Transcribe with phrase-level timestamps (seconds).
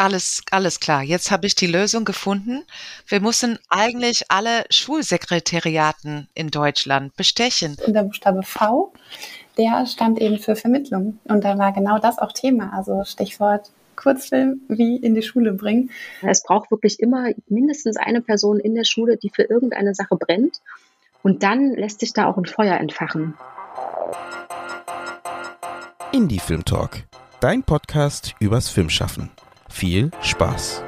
[0.00, 1.02] Alles, alles klar.
[1.02, 2.62] Jetzt habe ich die Lösung gefunden.
[3.06, 7.76] Wir müssen eigentlich alle Schulsekretariaten in Deutschland bestechen.
[7.86, 8.94] Und der Buchstabe V,
[9.58, 11.18] der stand eben für Vermittlung.
[11.24, 12.72] Und da war genau das auch Thema.
[12.74, 15.90] Also Stichwort Kurzfilm wie in die Schule bringen.
[16.22, 20.62] Es braucht wirklich immer mindestens eine Person in der Schule, die für irgendeine Sache brennt.
[21.22, 23.34] Und dann lässt sich da auch ein Feuer entfachen.
[26.10, 27.02] Indie Film Talk,
[27.40, 29.30] dein Podcast übers Filmschaffen.
[29.80, 30.82] Viel Spaß!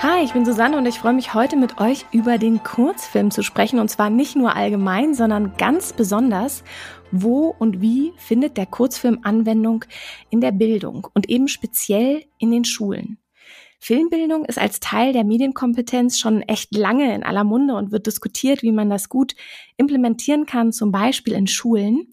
[0.00, 3.44] Hi, ich bin Susanne und ich freue mich heute mit euch über den Kurzfilm zu
[3.44, 6.64] sprechen und zwar nicht nur allgemein, sondern ganz besonders,
[7.12, 9.84] wo und wie findet der Kurzfilm Anwendung
[10.30, 13.18] in der Bildung und eben speziell in den Schulen.
[13.78, 18.62] Filmbildung ist als Teil der Medienkompetenz schon echt lange in aller Munde und wird diskutiert,
[18.62, 19.36] wie man das gut
[19.76, 22.12] implementieren kann, zum Beispiel in Schulen.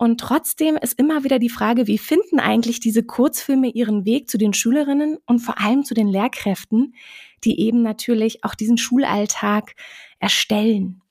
[0.00, 4.38] Und trotzdem ist immer wieder die Frage, wie finden eigentlich diese Kurzfilme ihren Weg zu
[4.38, 6.94] den Schülerinnen und vor allem zu den Lehrkräften,
[7.44, 9.74] die eben natürlich auch diesen Schulalltag
[10.18, 11.02] erstellen.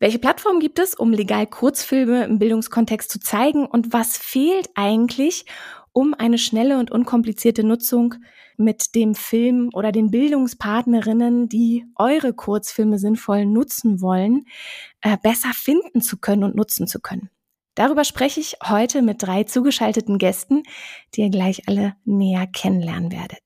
[0.00, 5.44] Welche Plattform gibt es, um legal Kurzfilme im Bildungskontext zu zeigen und was fehlt eigentlich,
[5.92, 8.16] um eine schnelle und unkomplizierte Nutzung
[8.56, 14.46] mit dem Film oder den Bildungspartnerinnen, die eure Kurzfilme sinnvoll nutzen wollen,
[15.00, 17.30] äh, besser finden zu können und nutzen zu können?
[17.78, 20.64] Darüber spreche ich heute mit drei zugeschalteten Gästen,
[21.14, 23.38] die ihr gleich alle näher kennenlernen werdet.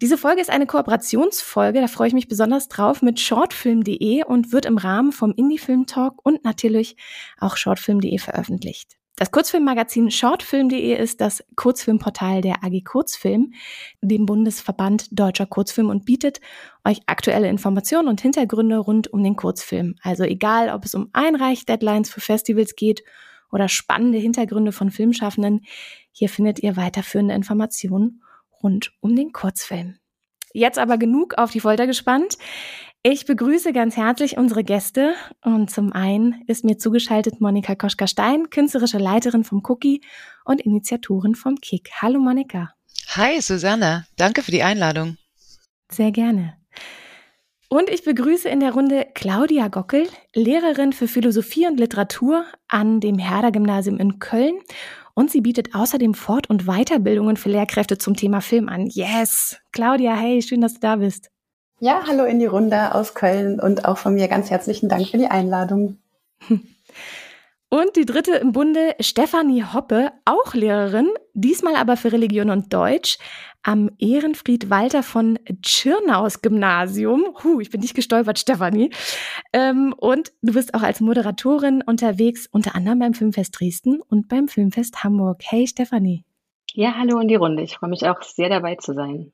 [0.00, 4.64] Diese Folge ist eine Kooperationsfolge, da freue ich mich besonders drauf, mit shortfilm.de und wird
[4.64, 6.96] im Rahmen vom Indie-Film Talk und natürlich
[7.38, 8.96] auch shortfilm.de veröffentlicht.
[9.16, 13.54] Das Kurzfilmmagazin shortfilm.de ist das Kurzfilmportal der AG Kurzfilm,
[14.02, 16.40] dem Bundesverband Deutscher Kurzfilm und bietet
[16.84, 19.94] euch aktuelle Informationen und Hintergründe rund um den Kurzfilm.
[20.02, 23.04] Also egal, ob es um Einreich-Deadlines für Festivals geht
[23.52, 25.60] oder spannende Hintergründe von Filmschaffenden,
[26.10, 28.20] hier findet ihr weiterführende Informationen
[28.64, 29.96] rund um den Kurzfilm.
[30.56, 32.36] Jetzt aber genug auf die Folter gespannt.
[33.06, 35.12] Ich begrüße ganz herzlich unsere Gäste
[35.44, 40.00] und zum einen ist mir zugeschaltet Monika Koschka-Stein, künstlerische Leiterin vom Cookie
[40.46, 41.90] und Initiatorin vom Kick.
[42.00, 42.72] Hallo Monika.
[43.08, 45.18] Hi Susanne, danke für die Einladung.
[45.92, 46.56] Sehr gerne.
[47.68, 53.18] Und ich begrüße in der Runde Claudia Gockel, Lehrerin für Philosophie und Literatur an dem
[53.18, 54.54] Herder Gymnasium in Köln.
[55.12, 58.86] Und sie bietet außerdem Fort- und Weiterbildungen für Lehrkräfte zum Thema Film an.
[58.86, 59.58] Yes!
[59.72, 61.33] Claudia, hey, schön, dass du da bist.
[61.80, 65.18] Ja, hallo in die Runde aus Köln und auch von mir ganz herzlichen Dank für
[65.18, 65.98] die Einladung.
[67.70, 73.18] Und die dritte im Bunde, Stefanie Hoppe, auch Lehrerin, diesmal aber für Religion und Deutsch
[73.64, 77.34] am Ehrenfried Walter von Tschirnaus Gymnasium.
[77.42, 78.90] Huh, ich bin nicht gestolpert, Stefanie.
[79.52, 84.46] Ähm, und du bist auch als Moderatorin unterwegs, unter anderem beim Filmfest Dresden und beim
[84.46, 85.42] Filmfest Hamburg.
[85.42, 86.24] Hey, Stefanie.
[86.74, 87.64] Ja, hallo in die Runde.
[87.64, 89.32] Ich freue mich auch sehr dabei zu sein.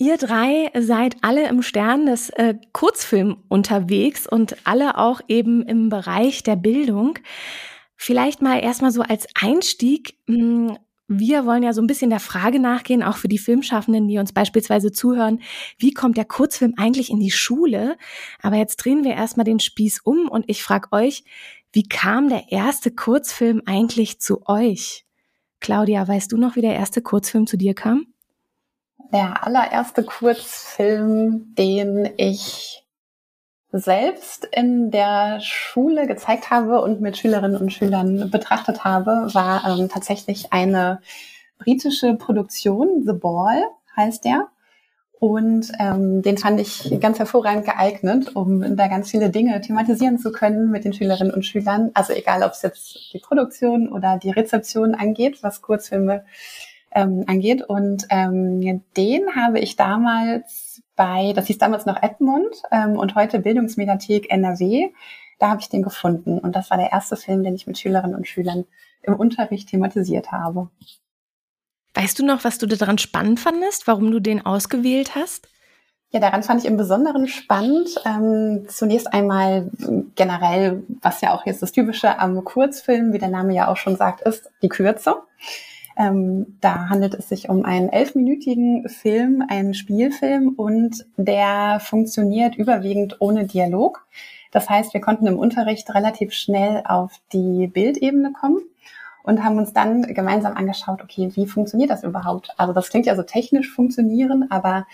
[0.00, 5.90] Ihr drei seid alle im Stern des äh, Kurzfilm unterwegs und alle auch eben im
[5.90, 7.18] Bereich der Bildung.
[7.96, 10.14] Vielleicht mal erstmal so als Einstieg.
[10.26, 14.16] Hm, wir wollen ja so ein bisschen der Frage nachgehen, auch für die Filmschaffenden, die
[14.16, 15.42] uns beispielsweise zuhören,
[15.76, 17.98] wie kommt der Kurzfilm eigentlich in die Schule?
[18.40, 21.24] Aber jetzt drehen wir erstmal den Spieß um und ich frage euch,
[21.74, 25.04] wie kam der erste Kurzfilm eigentlich zu euch?
[25.60, 28.06] Claudia, weißt du noch, wie der erste Kurzfilm zu dir kam?
[29.12, 32.84] Der allererste Kurzfilm, den ich
[33.72, 39.88] selbst in der Schule gezeigt habe und mit Schülerinnen und Schülern betrachtet habe, war ähm,
[39.88, 41.00] tatsächlich eine
[41.58, 43.62] britische Produktion, The Ball
[43.96, 44.48] heißt der.
[45.20, 50.32] Und ähm, den fand ich ganz hervorragend geeignet, um da ganz viele Dinge thematisieren zu
[50.32, 51.90] können mit den Schülerinnen und Schülern.
[51.92, 56.24] Also egal, ob es jetzt die Produktion oder die Rezeption angeht, was Kurzfilme
[56.92, 57.62] ähm, angeht.
[57.62, 63.38] Und ähm, den habe ich damals bei, das hieß damals noch Edmund ähm, und heute
[63.38, 64.90] Bildungsmediathek NRW,
[65.38, 66.38] da habe ich den gefunden.
[66.38, 68.66] Und das war der erste Film, den ich mit Schülerinnen und Schülern
[69.02, 70.68] im Unterricht thematisiert habe.
[71.94, 75.48] Weißt du noch, was du daran spannend fandest, warum du den ausgewählt hast?
[76.12, 77.88] Ja, daran fand ich im Besonderen spannend.
[78.04, 79.70] Ähm, zunächst einmal
[80.16, 83.96] generell, was ja auch jetzt das Typische am Kurzfilm, wie der Name ja auch schon
[83.96, 85.16] sagt, ist die Kürze.
[85.96, 93.16] Ähm, da handelt es sich um einen elfminütigen Film, einen Spielfilm und der funktioniert überwiegend
[93.20, 94.06] ohne Dialog.
[94.50, 98.60] Das heißt, wir konnten im Unterricht relativ schnell auf die Bildebene kommen
[99.22, 102.50] und haben uns dann gemeinsam angeschaut, okay, wie funktioniert das überhaupt?
[102.56, 104.86] Also das klingt ja so technisch funktionieren, aber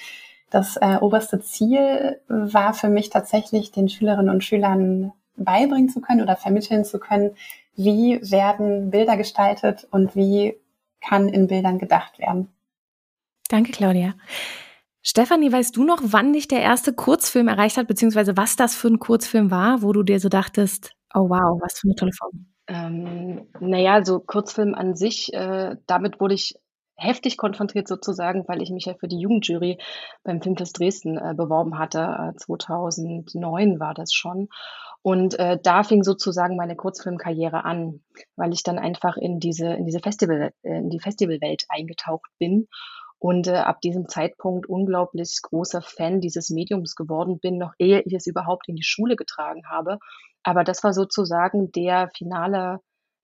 [0.51, 6.23] das äh, oberste Ziel war für mich tatsächlich, den Schülerinnen und Schülern beibringen zu können
[6.23, 7.33] oder vermitteln zu können,
[7.75, 10.57] wie werden Bilder gestaltet und wie
[11.09, 12.49] kann in Bildern gedacht werden.
[13.49, 14.15] Danke, Claudia.
[15.03, 18.89] Stefanie, weißt du noch, wann dich der erste Kurzfilm erreicht hat, beziehungsweise was das für
[18.89, 22.47] ein Kurzfilm war, wo du dir so dachtest, oh wow, was für eine tolle Form?
[22.67, 26.57] Ähm, naja, so Kurzfilm an sich, äh, damit wurde ich
[26.97, 29.79] heftig konfrontiert sozusagen, weil ich mich ja für die Jugendjury
[30.25, 32.33] beim Filmfest Dresden äh, beworben hatte.
[32.35, 34.49] Äh, 2009 war das schon.
[35.07, 38.03] Und äh, da fing sozusagen meine Kurzfilmkarriere an,
[38.35, 42.67] weil ich dann einfach in diese, in diese Festival, äh, in die Festivalwelt eingetaucht bin
[43.21, 48.15] und äh, ab diesem Zeitpunkt unglaublich großer Fan dieses Mediums geworden bin, noch ehe ich
[48.15, 49.99] es überhaupt in die Schule getragen habe.
[50.43, 52.81] Aber das war sozusagen der finale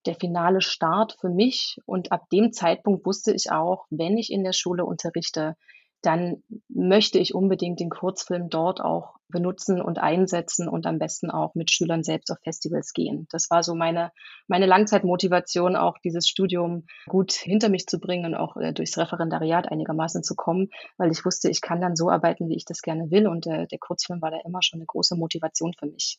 [0.06, 1.78] der finale Start für mich.
[1.84, 5.56] Und ab dem Zeitpunkt wusste ich auch, wenn ich in der Schule unterrichte,
[6.02, 11.54] dann möchte ich unbedingt den Kurzfilm dort auch benutzen und einsetzen und am besten auch
[11.54, 13.26] mit Schülern selbst auf Festivals gehen.
[13.30, 14.12] Das war so meine,
[14.46, 19.70] meine Langzeitmotivation, auch dieses Studium gut hinter mich zu bringen und auch äh, durchs Referendariat
[19.70, 20.68] einigermaßen zu kommen,
[20.98, 23.26] weil ich wusste, ich kann dann so arbeiten, wie ich das gerne will.
[23.26, 26.18] Und äh, der Kurzfilm war da immer schon eine große Motivation für mich.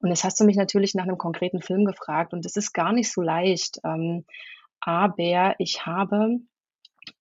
[0.00, 2.92] Und jetzt hast du mich natürlich nach einem konkreten Film gefragt und das ist gar
[2.92, 3.80] nicht so leicht.
[3.84, 4.24] Ähm,
[4.80, 6.38] aber ich habe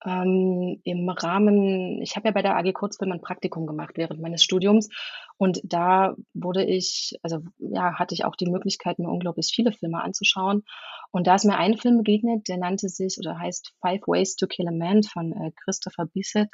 [0.06, 4.44] ähm, im Rahmen, ich habe ja bei der AG Kurzfilm ein Praktikum gemacht während meines
[4.44, 4.90] Studiums
[5.38, 10.02] und da wurde ich, also ja, hatte ich auch die Möglichkeit, mir unglaublich viele Filme
[10.02, 10.64] anzuschauen.
[11.12, 14.48] Und da ist mir ein Film begegnet, der nannte sich oder heißt Five Ways to
[14.48, 16.50] Kill a Man von äh, Christopher Bissett.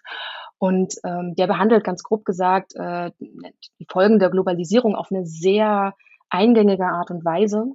[0.58, 5.96] Und ähm, der behandelt ganz grob gesagt äh, die Folgen der Globalisierung auf eine sehr
[6.30, 7.66] eingängige Art und Weise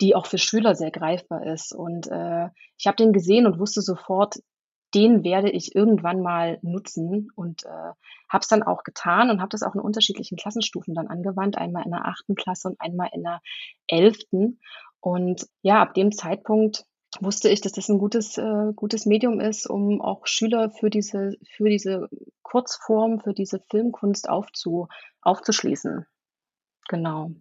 [0.00, 1.72] die auch für Schüler sehr greifbar ist.
[1.74, 4.36] Und äh, ich habe den gesehen und wusste sofort,
[4.94, 7.68] den werde ich irgendwann mal nutzen und äh,
[8.28, 11.84] habe es dann auch getan und habe das auch in unterschiedlichen Klassenstufen dann angewandt, einmal
[11.84, 13.40] in der achten Klasse und einmal in der
[13.86, 14.60] elften.
[15.00, 16.84] Und ja, ab dem Zeitpunkt
[17.20, 21.36] wusste ich, dass das ein gutes, äh, gutes Medium ist, um auch Schüler für diese,
[21.56, 22.08] für diese
[22.42, 24.88] Kurzform, für diese Filmkunst aufzu,
[25.20, 26.06] aufzuschließen.
[26.88, 27.32] Genau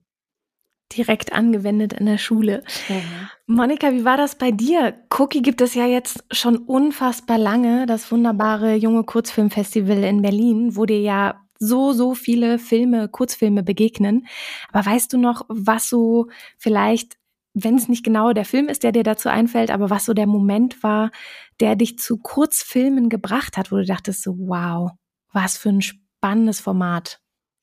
[0.95, 2.63] direkt angewendet in der Schule.
[2.89, 3.55] Mhm.
[3.55, 4.93] Monika, wie war das bei dir?
[5.17, 10.85] Cookie gibt es ja jetzt schon unfassbar lange, das wunderbare junge Kurzfilmfestival in Berlin, wo
[10.85, 14.27] dir ja so, so viele Filme, Kurzfilme begegnen.
[14.71, 16.27] Aber weißt du noch, was so
[16.57, 17.17] vielleicht,
[17.53, 20.27] wenn es nicht genau der Film ist, der dir dazu einfällt, aber was so der
[20.27, 21.11] Moment war,
[21.59, 24.91] der dich zu Kurzfilmen gebracht hat, wo du dachtest so, wow,
[25.31, 27.19] was für ein spannendes Format.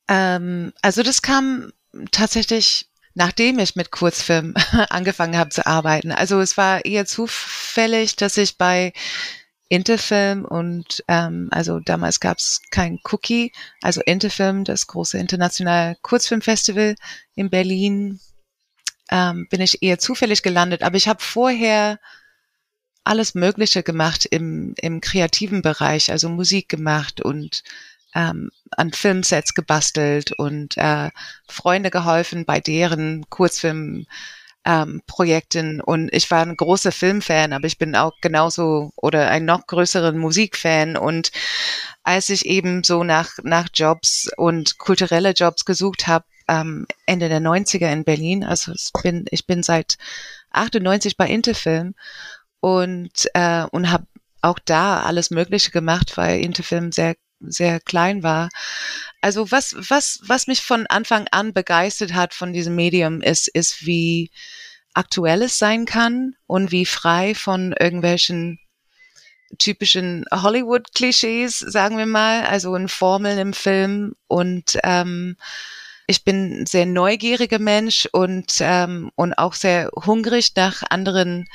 [0.09, 1.73] Ähm, also das kam
[2.13, 2.89] tatsächlich
[3.19, 4.55] nachdem ich mit Kurzfilm
[4.91, 6.13] angefangen habe zu arbeiten.
[6.13, 8.93] Also es war eher zufällig, dass ich bei
[9.69, 16.95] Interfilm und ähm, also damals gab es kein Cookie, also Interfilm, das große internationale Kurzfilmfestival
[17.35, 18.21] in Berlin,
[19.11, 20.85] ähm, bin ich eher zufällig gelandet.
[20.85, 21.99] Aber ich habe vorher
[23.03, 27.65] alles Mögliche gemacht im, im kreativen Bereich, also Musik gemacht und
[28.19, 31.11] ähm, an Filmsets gebastelt und äh,
[31.49, 34.07] Freunde geholfen bei deren Kurzfilm
[34.65, 35.81] ähm, Projekten.
[35.81, 40.19] Und ich war ein großer Filmfan, aber ich bin auch genauso oder ein noch größeren
[40.19, 40.97] Musikfan.
[40.97, 41.31] Und
[42.03, 47.41] als ich eben so nach nach Jobs und kulturelle Jobs gesucht habe, ähm, Ende der
[47.41, 49.97] 90er in Berlin, also ich bin ich bin seit
[50.51, 51.95] 98 bei Interfilm
[52.61, 54.07] und äh, und habe
[54.43, 58.49] auch da alles Mögliche gemacht, weil Interfilm sehr sehr klein war.
[59.21, 63.87] Also was, was, was mich von Anfang an begeistert hat von diesem Medium ist, ist
[63.87, 64.31] wie
[64.95, 68.59] aktuell es sein kann und wie frei von irgendwelchen
[69.59, 74.15] typischen Hollywood-Klischees, sagen wir mal, also in Formeln im Film.
[74.27, 75.37] Und ähm,
[76.07, 81.47] ich bin ein sehr neugieriger Mensch und, ähm, und auch sehr hungrig nach anderen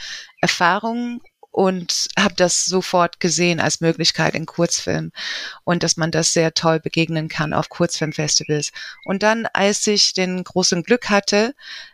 [0.42, 1.22] Erfahrungen
[1.54, 5.12] und habe das sofort gesehen als Möglichkeit in Kurzfilm
[5.64, 8.72] und dass man das sehr toll begegnen kann auf Kurzfilmfestivals.
[9.06, 11.54] Und dann, als ich den großen Glück hatte,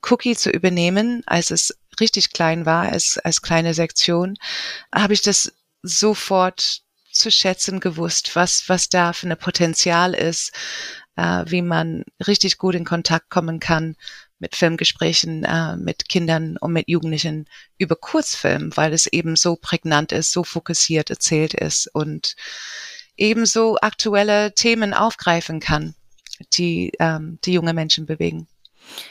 [0.09, 4.37] Cookie zu übernehmen, als es richtig klein war, als, als kleine Sektion,
[4.95, 5.51] habe ich das
[5.83, 10.53] sofort zu schätzen gewusst, was, was da für ein Potenzial ist,
[11.17, 13.97] äh, wie man richtig gut in Kontakt kommen kann
[14.39, 17.45] mit Filmgesprächen äh, mit Kindern und mit Jugendlichen
[17.77, 22.35] über Kurzfilm, weil es eben so prägnant ist, so fokussiert erzählt ist und
[23.17, 25.93] ebenso aktuelle Themen aufgreifen kann,
[26.53, 28.47] die ähm, die junge Menschen bewegen.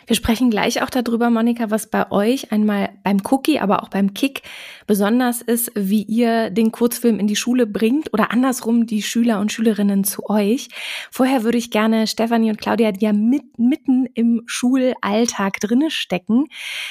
[0.06, 4.14] Wir sprechen gleich auch darüber, Monika, was bei euch einmal beim Cookie, aber auch beim
[4.14, 4.42] Kick
[4.86, 9.52] besonders ist, wie ihr den Kurzfilm in die Schule bringt oder andersrum die Schüler und
[9.52, 10.68] Schülerinnen zu euch.
[11.10, 16.46] Vorher würde ich gerne Stefanie und Claudia, die ja mit, mitten im Schulalltag drinne stecken,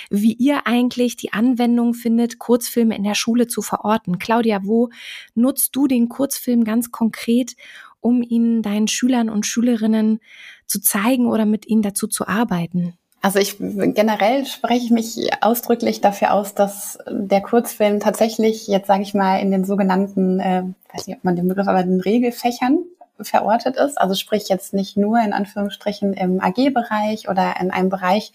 [0.10, 4.20] wie ihr eigentlich die Anwendung findet, Kurzfilme in der Schule zu verorten.
[4.20, 4.89] Claudia, wo
[5.36, 7.56] nutzt du den Kurzfilm ganz konkret,
[8.00, 10.20] um ihn deinen Schülern und Schülerinnen
[10.68, 12.94] zu zeigen oder mit ihnen dazu zu arbeiten?
[13.22, 19.02] Also ich generell spreche ich mich ausdrücklich dafür aus, dass der Kurzfilm tatsächlich jetzt sage
[19.02, 22.80] ich mal in den sogenannten, äh, weiß nicht, ob man den Begriff, aber den Regelfächern
[23.20, 24.00] verortet ist.
[24.00, 28.32] Also sprich jetzt nicht nur in Anführungsstrichen im AG-Bereich oder in einem Bereich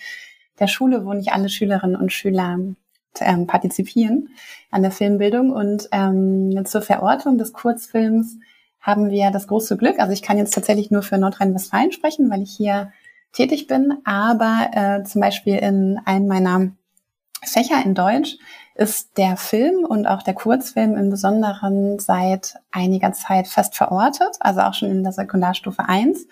[0.58, 2.58] der Schule, wo nicht alle Schülerinnen und Schüler
[3.20, 4.30] ähm, partizipieren
[4.70, 5.52] an der Filmbildung.
[5.52, 8.36] Und ähm, zur Verortung des Kurzfilms
[8.82, 12.42] haben wir das große Glück, also ich kann jetzt tatsächlich nur für Nordrhein-Westfalen sprechen, weil
[12.42, 12.92] ich hier
[13.32, 16.72] tätig bin, aber äh, zum Beispiel in einem meiner
[17.44, 18.36] Fächer in Deutsch
[18.74, 24.60] ist der Film und auch der Kurzfilm im Besonderen seit einiger Zeit fest verortet, also
[24.60, 26.26] auch schon in der Sekundarstufe 1.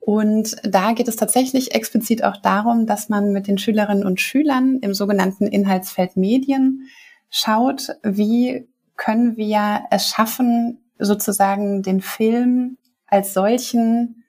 [0.00, 4.78] Und da geht es tatsächlich explizit auch darum, dass man mit den Schülerinnen und Schülern
[4.80, 6.88] im sogenannten Inhaltsfeld Medien
[7.30, 14.24] schaut, wie können wir es schaffen, sozusagen den Film als solchen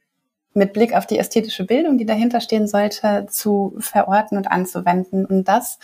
[0.55, 5.25] mit Blick auf die ästhetische Bildung, die dahinter stehen sollte, zu verorten und anzuwenden.
[5.25, 5.79] Und das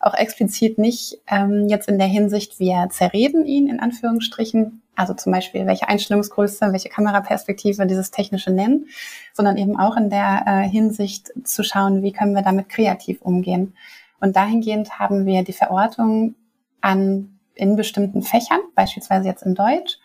[0.00, 5.30] auch explizit nicht ähm, jetzt in der Hinsicht, wir zerreden ihn in Anführungsstrichen, also zum
[5.30, 8.86] Beispiel welche Einstellungsgröße, welche Kameraperspektive dieses technische nennen,
[9.32, 13.74] sondern eben auch in der äh, Hinsicht zu schauen, wie können wir damit kreativ umgehen.
[14.18, 16.34] Und dahingehend haben wir die Verortung
[16.80, 19.98] an in bestimmten Fächern, beispielsweise jetzt in Deutsch,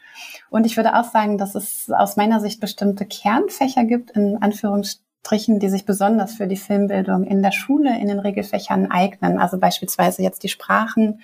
[0.49, 5.59] und ich würde auch sagen, dass es aus meiner Sicht bestimmte Kernfächer gibt, in Anführungsstrichen,
[5.59, 9.39] die sich besonders für die Filmbildung in der Schule in den Regelfächern eignen.
[9.39, 11.21] Also beispielsweise jetzt die Sprachen,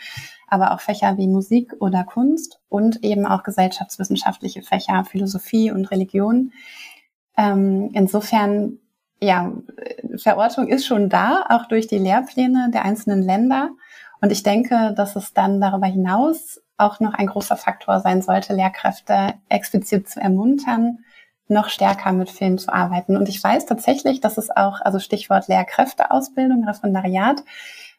[0.47, 6.53] aber auch Fächer wie Musik oder Kunst und eben auch gesellschaftswissenschaftliche Fächer, Philosophie und Religion.
[7.37, 8.79] Ähm, insofern,
[9.21, 9.51] ja,
[10.17, 13.71] Verortung ist schon da, auch durch die Lehrpläne der einzelnen Länder.
[14.21, 18.53] Und ich denke, dass es dann darüber hinaus auch noch ein großer Faktor sein sollte,
[18.53, 20.99] Lehrkräfte explizit zu ermuntern,
[21.47, 23.17] noch stärker mit Film zu arbeiten.
[23.17, 27.43] Und ich weiß tatsächlich, dass es auch, also Stichwort Lehrkräfteausbildung, Referendariat,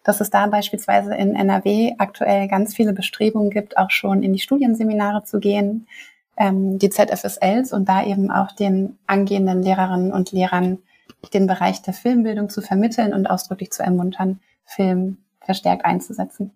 [0.04, 4.38] dass es da beispielsweise in NRW aktuell ganz viele Bestrebungen gibt, auch schon in die
[4.38, 5.86] Studienseminare zu gehen,
[6.36, 10.78] ähm, die ZFSLs und da eben auch den angehenden Lehrerinnen und Lehrern
[11.34, 15.18] den Bereich der Filmbildung zu vermitteln und ausdrücklich zu ermuntern, Film
[15.48, 16.52] verstärkt einzusetzen.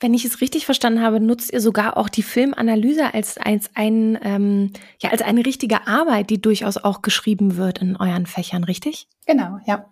[0.00, 4.18] Wenn ich es richtig verstanden habe, nutzt ihr sogar auch die Filmanalyse als, als, ein,
[4.22, 9.08] ähm, ja, als eine richtige Arbeit, die durchaus auch geschrieben wird in euren Fächern, richtig?
[9.26, 9.84] Genau, ja.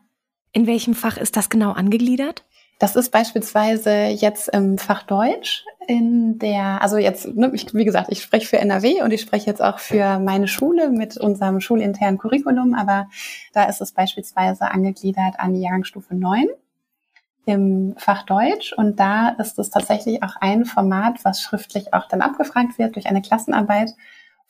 [0.52, 2.42] In welchem Fach ist das genau angegliedert?
[2.78, 8.08] Das ist beispielsweise jetzt im Fach Deutsch in der, also jetzt, ne, ich, wie gesagt,
[8.10, 12.18] ich spreche für NRW und ich spreche jetzt auch für meine Schule mit unserem schulinternen
[12.18, 13.08] Curriculum, aber
[13.52, 16.46] da ist es beispielsweise angegliedert an die Jahrgangsstufe 9
[17.44, 18.72] im Fach Deutsch.
[18.72, 23.06] Und da ist es tatsächlich auch ein Format, was schriftlich auch dann abgefragt wird durch
[23.06, 23.90] eine Klassenarbeit,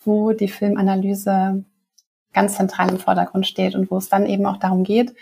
[0.05, 1.65] wo die Filmanalyse
[2.33, 5.15] ganz zentral im Vordergrund steht und wo es dann eben auch darum geht,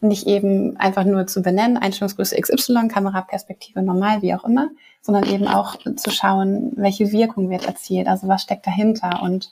[0.00, 4.70] nicht eben einfach nur zu benennen, Einstellungsgröße XY, Kameraperspektive normal, wie auch immer,
[5.02, 9.50] sondern eben auch zu schauen, welche Wirkung wird erzielt, also was steckt dahinter und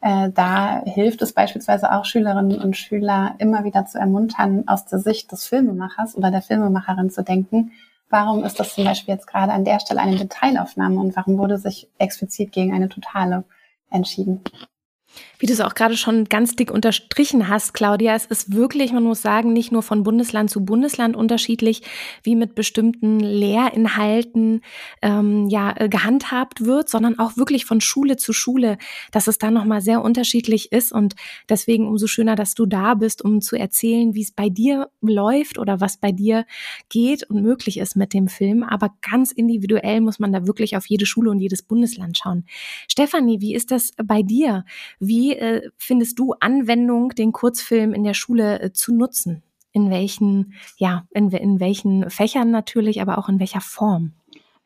[0.00, 5.00] äh, da hilft es beispielsweise auch Schülerinnen und Schüler immer wieder zu ermuntern, aus der
[5.00, 7.72] Sicht des Filmemachers oder der Filmemacherin zu denken,
[8.08, 11.58] warum ist das zum Beispiel jetzt gerade an der Stelle eine Detailaufnahme und warum wurde
[11.58, 13.44] sich explizit gegen eine totale
[13.90, 14.42] entschieden.
[15.38, 19.04] Wie du es auch gerade schon ganz dick unterstrichen hast, Claudia, es ist wirklich, man
[19.04, 21.82] muss sagen, nicht nur von Bundesland zu Bundesland unterschiedlich,
[22.24, 24.62] wie mit bestimmten Lehrinhalten
[25.00, 28.78] ähm, ja äh, gehandhabt wird, sondern auch wirklich von Schule zu Schule,
[29.12, 31.14] dass es da nochmal sehr unterschiedlich ist und
[31.48, 35.58] deswegen umso schöner, dass du da bist, um zu erzählen, wie es bei dir läuft
[35.58, 36.46] oder was bei dir
[36.88, 38.64] geht und möglich ist mit dem Film.
[38.64, 42.44] Aber ganz individuell muss man da wirklich auf jede Schule und jedes Bundesland schauen.
[42.88, 44.64] Stefanie, wie ist das bei dir?
[44.98, 49.42] Wie äh, findest du Anwendung, den Kurzfilm in der Schule äh, zu nutzen?
[49.72, 54.12] In welchen, ja, in, in welchen Fächern natürlich, aber auch in welcher Form?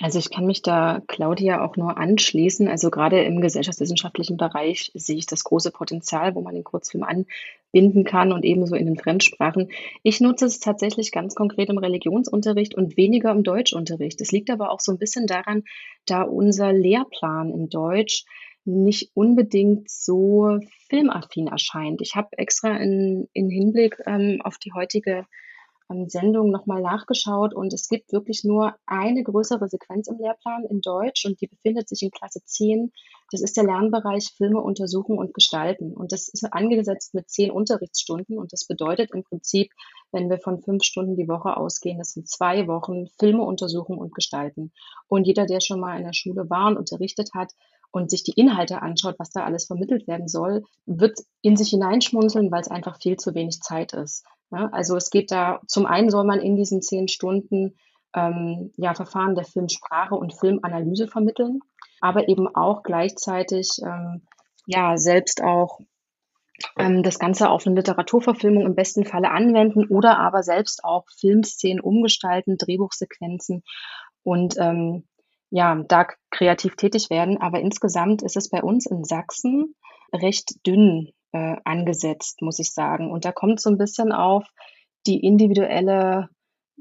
[0.02, 2.66] Also ich kann mich da Claudia auch nur anschließen.
[2.66, 8.02] Also gerade im gesellschaftswissenschaftlichen Bereich sehe ich das große Potenzial, wo man den Kurzfilm anbinden
[8.02, 9.70] kann und ebenso in den Fremdsprachen.
[10.02, 14.20] Ich nutze es tatsächlich ganz konkret im Religionsunterricht und weniger im Deutschunterricht.
[14.20, 15.62] Das liegt aber auch so ein bisschen daran,
[16.04, 18.24] da unser Lehrplan in Deutsch
[18.64, 22.00] nicht unbedingt so filmaffin erscheint.
[22.00, 25.26] Ich habe extra in, in Hinblick ähm, auf die heutige
[25.90, 30.80] ähm, Sendung nochmal nachgeschaut und es gibt wirklich nur eine größere Sequenz im Lehrplan in
[30.80, 32.92] Deutsch und die befindet sich in Klasse 10.
[33.30, 38.38] Das ist der Lernbereich Filme untersuchen und gestalten und das ist angesetzt mit zehn Unterrichtsstunden
[38.38, 39.72] und das bedeutet im Prinzip,
[40.12, 44.14] wenn wir von fünf Stunden die Woche ausgehen, das sind zwei Wochen Filme untersuchen und
[44.14, 44.72] gestalten.
[45.08, 47.52] Und jeder, der schon mal in der Schule war und unterrichtet hat,
[47.92, 52.50] und sich die Inhalte anschaut, was da alles vermittelt werden soll, wird in sich hineinschmunzeln,
[52.50, 54.24] weil es einfach viel zu wenig Zeit ist.
[54.50, 57.76] Ja, also es geht da, zum einen soll man in diesen zehn Stunden
[58.14, 61.60] ähm, ja, Verfahren der Filmsprache und Filmanalyse vermitteln,
[62.00, 64.22] aber eben auch gleichzeitig ähm,
[64.66, 65.80] ja selbst auch
[66.78, 71.80] ähm, das Ganze auf eine Literaturverfilmung im besten Falle anwenden oder aber selbst auch Filmszenen
[71.80, 73.62] umgestalten, Drehbuchsequenzen
[74.22, 75.04] und ähm,
[75.52, 77.38] ja, da kreativ tätig werden.
[77.38, 79.74] Aber insgesamt ist es bei uns in Sachsen
[80.12, 83.10] recht dünn äh, angesetzt, muss ich sagen.
[83.10, 84.46] Und da kommt so ein bisschen auf
[85.06, 86.30] die individuelle,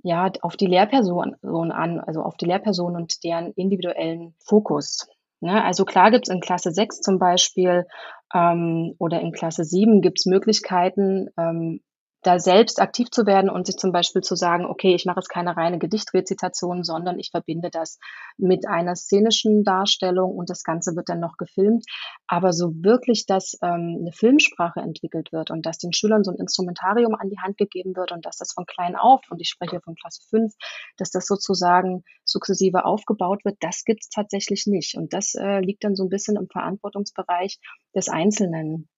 [0.03, 5.05] ja, auf die Lehrperson an, also auf die Lehrperson und deren individuellen Fokus.
[5.41, 5.61] Ne?
[5.63, 7.85] Also klar gibt es in Klasse 6 zum Beispiel
[8.33, 11.81] ähm, oder in Klasse 7 gibt es Möglichkeiten, ähm,
[12.21, 15.29] da selbst aktiv zu werden und sich zum Beispiel zu sagen, okay, ich mache jetzt
[15.29, 17.97] keine reine Gedichtrezitation, sondern ich verbinde das
[18.37, 21.85] mit einer szenischen Darstellung und das Ganze wird dann noch gefilmt.
[22.27, 26.37] Aber so wirklich, dass ähm, eine Filmsprache entwickelt wird und dass den Schülern so ein
[26.37, 29.81] Instrumentarium an die Hand gegeben wird und dass das von klein auf, und ich spreche
[29.81, 30.53] von Klasse 5,
[30.97, 34.95] dass das sozusagen sukzessive aufgebaut wird, das gibt es tatsächlich nicht.
[34.95, 37.59] Und das äh, liegt dann so ein bisschen im Verantwortungsbereich
[37.95, 38.89] des Einzelnen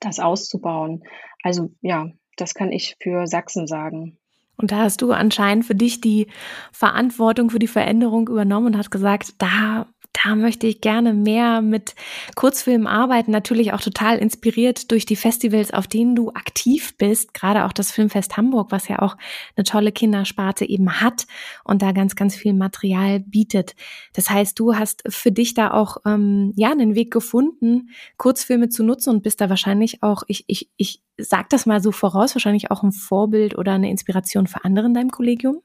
[0.00, 1.02] das auszubauen.
[1.42, 2.10] Also ja,
[2.40, 4.18] das kann ich für Sachsen sagen.
[4.56, 6.26] Und da hast du anscheinend für dich die
[6.72, 9.86] Verantwortung für die Veränderung übernommen und hast gesagt, da
[10.24, 11.94] da möchte ich gerne mehr mit
[12.34, 13.30] Kurzfilmen arbeiten.
[13.30, 17.34] Natürlich auch total inspiriert durch die Festivals, auf denen du aktiv bist.
[17.34, 19.16] Gerade auch das Filmfest Hamburg, was ja auch
[19.56, 21.26] eine tolle Kindersparte eben hat
[21.64, 23.76] und da ganz, ganz viel Material bietet.
[24.14, 28.82] Das heißt, du hast für dich da auch ähm, ja einen Weg gefunden, Kurzfilme zu
[28.82, 32.70] nutzen und bist da wahrscheinlich auch, ich, ich, ich sag das mal so voraus, wahrscheinlich
[32.70, 35.62] auch ein Vorbild oder eine Inspiration für andere in deinem Kollegium.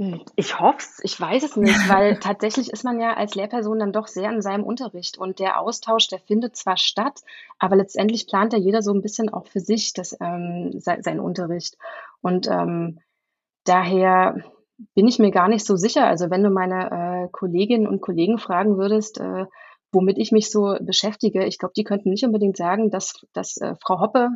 [0.00, 3.80] Hm, ich hoffe es, ich weiß es nicht, weil tatsächlich ist man ja als Lehrperson
[3.80, 7.20] dann doch sehr in seinem Unterricht und der Austausch, der findet zwar statt,
[7.58, 11.20] aber letztendlich plant ja jeder so ein bisschen auch für sich das, ähm, se seinen
[11.20, 11.76] Unterricht.
[12.22, 13.00] Und ähm,
[13.64, 14.42] daher
[14.94, 16.06] bin ich mir gar nicht so sicher.
[16.06, 19.44] Also wenn du meine äh, Kolleginnen und Kollegen fragen würdest, äh,
[19.92, 23.74] womit ich mich so beschäftige, ich glaube, die könnten nicht unbedingt sagen, dass, dass äh,
[23.82, 24.30] Frau Hoppe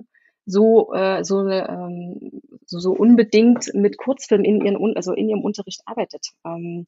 [0.47, 5.83] so, äh, so, ähm, so, so unbedingt mit Kurzfilm in, ihren, also in ihrem Unterricht
[5.87, 6.29] arbeitet.
[6.45, 6.87] Ähm,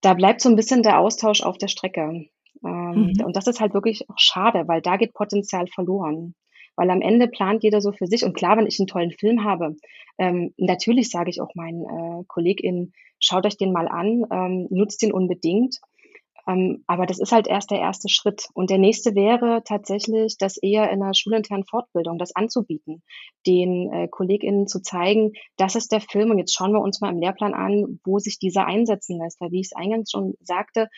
[0.00, 2.26] da bleibt so ein bisschen der Austausch auf der Strecke.
[2.64, 3.24] Ähm, mhm.
[3.24, 6.34] Und das ist halt wirklich auch schade, weil da geht Potenzial verloren.
[6.74, 8.24] Weil am Ende plant jeder so für sich.
[8.24, 9.76] Und klar, wenn ich einen tollen Film habe,
[10.18, 15.02] ähm, natürlich sage ich auch meinen äh, KollegInnen, schaut euch den mal an, ähm, nutzt
[15.02, 15.76] den unbedingt.
[16.46, 18.48] Ähm, aber das ist halt erst der erste Schritt.
[18.54, 23.02] Und der nächste wäre tatsächlich, das eher in einer schulinternen Fortbildung, das anzubieten,
[23.46, 27.12] den äh, KollegInnen zu zeigen, das ist der Film und jetzt schauen wir uns mal
[27.12, 29.40] im Lehrplan an, wo sich dieser einsetzen lässt.
[29.40, 30.88] Weil wie ich es eingangs schon sagte,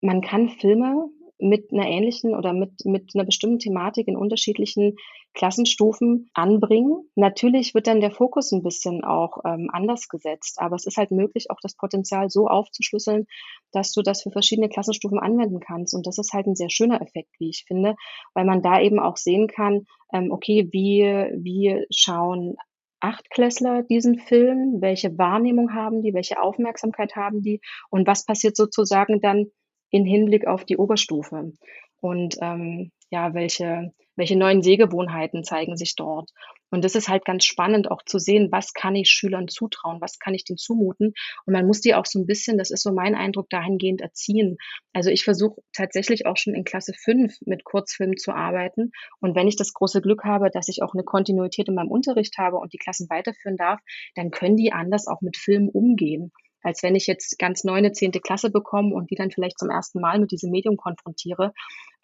[0.00, 1.08] man kann Filme
[1.38, 4.96] mit einer ähnlichen oder mit, mit einer bestimmten Thematik in unterschiedlichen
[5.34, 7.08] Klassenstufen anbringen.
[7.14, 11.10] Natürlich wird dann der Fokus ein bisschen auch ähm, anders gesetzt, aber es ist halt
[11.10, 13.26] möglich, auch das Potenzial so aufzuschlüsseln,
[13.72, 15.94] dass du das für verschiedene Klassenstufen anwenden kannst.
[15.94, 17.94] Und das ist halt ein sehr schöner Effekt, wie ich finde,
[18.34, 22.56] weil man da eben auch sehen kann, ähm, okay, wie, wie schauen
[23.00, 29.20] Achtklässler diesen Film, welche Wahrnehmung haben die, welche Aufmerksamkeit haben die und was passiert sozusagen
[29.20, 29.46] dann
[29.90, 31.52] in Hinblick auf die Oberstufe.
[32.00, 36.30] Und ähm, ja, welche, welche neuen Sehgewohnheiten zeigen sich dort.
[36.70, 40.18] Und das ist halt ganz spannend auch zu sehen, was kann ich Schülern zutrauen, was
[40.18, 41.14] kann ich denen zumuten.
[41.46, 44.58] Und man muss die auch so ein bisschen, das ist so mein Eindruck, dahingehend erziehen.
[44.92, 48.92] Also ich versuche tatsächlich auch schon in Klasse 5 mit Kurzfilmen zu arbeiten.
[49.20, 52.36] Und wenn ich das große Glück habe, dass ich auch eine Kontinuität in meinem Unterricht
[52.38, 53.80] habe und die Klassen weiterführen darf,
[54.14, 56.30] dann können die anders auch mit Filmen umgehen
[56.62, 59.70] als wenn ich jetzt ganz neu eine zehnte Klasse bekomme und die dann vielleicht zum
[59.70, 61.54] ersten Mal mit diesem Medium konfrontiere.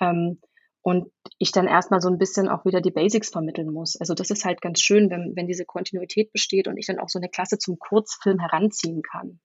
[0.00, 0.40] Ähm,
[0.86, 3.96] und ich dann erstmal so ein bisschen auch wieder die Basics vermitteln muss.
[3.96, 7.08] Also das ist halt ganz schön, wenn, wenn diese Kontinuität besteht und ich dann auch
[7.08, 9.40] so eine Klasse zum Kurzfilm heranziehen kann.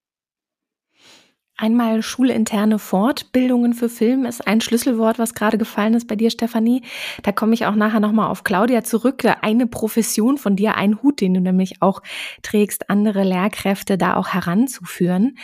[1.61, 6.81] Einmal schulinterne Fortbildungen für Film ist ein Schlüsselwort, was gerade gefallen ist bei dir, Stefanie.
[7.21, 9.23] Da komme ich auch nachher nochmal auf Claudia zurück.
[9.43, 12.01] Eine Profession von dir, ein Hut, den du nämlich auch
[12.41, 15.37] trägst, andere Lehrkräfte da auch heranzuführen.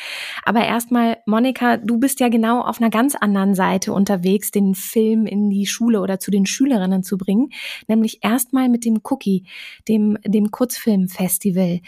[0.44, 5.28] Aber erstmal, Monika, du bist ja genau auf einer ganz anderen Seite unterwegs, den Film
[5.28, 7.50] in die Schule oder zu den Schülerinnen zu bringen,
[7.88, 9.46] nämlich erstmal mit dem Cookie,
[9.88, 11.82] dem, dem Kurzfilmfestival.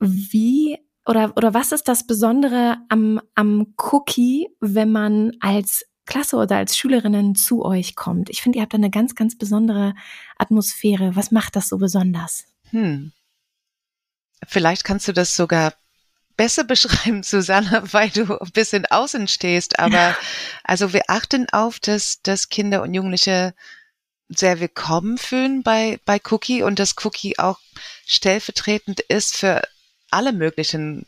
[0.00, 6.56] Wie oder, oder was ist das Besondere am, am Cookie, wenn man als Klasse oder
[6.56, 8.30] als Schülerinnen zu euch kommt?
[8.30, 9.94] Ich finde, ihr habt da eine ganz, ganz besondere
[10.38, 11.16] Atmosphäre.
[11.16, 12.44] Was macht das so besonders?
[12.70, 13.12] Hm.
[14.46, 15.74] Vielleicht kannst du das sogar
[16.36, 19.80] besser beschreiben, Susanne, weil du ein bisschen außen stehst.
[19.80, 20.16] Aber
[20.62, 23.54] also wir achten auf, dass, dass Kinder und Jugendliche
[24.28, 27.58] sehr willkommen fühlen bei, bei Cookie und dass Cookie auch
[28.06, 29.62] stellvertretend ist für
[30.12, 31.06] alle möglichen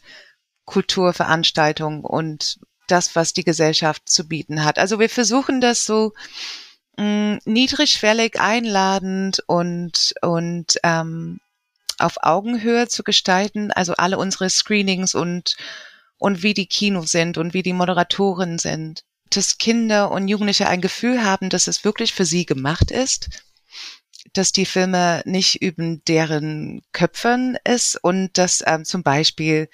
[0.64, 4.78] Kulturveranstaltungen und das, was die Gesellschaft zu bieten hat.
[4.78, 6.12] Also wir versuchen das so
[6.96, 11.40] mh, mm, niedrigschwellig, einladend und und ähm,
[11.98, 13.70] auf Augenhöhe zu gestalten.
[13.72, 15.56] Also alle unsere Screenings und
[16.18, 20.80] und wie die Kinos sind und wie die Moderatoren sind, dass Kinder und Jugendliche ein
[20.80, 23.28] Gefühl haben, dass es wirklich für sie gemacht ist
[24.32, 29.68] dass die Filme nicht über deren Köpfen ist und dass ähm, zum Beispiel,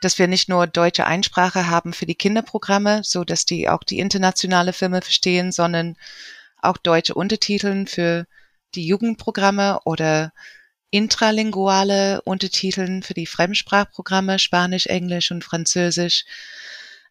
[0.00, 3.98] dass wir nicht nur deutsche Einsprache haben für die Kinderprogramme, so dass die auch die
[3.98, 5.96] internationale Filme verstehen, sondern
[6.60, 8.26] auch deutsche Untertiteln für
[8.74, 10.32] die Jugendprogramme oder
[10.90, 16.24] intralinguale Untertiteln für die Fremdsprachprogramme, Spanisch, Englisch und Französisch.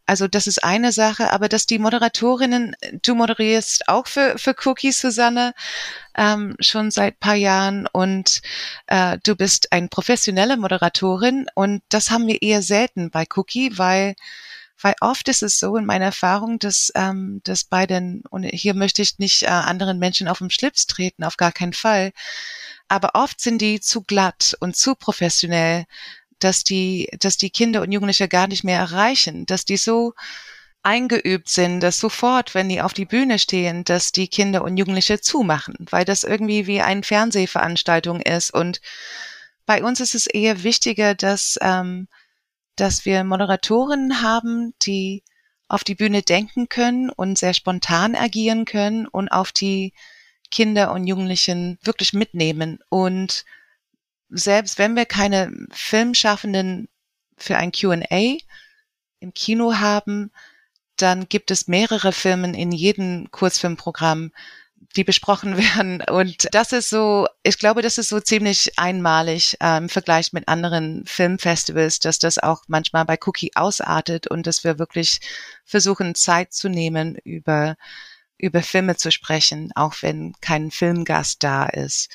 [0.09, 4.99] Also das ist eine Sache, aber dass die Moderatorinnen, du moderierst auch für, für Cookies,
[4.99, 5.53] Susanne,
[6.17, 8.41] ähm, schon seit paar Jahren und
[8.87, 14.15] äh, du bist eine professionelle Moderatorin und das haben wir eher selten bei Cookie, weil
[14.81, 18.73] weil oft ist es so in meiner Erfahrung, dass, ähm, dass bei den, und hier
[18.73, 22.13] möchte ich nicht äh, anderen Menschen auf den Schlips treten, auf gar keinen Fall,
[22.87, 25.85] aber oft sind die zu glatt und zu professionell
[26.39, 30.13] dass die, dass die Kinder und Jugendliche gar nicht mehr erreichen, dass die so
[30.81, 35.19] eingeübt sind, dass sofort, wenn die auf die Bühne stehen, dass die Kinder und Jugendliche
[35.19, 38.51] zumachen, weil das irgendwie wie eine Fernsehveranstaltung ist.
[38.51, 38.81] Und
[39.65, 42.07] bei uns ist es eher wichtiger, dass, ähm,
[42.75, 45.23] dass wir Moderatoren haben, die
[45.67, 49.93] auf die Bühne denken können und sehr spontan agieren können und auf die
[50.49, 53.45] Kinder und Jugendlichen wirklich mitnehmen und
[54.29, 56.87] selbst wenn wir keine Filmschaffenden
[57.37, 58.37] für ein Q&A
[59.19, 60.31] im Kino haben,
[60.97, 64.31] dann gibt es mehrere Filme in jedem Kurzfilmprogramm,
[64.95, 66.01] die besprochen werden.
[66.01, 70.47] Und das ist so, ich glaube, das ist so ziemlich einmalig äh, im Vergleich mit
[70.47, 75.19] anderen Filmfestivals, dass das auch manchmal bei Cookie ausartet und dass wir wirklich
[75.63, 77.75] versuchen, Zeit zu nehmen, über,
[78.37, 82.09] über Filme zu sprechen, auch wenn kein Filmgast da ist.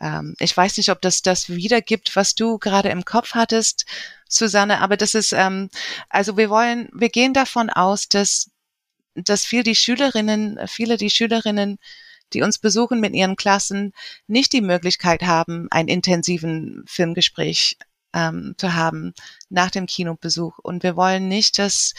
[0.00, 3.84] Ähm, ich weiß nicht, ob das das wiedergibt, was du gerade im Kopf hattest,
[4.28, 5.70] Susanne, aber das ist, ähm,
[6.08, 8.50] also wir wollen, wir gehen davon aus, dass,
[9.14, 11.78] dass viel die Schülerinnen, viele die Schülerinnen,
[12.32, 13.92] die uns besuchen mit ihren Klassen,
[14.26, 17.78] nicht die Möglichkeit haben, einen intensiven Filmgespräch
[18.12, 19.14] ähm, zu haben
[19.48, 20.58] nach dem Kinobesuch.
[20.58, 21.94] Und wir wollen nicht, dass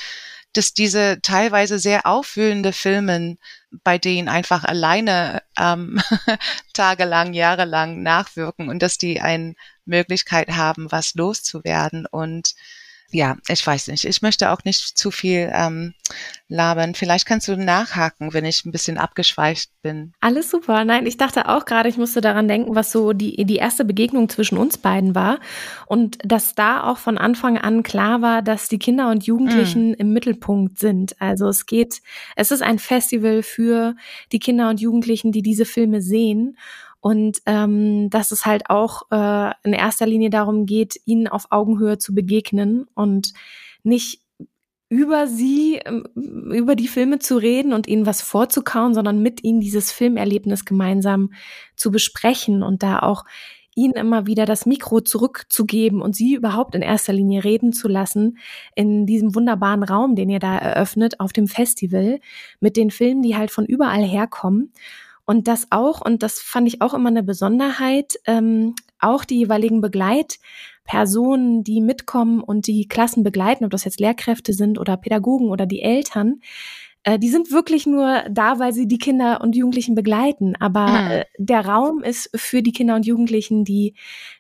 [0.54, 3.38] dass diese teilweise sehr auffühlende Filmen,
[3.84, 6.02] bei denen einfach alleine ähm,
[6.74, 9.54] tagelang, jahrelang nachwirken und dass die eine
[9.86, 12.06] Möglichkeit haben, was loszuwerden.
[12.08, 12.56] Und
[13.12, 14.06] ja, ich weiß nicht.
[14.06, 15.94] Ich möchte auch nicht zu viel ähm,
[16.48, 16.94] labern.
[16.94, 20.14] Vielleicht kannst du nachhaken, wenn ich ein bisschen abgeschweift bin.
[20.20, 20.86] Alles super.
[20.86, 24.30] Nein, ich dachte auch gerade, ich musste daran denken, was so die, die erste Begegnung
[24.30, 25.40] zwischen uns beiden war.
[25.88, 29.96] Und dass da auch von Anfang an klar war, dass die Kinder und Jugendlichen mm.
[29.96, 31.20] im Mittelpunkt sind.
[31.20, 32.02] Also es geht,
[32.36, 33.96] es ist ein Festival für
[34.32, 36.58] die Kinder und Jugendlichen, die diese Filme sehen
[37.02, 41.98] und ähm, dass es halt auch äh, in erster Linie darum geht, ihnen auf Augenhöhe
[41.98, 43.34] zu begegnen und
[43.84, 44.22] nicht
[44.90, 49.62] über sie, ähm, über die Filme zu reden und ihnen was vorzukauen, sondern mit ihnen
[49.62, 51.32] dieses Filmerlebnis gemeinsam
[51.76, 53.24] zu besprechen und da auch
[53.76, 58.38] ihnen immer wieder das Mikro zurückzugeben und sie überhaupt in erster Linie reden zu lassen
[58.76, 62.20] in diesem wunderbaren Raum, den ihr da eröffnet auf dem Festival
[62.60, 64.74] mit den Filmen, die halt von überall herkommen.
[65.30, 69.80] Und das auch, und das fand ich auch immer eine Besonderheit, ähm, auch die jeweiligen
[69.80, 75.68] Begleitpersonen, die mitkommen und die Klassen begleiten, ob das jetzt Lehrkräfte sind oder Pädagogen oder
[75.68, 76.42] die Eltern,
[77.04, 80.56] äh, die sind wirklich nur da, weil sie die Kinder und Jugendlichen begleiten.
[80.60, 81.12] Aber mhm.
[81.12, 83.96] äh, der Raum ist für die Kinder und Jugendlichen, die,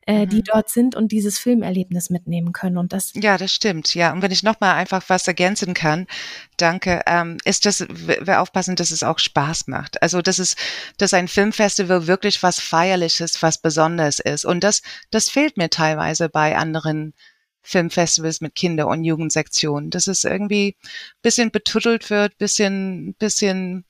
[0.06, 0.30] äh, mhm.
[0.30, 2.78] die dort sind und dieses Filmerlebnis mitnehmen können.
[2.78, 3.95] Und das ja, das stimmt.
[3.95, 6.06] Ja, und wenn ich noch mal einfach was ergänzen kann,
[6.58, 10.02] danke, ähm, ist das, wir aufpassen, dass es auch Spaß macht.
[10.02, 10.56] Also, dass es,
[10.98, 14.43] dass ein Filmfestival wirklich was Feierliches, was Besonderes ist.
[14.43, 17.13] Und das, das fehlt mir teilweise bei anderen
[17.62, 20.76] Filmfestivals mit Kinder- und Jugendsektionen, dass es irgendwie
[21.22, 23.86] bisschen betuttelt wird, bisschen, bisschen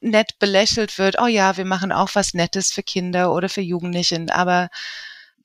[0.00, 1.20] nett belächelt wird.
[1.20, 4.68] Oh ja, wir machen auch was Nettes für Kinder oder für Jugendlichen, aber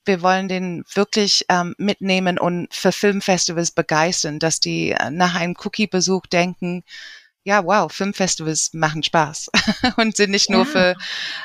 [0.06, 6.28] wir wollen den wirklich ähm, mitnehmen und für Filmfestivals begeistern, dass die nach einem Cookie-Besuch
[6.28, 6.84] denken,
[7.44, 9.50] ja, wow, Filmfestivals machen Spaß
[9.98, 10.66] und sind nicht nur ja.
[10.66, 10.96] für,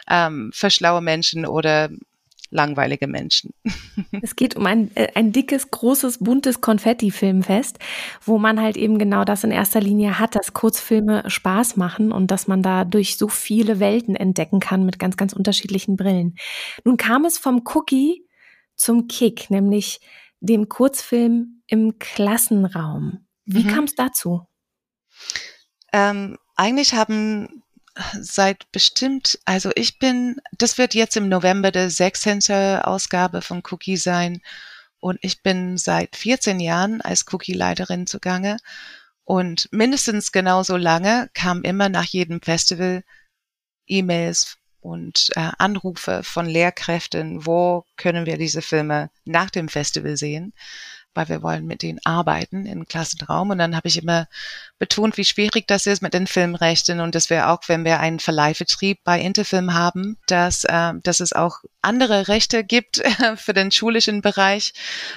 [0.08, 1.90] ähm, für schlaue Menschen oder
[2.52, 3.52] langweilige Menschen.
[4.22, 7.78] Es geht um ein, äh, ein dickes, großes, buntes Konfetti-Filmfest,
[8.24, 12.30] wo man halt eben genau das in erster Linie hat, dass Kurzfilme Spaß machen und
[12.30, 16.36] dass man da durch so viele Welten entdecken kann mit ganz, ganz unterschiedlichen Brillen.
[16.84, 18.24] Nun kam es vom Cookie
[18.76, 20.00] zum Kick, nämlich
[20.40, 23.26] dem Kurzfilm im Klassenraum.
[23.44, 23.68] Wie mhm.
[23.68, 24.46] kam es dazu?
[25.92, 27.61] Ähm, eigentlich haben
[28.20, 32.50] seit bestimmt, also ich bin, das wird jetzt im November der 16.
[32.82, 34.40] Ausgabe von Cookie sein
[35.00, 38.56] und ich bin seit 14 Jahren als Cookie-Leiterin zugange
[39.24, 43.02] und mindestens genauso lange kam immer nach jedem Festival
[43.86, 50.52] E-Mails und äh, Anrufe von Lehrkräften, wo können wir diese Filme nach dem Festival sehen
[51.14, 53.50] weil wir wollen mit denen arbeiten im Klassenraum.
[53.50, 54.28] Und dann habe ich immer
[54.78, 58.20] betont, wie schwierig das ist mit den Filmrechten und dass wir auch, wenn wir einen
[58.20, 63.02] Verleihvertrieb bei Interfilm haben, dass, äh, dass es auch andere Rechte gibt
[63.36, 64.72] für den schulischen Bereich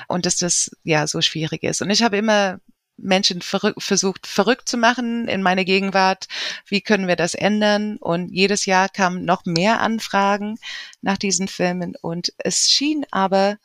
[0.07, 1.81] und dass das ja so schwierig ist.
[1.81, 2.59] Und ich habe immer
[2.97, 6.27] Menschen verrück, versucht verrückt zu machen in meiner Gegenwart.
[6.65, 7.97] Wie können wir das ändern?
[7.97, 10.57] Und jedes Jahr kamen noch mehr Anfragen
[11.01, 11.95] nach diesen Filmen.
[12.01, 13.57] Und es schien aber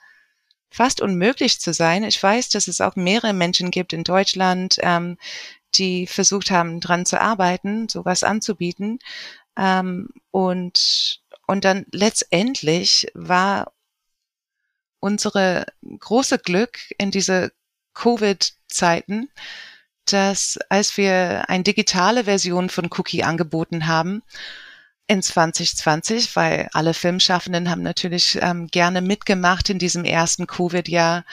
[0.71, 2.05] fast unmöglich zu sein.
[2.05, 5.19] Ich weiß, dass es auch mehrere Menschen gibt in Deutschland, ähm,
[5.75, 8.99] die versucht haben, dran zu arbeiten, sowas anzubieten.
[9.57, 13.73] Ähm, und, und dann letztendlich war
[15.01, 15.67] unsere
[15.99, 17.53] große Glück in diese
[17.95, 19.31] Covid-Zeiten,
[20.05, 24.23] dass als wir eine digitale Version von Cookie angeboten haben,
[25.11, 31.25] in 2020, weil alle Filmschaffenden haben natürlich ähm, gerne mitgemacht in diesem ersten Covid-Jahr,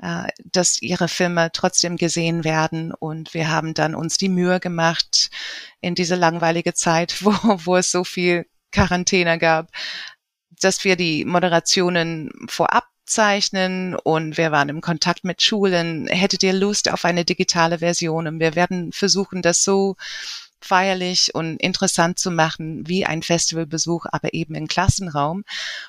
[0.00, 2.94] äh, dass ihre Filme trotzdem gesehen werden.
[2.94, 5.30] Und wir haben dann uns die Mühe gemacht
[5.80, 9.72] in diese langweilige Zeit, wo, wo es so viel Quarantäne gab,
[10.60, 16.06] dass wir die Moderationen vorab zeichnen und wir waren im Kontakt mit Schulen.
[16.06, 18.28] Hättet ihr Lust auf eine digitale Version?
[18.28, 19.96] Und wir werden versuchen, das so
[20.60, 25.44] feierlich und interessant zu machen wie ein Festivalbesuch, aber eben im Klassenraum.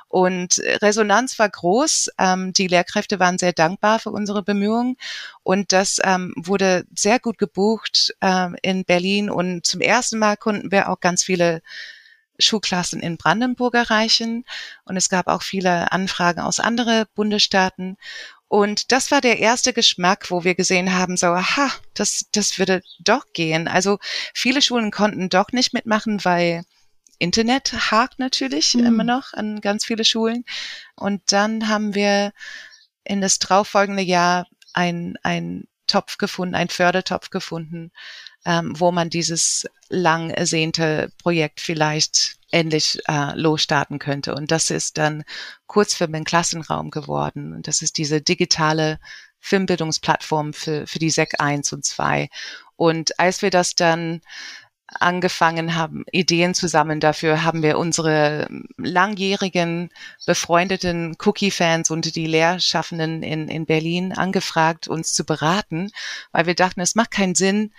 [0.07, 2.09] Und Resonanz war groß.
[2.17, 4.97] Ähm, die Lehrkräfte waren sehr dankbar für unsere Bemühungen
[5.43, 10.71] und das ähm, wurde sehr gut gebucht ähm, in Berlin und zum ersten Mal konnten
[10.71, 11.61] wir auch ganz viele
[12.39, 14.45] Schulklassen in Brandenburg erreichen
[14.85, 17.97] und es gab auch viele Anfragen aus anderen Bundesstaaten
[18.49, 22.81] und das war der erste Geschmack, wo wir gesehen haben, so, aha, das, das würde
[22.99, 23.67] doch gehen.
[23.67, 23.99] Also
[24.33, 26.63] viele Schulen konnten doch nicht mitmachen, weil
[27.19, 28.85] Internet hakt natürlich mhm.
[28.85, 30.45] immer noch an ganz viele Schulen.
[30.95, 32.33] Und dann haben wir
[33.03, 37.91] in das darauffolgende Jahr ein, ein Topf gefunden, ein Fördertopf gefunden,
[38.45, 44.33] ähm, wo man dieses lang ersehnte Projekt vielleicht endlich äh, losstarten könnte.
[44.33, 45.23] Und das ist dann
[45.67, 47.53] Kurzfilm im Klassenraum geworden.
[47.53, 48.99] Und das ist diese digitale
[49.39, 52.29] Filmbildungsplattform für, für die SEC 1 und 2.
[52.75, 54.21] Und als wir das dann
[54.87, 58.47] angefangen haben, Ideen zu sammeln dafür, haben wir unsere
[58.77, 59.91] langjährigen
[60.25, 65.91] befreundeten Cookie-Fans und die Lehrschaffenden in, in Berlin angefragt, uns zu beraten,
[66.31, 67.71] weil wir dachten, es macht keinen Sinn,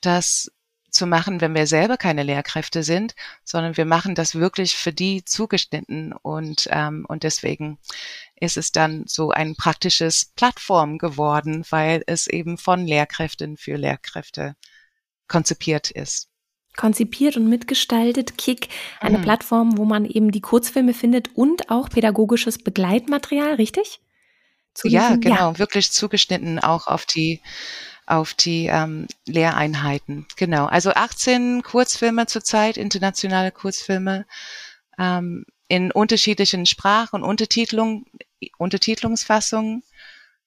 [0.00, 0.50] das
[0.90, 5.24] zu machen, wenn wir selber keine Lehrkräfte sind, sondern wir machen das wirklich für die
[5.24, 7.78] zugeschnitten und ähm, und deswegen
[8.36, 14.56] ist es dann so ein praktisches Plattform geworden, weil es eben von Lehrkräften für Lehrkräfte
[15.26, 16.28] konzipiert ist.
[16.76, 18.68] Konzipiert und mitgestaltet Kick,
[19.00, 19.22] eine mhm.
[19.22, 24.00] Plattform, wo man eben die Kurzfilme findet und auch pädagogisches Begleitmaterial, richtig?
[24.74, 25.58] Zu ja, genau, ja.
[25.58, 27.42] wirklich zugeschnitten auch auf die
[28.08, 30.26] auf die ähm, Lehreinheiten.
[30.36, 30.66] Genau.
[30.66, 34.26] Also 18 Kurzfilme zurzeit, internationale Kurzfilme
[34.98, 38.06] ähm, in unterschiedlichen Sprach- und Untertitelung,
[38.56, 39.82] Untertitelungsfassungen.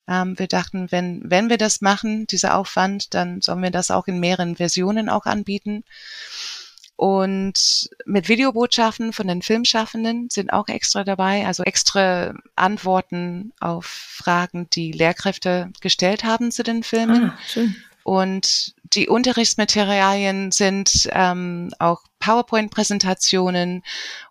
[0.08, 4.08] Ähm, wir dachten, wenn, wenn wir das machen, dieser Aufwand, dann sollen wir das auch
[4.08, 5.84] in mehreren Versionen auch anbieten.
[7.02, 14.70] Und mit Videobotschaften von den Filmschaffenden sind auch extra dabei, also extra Antworten auf Fragen,
[14.70, 17.32] die Lehrkräfte gestellt haben zu den Filmen.
[17.32, 17.76] Ah, schön.
[18.04, 23.82] Und die Unterrichtsmaterialien sind ähm, auch PowerPoint-Präsentationen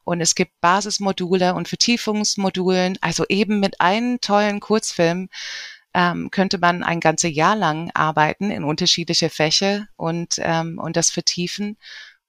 [0.04, 2.98] und es gibt Basismodule und Vertiefungsmodulen.
[3.00, 5.28] Also eben mit einem tollen Kurzfilm
[5.92, 11.11] ähm, könnte man ein ganzes Jahr lang arbeiten in unterschiedliche Fächer und, ähm, und das
[11.11, 11.76] vertiefen.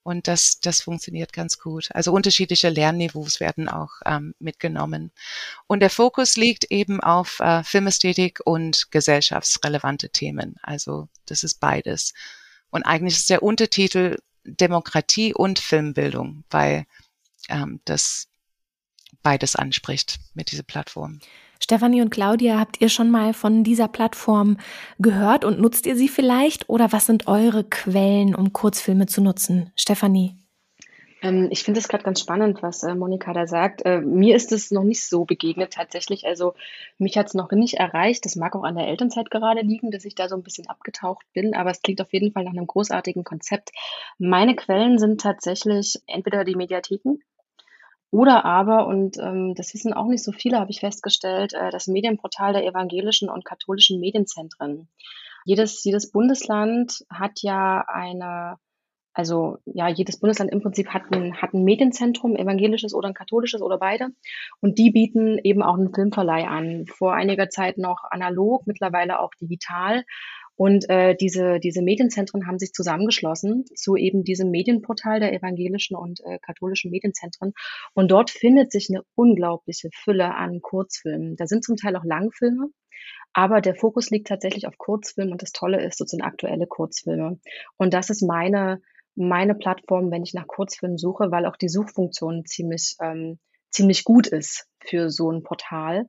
[0.04, 1.88] Und das, das funktioniert ganz gut.
[1.92, 5.12] Also unterschiedliche Lernniveaus werden auch ähm, mitgenommen.
[5.66, 10.56] Und der Fokus liegt eben auf äh, Filmästhetik und gesellschaftsrelevante Themen.
[10.62, 12.14] Also das ist beides.
[12.70, 16.86] Und eigentlich ist der Untertitel Demokratie und Filmbildung, weil
[17.48, 18.28] ähm, das
[19.22, 21.20] beides anspricht mit dieser Plattform.
[21.62, 24.56] Stefanie und Claudia, habt ihr schon mal von dieser Plattform
[24.98, 26.68] gehört und nutzt ihr sie vielleicht?
[26.68, 29.70] Oder was sind eure Quellen, um Kurzfilme zu nutzen?
[29.76, 30.34] Stefanie.
[31.22, 33.82] Ähm, ich finde es gerade ganz spannend, was äh, Monika da sagt.
[33.86, 36.26] Äh, mir ist es noch nicht so begegnet tatsächlich.
[36.26, 36.54] Also
[36.98, 38.24] mich hat es noch nicht erreicht.
[38.24, 41.24] Das mag auch an der Elternzeit gerade liegen, dass ich da so ein bisschen abgetaucht
[41.32, 41.54] bin.
[41.54, 43.70] Aber es klingt auf jeden Fall nach einem großartigen Konzept.
[44.18, 47.20] Meine Quellen sind tatsächlich entweder die Mediatheken,
[48.12, 51.86] oder aber, und ähm, das wissen auch nicht so viele, habe ich festgestellt, äh, das
[51.86, 54.88] Medienportal der evangelischen und katholischen Medienzentren.
[55.46, 58.58] Jedes, jedes Bundesland hat ja eine,
[59.14, 63.62] also ja, jedes Bundesland im Prinzip hat ein, hat ein Medienzentrum, evangelisches oder ein katholisches
[63.62, 64.08] oder beide.
[64.60, 66.84] Und die bieten eben auch einen Filmverleih an.
[66.88, 70.04] Vor einiger Zeit noch analog, mittlerweile auch digital.
[70.56, 76.20] Und äh, diese, diese Medienzentren haben sich zusammengeschlossen zu eben diesem Medienportal der evangelischen und
[76.24, 77.52] äh, katholischen Medienzentren.
[77.94, 81.36] Und dort findet sich eine unglaubliche Fülle an Kurzfilmen.
[81.36, 82.68] Da sind zum Teil auch Langfilme,
[83.32, 87.40] aber der Fokus liegt tatsächlich auf Kurzfilmen und das Tolle ist sozusagen aktuelle Kurzfilme.
[87.76, 88.82] Und das ist meine,
[89.14, 93.38] meine Plattform, wenn ich nach Kurzfilmen suche, weil auch die Suchfunktion ziemlich, ähm,
[93.70, 96.06] ziemlich gut ist für so ein Portal.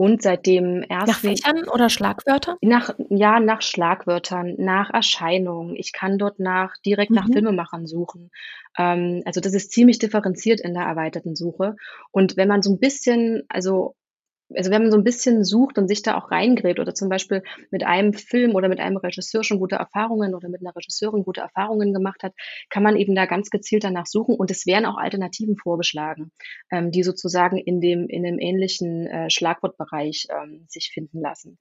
[0.00, 1.10] Und seit dem ersten.
[1.10, 2.56] Nach Fächern oder Schlagwörtern?
[2.62, 5.76] Nach, ja, nach Schlagwörtern, nach Erscheinungen.
[5.76, 7.16] Ich kann dort nach, direkt mhm.
[7.16, 8.30] nach Filmemachern suchen.
[8.78, 11.76] Ähm, also das ist ziemlich differenziert in der erweiterten Suche.
[12.12, 13.94] Und wenn man so ein bisschen, also
[14.54, 17.42] also wenn man so ein bisschen sucht und sich da auch reingräbt oder zum Beispiel
[17.70, 21.40] mit einem Film oder mit einem Regisseur schon gute Erfahrungen oder mit einer Regisseurin gute
[21.40, 22.34] Erfahrungen gemacht hat,
[22.68, 26.32] kann man eben da ganz gezielt danach suchen und es werden auch Alternativen vorgeschlagen,
[26.70, 31.58] ähm, die sozusagen in dem in dem ähnlichen äh, Schlagwortbereich ähm, sich finden lassen.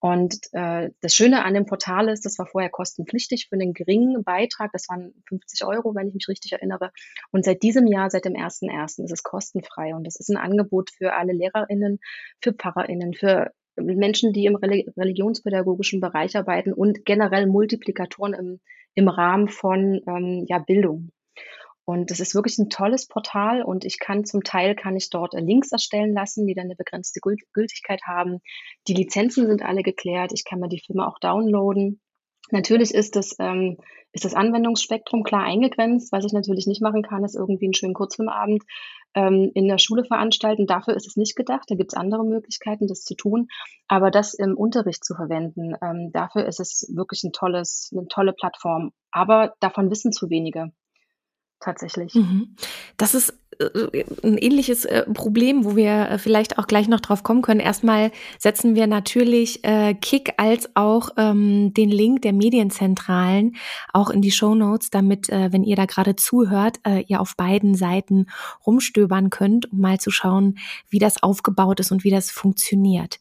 [0.00, 4.22] Und äh, das Schöne an dem Portal ist, das war vorher kostenpflichtig für einen geringen
[4.22, 4.70] Beitrag.
[4.72, 6.92] Das waren 50 Euro, wenn ich mich richtig erinnere.
[7.32, 9.02] Und seit diesem Jahr, seit dem 1.1.
[9.04, 9.94] ist es kostenfrei.
[9.94, 11.98] Und das ist ein Angebot für alle LehrerInnen,
[12.40, 18.60] für PfarrerInnen, für Menschen, die im religionspädagogischen Bereich arbeiten und generell Multiplikatoren im,
[18.94, 21.10] im Rahmen von ähm, ja, Bildung.
[21.88, 25.32] Und das ist wirklich ein tolles Portal und ich kann zum Teil kann ich dort
[25.32, 28.40] äh, Links erstellen lassen, die dann eine begrenzte Gültigkeit haben.
[28.88, 30.32] Die Lizenzen sind alle geklärt.
[30.34, 31.98] Ich kann mir die Filme auch downloaden.
[32.50, 33.78] Natürlich ist das, ähm,
[34.12, 36.12] ist das Anwendungsspektrum klar eingegrenzt.
[36.12, 38.64] Was ich natürlich nicht machen kann, ist irgendwie einen schönen Kurzfilmabend
[39.14, 40.66] ähm, in der Schule veranstalten.
[40.66, 41.70] Dafür ist es nicht gedacht.
[41.70, 43.48] Da gibt es andere Möglichkeiten, das zu tun.
[43.86, 48.34] Aber das im Unterricht zu verwenden, ähm, dafür ist es wirklich ein tolles, eine tolle
[48.34, 48.92] Plattform.
[49.10, 50.70] Aber davon wissen zu wenige
[51.60, 52.14] tatsächlich.
[52.14, 52.56] Mhm.
[52.96, 57.22] Das ist äh, ein ähnliches äh, Problem, wo wir äh, vielleicht auch gleich noch drauf
[57.22, 57.60] kommen können.
[57.60, 59.62] Erstmal setzen wir natürlich
[60.00, 63.56] Kick als auch ähm, den Link der Medienzentralen
[63.92, 68.26] auch in die Show Notes, damit, wenn ihr da gerade zuhört, ihr auf beiden Seiten
[68.66, 73.18] rumstöbern könnt, um mal zu schauen, wie das aufgebaut ist und wie das funktioniert.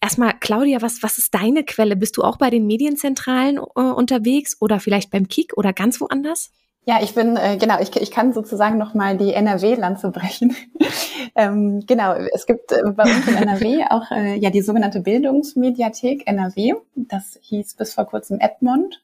[0.00, 1.96] Erstmal, Claudia, was, was ist deine Quelle?
[1.96, 6.52] Bist du auch bei den Medienzentralen äh, unterwegs oder vielleicht beim Kick oder ganz woanders?
[6.88, 10.54] Ja, ich bin, äh, genau, ich, ich kann sozusagen nochmal die NRW-Lanze brechen.
[11.34, 16.28] ähm, genau, es gibt äh, bei uns in NRW auch äh, ja die sogenannte Bildungsmediathek
[16.28, 16.74] NRW.
[16.94, 19.02] Das hieß bis vor kurzem Edmond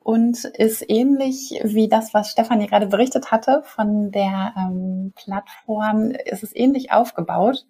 [0.00, 6.42] und ist ähnlich wie das, was Stefanie gerade berichtet hatte von der ähm, Plattform, ist
[6.42, 7.66] es ähnlich aufgebaut.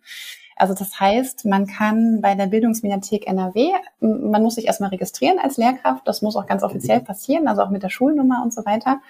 [0.55, 5.57] Also das heißt, man kann bei der Bildungsmediathek NRW, man muss sich erstmal registrieren als
[5.57, 9.01] Lehrkraft, das muss auch ganz offiziell passieren, also auch mit der Schulnummer und so weiter.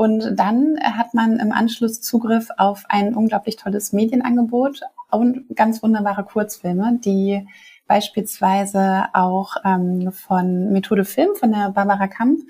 [0.00, 6.24] Und dann hat man im Anschluss Zugriff auf ein unglaublich tolles Medienangebot und ganz wunderbare
[6.24, 7.46] Kurzfilme, die
[7.86, 12.40] beispielsweise auch ähm, von Methode Film von der Barbara Kamp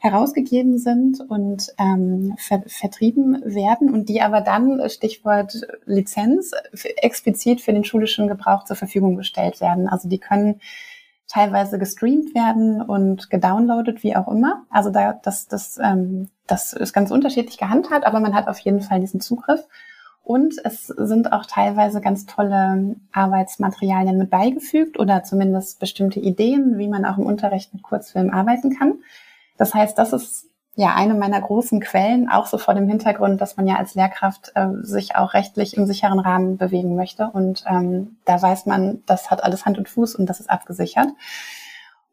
[0.00, 6.52] herausgegeben sind und ähm, ver vertrieben werden und die aber dann, Stichwort Lizenz,
[7.02, 9.90] explizit für den schulischen Gebrauch zur Verfügung gestellt werden.
[9.90, 10.58] Also die können
[11.28, 14.64] teilweise gestreamt werden und gedownloadet, wie auch immer.
[14.70, 18.80] Also da, das, das, ähm, das ist ganz unterschiedlich gehandhabt, aber man hat auf jeden
[18.80, 19.66] Fall diesen Zugriff.
[20.22, 26.88] Und es sind auch teilweise ganz tolle Arbeitsmaterialien mit beigefügt oder zumindest bestimmte Ideen, wie
[26.88, 29.00] man auch im Unterricht mit Kurzfilmen arbeiten kann.
[29.58, 33.56] Das heißt, das ist ja eine meiner großen Quellen, auch so vor dem Hintergrund, dass
[33.56, 37.28] man ja als Lehrkraft äh, sich auch rechtlich im sicheren Rahmen bewegen möchte.
[37.30, 41.08] Und ähm, da weiß man, das hat alles Hand und Fuß und das ist abgesichert.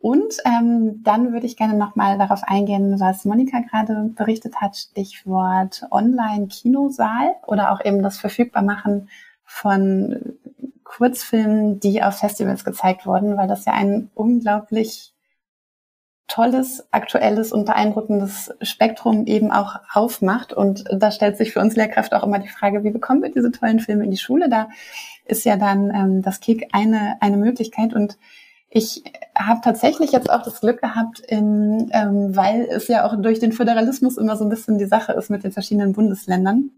[0.02, 5.84] Und ähm, dann würde ich gerne nochmal darauf eingehen, was Monika gerade berichtet hat, Stichwort
[5.92, 9.10] Online-Kinosaal oder auch eben das Verfügbarmachen
[9.44, 10.38] von
[10.84, 15.14] Kurzfilmen, die auf Festivals gezeigt wurden, weil das ja ein unglaublich
[16.28, 20.52] tolles, aktuelles und beeindruckendes Spektrum eben auch aufmacht.
[20.52, 23.52] Und da stellt sich für uns Lehrkräfte auch immer die Frage, wie bekommen wir diese
[23.52, 24.50] tollen Filme in die Schule?
[24.50, 24.70] Da
[25.26, 27.94] ist ja dann ähm, das Kick eine, eine Möglichkeit.
[27.94, 28.18] Und
[28.74, 29.04] ich
[29.36, 33.52] habe tatsächlich jetzt auch das Glück gehabt, in, ähm, weil es ja auch durch den
[33.52, 36.72] Föderalismus immer so ein bisschen die Sache ist mit den verschiedenen Bundesländern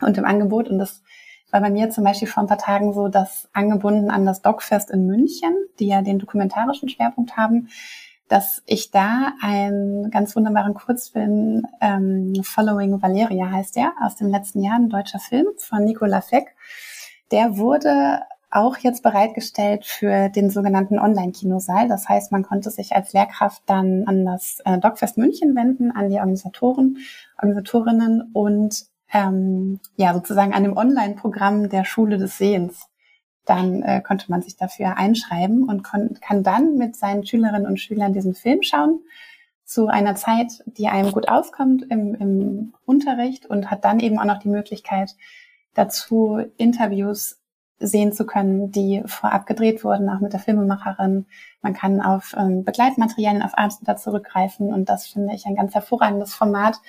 [0.00, 0.68] und dem Angebot.
[0.68, 1.02] Und das
[1.50, 4.90] war bei mir zum Beispiel vor ein paar Tagen so, dass angebunden an das Dogfest
[4.90, 7.68] in München, die ja den dokumentarischen Schwerpunkt haben,
[8.28, 14.62] dass ich da einen ganz wunderbaren Kurzfilm, ähm, Following Valeria heißt der, aus dem letzten
[14.62, 16.56] Jahr, ein deutscher Film von Nicola Feck.
[17.30, 18.20] Der wurde
[18.50, 21.88] auch jetzt bereitgestellt für den sogenannten Online-Kinosaal.
[21.88, 26.08] Das heißt, man konnte sich als Lehrkraft dann an das äh, Dogfest München wenden, an
[26.10, 26.98] die Organisatoren,
[27.38, 32.88] Organisatorinnen und ähm, ja sozusagen an dem Online-Programm der Schule des Sehens
[33.46, 38.12] dann äh, konnte man sich dafür einschreiben und kann dann mit seinen Schülerinnen und Schülern
[38.12, 39.00] diesen Film schauen
[39.64, 44.24] zu einer Zeit, die einem gut auskommt im, im Unterricht und hat dann eben auch
[44.24, 45.16] noch die Möglichkeit
[45.74, 47.40] dazu Interviews
[47.78, 51.26] sehen zu können, die vorab gedreht wurden, auch mit der Filmemacherin.
[51.62, 56.34] Man kann auf ähm, Begleitmaterialien, auf Abschnitte zurückgreifen und das finde ich ein ganz hervorragendes
[56.34, 56.80] Format,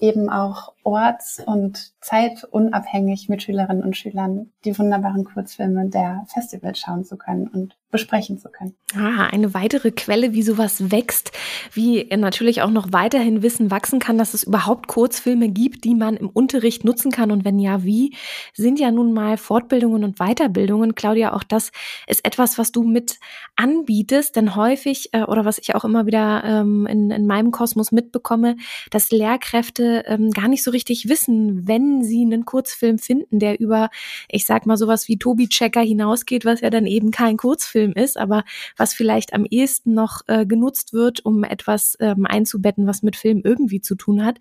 [0.00, 7.04] eben auch orts- und zeitunabhängig mit Schülerinnen und Schülern die wunderbaren Kurzfilme der Festivals schauen
[7.04, 8.74] zu können und besprechen zu können.
[8.96, 11.30] Ah, eine weitere Quelle, wie sowas wächst,
[11.74, 16.16] wie natürlich auch noch weiterhin Wissen wachsen kann, dass es überhaupt Kurzfilme gibt, die man
[16.16, 18.16] im Unterricht nutzen kann und wenn ja, wie,
[18.52, 20.96] sind ja nun mal Fortbildungen und Weiterbildungen.
[20.96, 21.70] Claudia, auch das
[22.08, 23.20] ist etwas, was du mit
[23.54, 27.92] anbietest, denn häufig äh, oder was ich auch immer wieder ähm, in, in meinem Kosmos
[27.92, 28.56] mitbekomme,
[28.90, 33.88] dass Lehrkräfte ähm, gar nicht so richtig wissen, wenn sie einen Kurzfilm finden, der über,
[34.28, 38.16] ich sag mal, sowas wie Tobi Checker hinausgeht, was ja dann eben kein Kurzfilm ist,
[38.16, 38.44] aber
[38.76, 43.42] was vielleicht am ehesten noch äh, genutzt wird, um etwas ähm, einzubetten, was mit Film
[43.44, 44.38] irgendwie zu tun hat,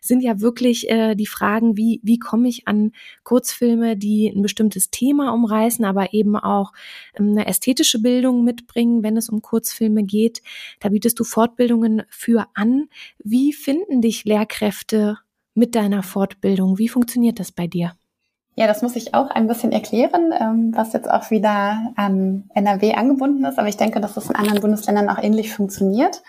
[0.00, 2.92] sind ja wirklich äh, die Fragen, wie, wie komme ich an
[3.22, 6.72] Kurzfilme, die ein bestimmtes Thema umreißen, aber eben auch
[7.18, 10.42] ähm, eine ästhetische Bildung mitbringen, wenn es um Kurzfilme geht.
[10.80, 12.88] Da bietest du Fortbildungen für an.
[13.18, 15.18] Wie finden dich Lehrkräfte
[15.54, 16.78] mit deiner Fortbildung?
[16.78, 17.96] Wie funktioniert das bei dir?
[18.56, 22.94] Ja, das muss ich auch ein bisschen erklären, ähm, was jetzt auch wieder an NRW
[22.94, 23.58] angebunden ist.
[23.58, 26.22] Aber ich denke, dass das in anderen Bundesländern auch ähnlich funktioniert.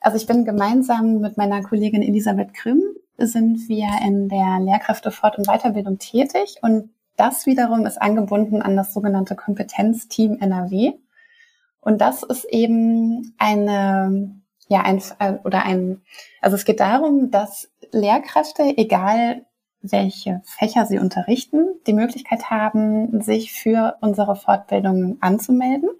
[0.00, 2.82] Also ich bin gemeinsam mit meiner Kollegin Elisabeth Grimm
[3.18, 8.94] sind wir in der Lehrkräftefort- und Weiterbildung tätig und das wiederum ist angebunden an das
[8.94, 10.92] sogenannte Kompetenzteam NRW.
[11.80, 16.00] Und das ist eben eine, ja, ein, äh, oder ein,
[16.40, 19.44] also es geht darum, dass Lehrkräfte, egal
[19.80, 25.90] welche Fächer sie unterrichten, die Möglichkeit haben, sich für unsere Fortbildungen anzumelden.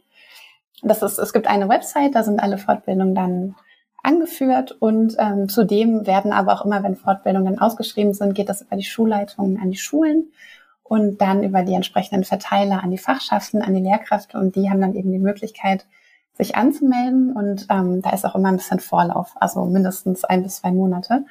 [0.83, 3.55] Das ist, es gibt eine Website, da sind alle Fortbildungen dann
[4.03, 8.76] angeführt und ähm, zudem werden aber auch immer, wenn Fortbildungen ausgeschrieben sind, geht das über
[8.76, 10.33] die Schulleitungen an die Schulen
[10.85, 14.81] und dann über die entsprechenden Verteiler an die Fachschaften, an die Lehrkräfte und die haben
[14.81, 15.87] dann eben die Möglichkeit,
[16.35, 20.57] sich anzumelden und ähm, da ist auch immer ein bisschen Vorlauf, also mindestens ein bis
[20.57, 21.24] zwei Monate.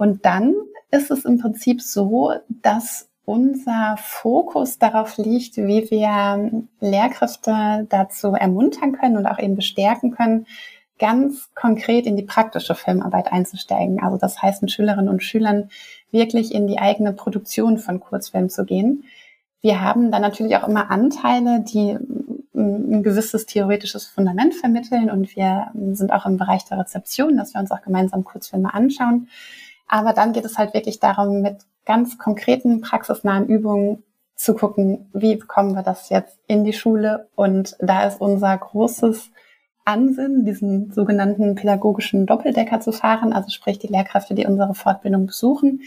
[0.00, 0.54] Und dann
[0.90, 8.92] ist es im Prinzip so, dass unser Fokus darauf liegt, wie wir Lehrkräfte dazu ermuntern
[8.92, 10.46] können und auch eben bestärken können,
[10.98, 14.02] ganz konkret in die praktische Filmarbeit einzusteigen.
[14.02, 15.68] Also das heißt, mit Schülerinnen und Schülern
[16.10, 19.04] wirklich in die eigene Produktion von Kurzfilmen zu gehen.
[19.60, 21.98] Wir haben dann natürlich auch immer Anteile, die
[22.54, 27.60] ein gewisses theoretisches Fundament vermitteln und wir sind auch im Bereich der Rezeption, dass wir
[27.60, 29.28] uns auch gemeinsam Kurzfilme anschauen.
[29.92, 34.04] Aber dann geht es halt wirklich darum, mit ganz konkreten praxisnahen Übungen
[34.36, 37.28] zu gucken, wie bekommen wir das jetzt in die Schule.
[37.34, 39.32] Und da ist unser großes
[39.84, 43.32] Ansinn, diesen sogenannten pädagogischen Doppeldecker zu fahren.
[43.32, 45.80] Also sprich, die Lehrkräfte, die unsere Fortbildung besuchen,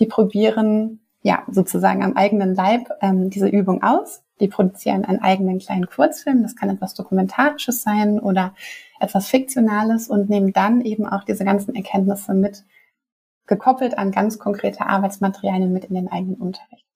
[0.00, 4.24] die probieren ja sozusagen am eigenen Leib ähm, diese Übung aus.
[4.40, 6.42] Die produzieren einen eigenen kleinen Kurzfilm.
[6.42, 8.54] Das kann etwas Dokumentarisches sein oder
[8.98, 12.64] etwas Fiktionales und nehmen dann eben auch diese ganzen Erkenntnisse mit,
[13.46, 16.86] gekoppelt an ganz konkrete Arbeitsmaterialien mit in den eigenen Unterricht.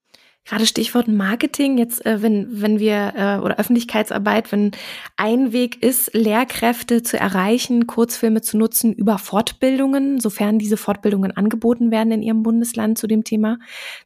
[0.46, 4.72] Gerade Stichwort Marketing, jetzt äh, wenn, wenn wir, äh, oder Öffentlichkeitsarbeit, wenn
[5.16, 11.90] ein Weg ist, Lehrkräfte zu erreichen, Kurzfilme zu nutzen über Fortbildungen, sofern diese Fortbildungen angeboten
[11.90, 13.58] werden in Ihrem Bundesland zu dem Thema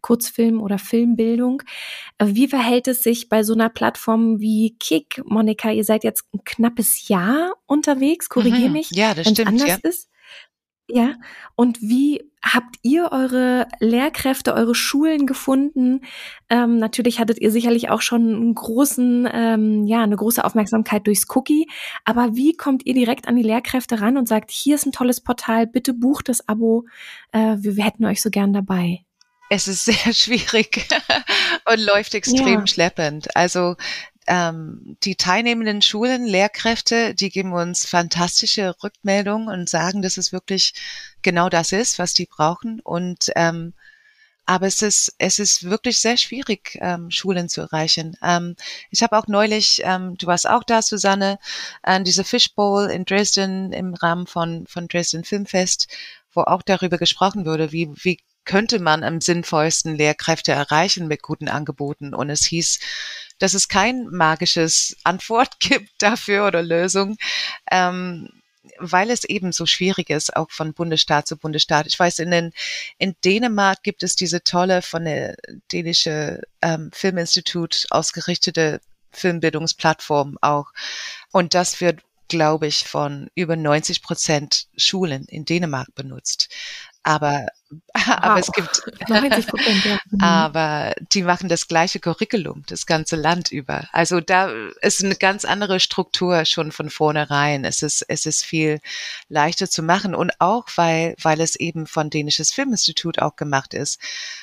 [0.02, 1.62] Kurzfilm oder Filmbildung.
[2.18, 5.22] Äh, wie verhält es sich bei so einer Plattform wie Kick?
[5.24, 8.72] Monika, ihr seid jetzt ein knappes Jahr unterwegs, korrigier mhm.
[8.72, 9.78] mich, ja, das stimmt, anders ja.
[9.82, 10.10] ist.
[10.90, 11.14] Ja,
[11.54, 16.02] und wie habt ihr eure Lehrkräfte, eure Schulen gefunden?
[16.50, 21.26] Ähm, natürlich hattet ihr sicherlich auch schon einen großen, ähm, ja, eine große Aufmerksamkeit durchs
[21.34, 21.68] Cookie.
[22.04, 25.22] Aber wie kommt ihr direkt an die Lehrkräfte ran und sagt, hier ist ein tolles
[25.22, 26.84] Portal, bitte bucht das Abo,
[27.32, 29.04] äh, wir, wir hätten euch so gern dabei?
[29.50, 30.86] Es ist sehr schwierig
[31.70, 32.66] und läuft extrem ja.
[32.66, 33.34] schleppend.
[33.36, 33.76] Also
[34.26, 40.74] ähm, die teilnehmenden Schulen, Lehrkräfte, die geben uns fantastische Rückmeldungen und sagen, dass es wirklich
[41.22, 42.80] genau das ist, was die brauchen.
[42.80, 43.74] Und ähm,
[44.46, 48.16] aber es ist es ist wirklich sehr schwierig, ähm, Schulen zu erreichen.
[48.22, 48.56] Ähm,
[48.90, 51.38] ich habe auch neulich, ähm, du warst auch da, Susanne,
[51.82, 55.88] äh, diese Fishbowl in Dresden im Rahmen von von Dresden Filmfest,
[56.32, 61.48] wo auch darüber gesprochen wurde, wie wie könnte man am sinnvollsten Lehrkräfte erreichen mit guten
[61.48, 62.14] Angeboten.
[62.14, 62.80] Und es hieß,
[63.38, 67.16] dass es kein magisches Antwort gibt dafür oder Lösung.
[67.70, 68.28] Ähm,
[68.78, 71.86] weil es eben so schwierig ist, auch von Bundesstaat zu Bundesstaat.
[71.86, 72.52] Ich weiß, in, den,
[72.98, 75.36] in Dänemark gibt es diese tolle von der
[75.72, 78.80] dänische ähm, Filminstitut ausgerichtete
[79.12, 80.72] Filmbildungsplattform auch.
[81.30, 86.48] Und das wird, glaube ich, von über 90 Prozent Schulen in Dänemark benutzt.
[87.04, 87.80] Aber, wow.
[88.06, 88.82] aber es gibt,
[90.10, 90.20] mhm.
[90.20, 93.86] aber die machen das gleiche Curriculum, das ganze Land über.
[93.92, 94.50] Also da
[94.80, 97.64] ist eine ganz andere Struktur schon von vornherein.
[97.64, 98.80] Es ist, es ist viel
[99.28, 100.14] leichter zu machen.
[100.14, 104.00] Und auch weil, weil es eben von Dänisches Filminstitut auch gemacht ist,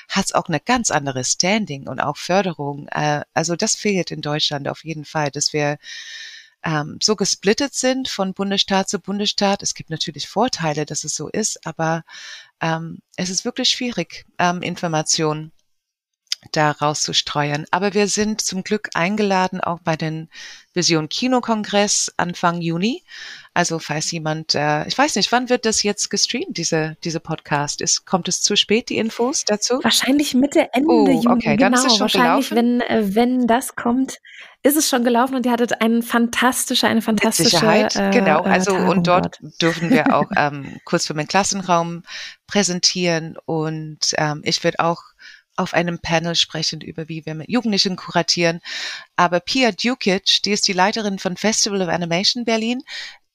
[0.08, 2.88] hat es auch eine ganz andere Standing und auch Förderung.
[2.90, 5.78] Äh, also das fehlt in Deutschland auf jeden Fall, dass wir
[6.64, 9.64] ähm, so gesplittet sind von Bundesstaat zu Bundesstaat.
[9.64, 12.04] Es gibt natürlich Vorteile, dass es so ist, aber
[12.60, 15.52] ähm, es ist wirklich schwierig, ähm, Informationen
[16.52, 17.66] da rauszustreuen.
[17.72, 20.30] Aber wir sind zum Glück eingeladen, auch bei den
[20.74, 23.04] Vision Kino-Kongress Anfang Juni.
[23.54, 27.82] Also falls jemand, äh, ich weiß nicht, wann wird das jetzt gestreamt, diese, diese Podcast?
[27.82, 29.80] Ist, kommt es zu spät, die Infos dazu?
[29.84, 31.28] Wahrscheinlich Mitte, Ende oh, Juni.
[31.28, 32.80] Okay, dann genau, ist es schon wahrscheinlich, gelaufen.
[32.80, 34.18] wenn, äh, wenn das kommt,
[34.64, 38.42] ist es schon gelaufen und ihr hattet eine fantastische, eine fantastische Mit Sicherheit, äh, genau.
[38.42, 39.62] Also Tagung und dort, dort.
[39.62, 42.04] dürfen wir auch ähm, kurz für meinen Klassenraum
[42.48, 45.02] präsentieren und ähm, ich werde auch
[45.62, 48.62] auf einem Panel sprechen über wie wir mit Jugendlichen kuratieren.
[49.16, 52.82] Aber Pia Dukic, die ist die Leiterin von Festival of Animation Berlin.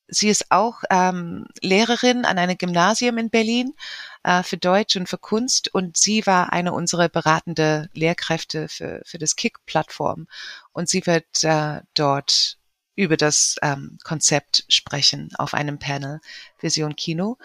[0.09, 3.75] Sie ist auch ähm, Lehrerin an einem Gymnasium in Berlin
[4.23, 9.19] äh, für Deutsch und für Kunst und sie war eine unserer beratende Lehrkräfte für, für
[9.19, 10.29] das Kick-Plattform
[10.73, 12.59] und sie wird äh, dort
[12.95, 16.21] über das ähm, Konzept sprechen auf einem Panel
[16.61, 17.37] Vision Kino.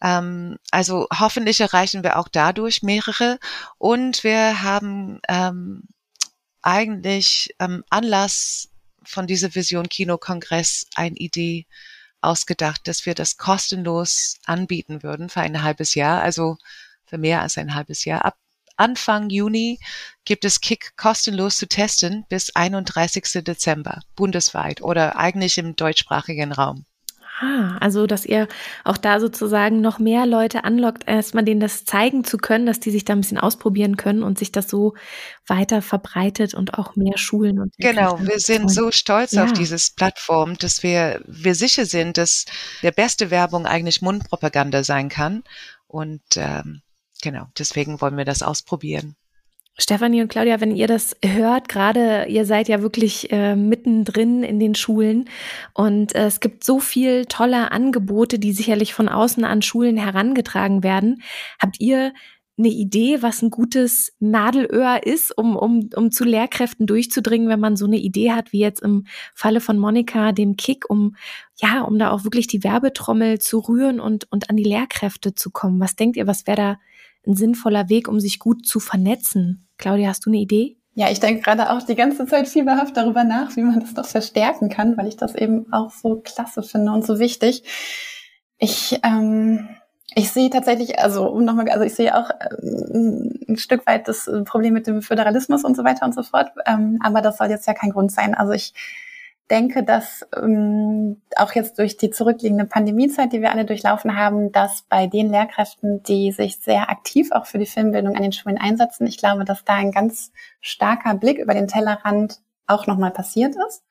[0.00, 3.38] Ähm, also hoffentlich erreichen wir auch dadurch mehrere.
[3.78, 5.84] Und wir haben ähm,
[6.62, 8.68] eigentlich ähm, Anlass
[9.02, 11.66] von dieser Vision Kino Kongress eine Idee
[12.20, 16.58] ausgedacht, dass wir das kostenlos anbieten würden für ein halbes Jahr, also
[17.04, 18.24] für mehr als ein halbes Jahr.
[18.24, 18.36] Ab
[18.76, 19.78] Anfang Juni
[20.24, 23.44] gibt es Kick kostenlos zu testen bis 31.
[23.44, 26.84] Dezember bundesweit oder eigentlich im deutschsprachigen Raum.
[27.38, 28.48] Ah, also dass ihr
[28.82, 32.90] auch da sozusagen noch mehr Leute anlockt, erstmal denen das zeigen zu können, dass die
[32.90, 34.94] sich da ein bisschen ausprobieren können und sich das so
[35.46, 39.44] weiter verbreitet und auch mehr Schulen und Genau, wir sind so stolz ja.
[39.44, 42.46] auf dieses Plattform, dass wir, wir sicher sind, dass
[42.82, 45.44] der beste Werbung eigentlich Mundpropaganda sein kann.
[45.86, 46.80] Und ähm,
[47.20, 49.14] genau, deswegen wollen wir das ausprobieren.
[49.78, 54.58] Stefanie und Claudia, wenn ihr das hört, gerade ihr seid ja wirklich äh, mittendrin in
[54.58, 55.28] den Schulen
[55.74, 60.82] und äh, es gibt so viel tolle Angebote, die sicherlich von außen an Schulen herangetragen
[60.82, 61.22] werden.
[61.58, 62.14] Habt ihr
[62.58, 67.76] eine Idee, was ein gutes Nadelöhr ist, um, um, um zu Lehrkräften durchzudringen, wenn man
[67.76, 69.04] so eine Idee hat, wie jetzt im
[69.34, 71.16] Falle von Monika, dem Kick, um,
[71.56, 75.50] ja, um da auch wirklich die Werbetrommel zu rühren und, und an die Lehrkräfte zu
[75.50, 75.80] kommen?
[75.80, 76.78] Was denkt ihr, was wäre da
[77.26, 79.65] ein sinnvoller Weg, um sich gut zu vernetzen?
[79.78, 80.76] Claudia, hast du eine Idee?
[80.94, 84.06] Ja, ich denke gerade auch die ganze Zeit fieberhaft darüber nach, wie man das noch
[84.06, 87.64] verstärken kann, weil ich das eben auch so klasse finde und so wichtig.
[88.56, 89.68] Ich, ähm,
[90.14, 92.30] ich sehe tatsächlich, also um nochmal, also ich sehe auch
[92.62, 96.50] ähm, ein Stück weit das Problem mit dem Föderalismus und so weiter und so fort,
[96.64, 98.34] ähm, aber das soll jetzt ja kein Grund sein.
[98.34, 98.72] Also ich
[99.50, 104.82] denke, dass ähm, auch jetzt durch die zurückliegende Pandemiezeit, die wir alle durchlaufen haben, dass
[104.82, 109.06] bei den Lehrkräften, die sich sehr aktiv auch für die Filmbildung an den Schulen einsetzen,
[109.06, 113.84] ich glaube, dass da ein ganz starker Blick über den Tellerrand auch nochmal passiert ist.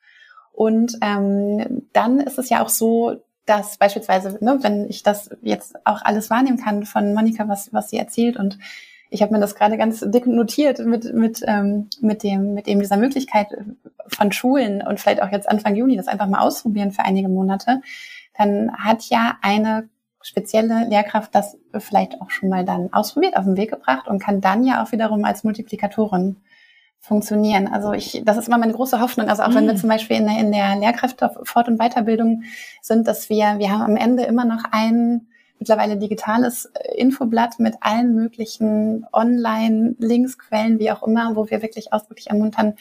[0.51, 5.75] Und ähm, dann ist es ja auch so, dass beispielsweise, ne, wenn ich das jetzt
[5.85, 8.57] auch alles wahrnehmen kann von Monika, was, was sie erzählt und
[9.09, 12.79] ich habe mir das gerade ganz dick notiert mit, mit, ähm, mit, dem, mit eben
[12.79, 13.47] dieser Möglichkeit
[14.07, 17.81] von Schulen und vielleicht auch jetzt Anfang Juni das einfach mal ausprobieren für einige Monate,
[18.37, 19.89] dann hat ja eine
[20.21, 24.41] spezielle Lehrkraft das vielleicht auch schon mal dann ausprobiert, auf den Weg gebracht und kann
[24.41, 26.37] dann ja auch wiederum als Multiplikatorin
[26.99, 27.67] funktionieren.
[27.67, 29.29] Also ich, das ist immer meine große Hoffnung.
[29.29, 29.55] Also auch mhm.
[29.55, 29.77] wenn wir mm.
[29.77, 32.43] zum Beispiel in der, in der Lehrkräftefort- und Weiterbildung
[32.81, 35.27] sind, dass wir, wir haben am Ende immer noch ein
[35.59, 40.37] mittlerweile digitales äh, Infoblatt mit allen möglichen Online-Links,
[40.77, 42.75] wie auch immer, wo wir wirklich ausdrücklich ermuntern,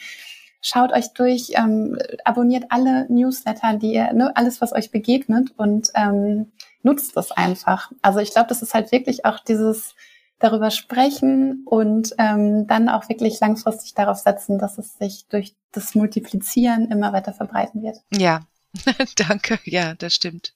[0.61, 5.91] schaut euch durch, ähm, abonniert alle Newsletter, die ihr, ne, alles, was euch begegnet und
[5.93, 6.51] ähm,
[6.81, 7.91] nutzt das einfach.
[8.01, 9.95] Also ich glaube, das ist halt wirklich auch dieses
[10.39, 15.95] darüber sprechen und ähm, dann auch wirklich langfristig darauf setzen, dass es sich durch das
[15.95, 17.97] Multiplizieren immer weiter verbreiten wird.
[18.11, 18.41] Ja,
[19.15, 19.59] danke.
[19.63, 20.53] Ja, das stimmt.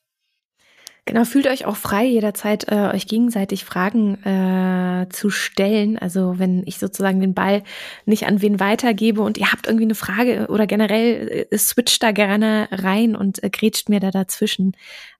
[1.06, 5.98] Genau, fühlt euch auch frei, jederzeit äh, euch gegenseitig Fragen äh, zu stellen.
[5.98, 7.64] Also wenn ich sozusagen den Ball
[8.06, 12.12] nicht an wen weitergebe und ihr habt irgendwie eine Frage oder generell äh, switcht da
[12.12, 14.74] gerne rein und äh, grätscht mir da dazwischen.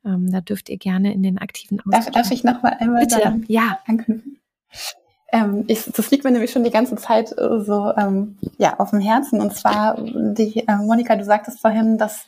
[0.06, 2.06] Ähm, da dürft ihr gerne in den aktiven Austausch.
[2.06, 3.80] Darf, darf ich noch mal einmal Bitte, ja.
[3.88, 4.40] anknüpfen?
[5.32, 8.92] Ähm, ich, das liegt mir nämlich schon die ganze Zeit äh, so ähm, ja auf
[8.92, 9.42] dem Herzen.
[9.42, 12.28] Und zwar, die äh, Monika, du sagtest vorhin, dass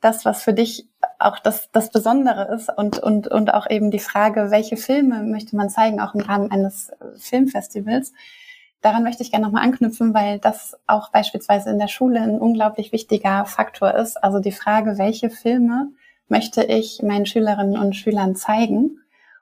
[0.00, 0.88] das, was für dich
[1.18, 5.56] auch das, das Besondere ist und, und, und auch eben die Frage, welche Filme möchte
[5.56, 8.12] man zeigen, auch im Rahmen eines Filmfestivals.
[8.80, 12.92] Daran möchte ich gerne nochmal anknüpfen, weil das auch beispielsweise in der Schule ein unglaublich
[12.92, 14.22] wichtiger Faktor ist.
[14.22, 15.90] Also die Frage, welche Filme
[16.28, 19.00] möchte ich meinen Schülerinnen und Schülern zeigen?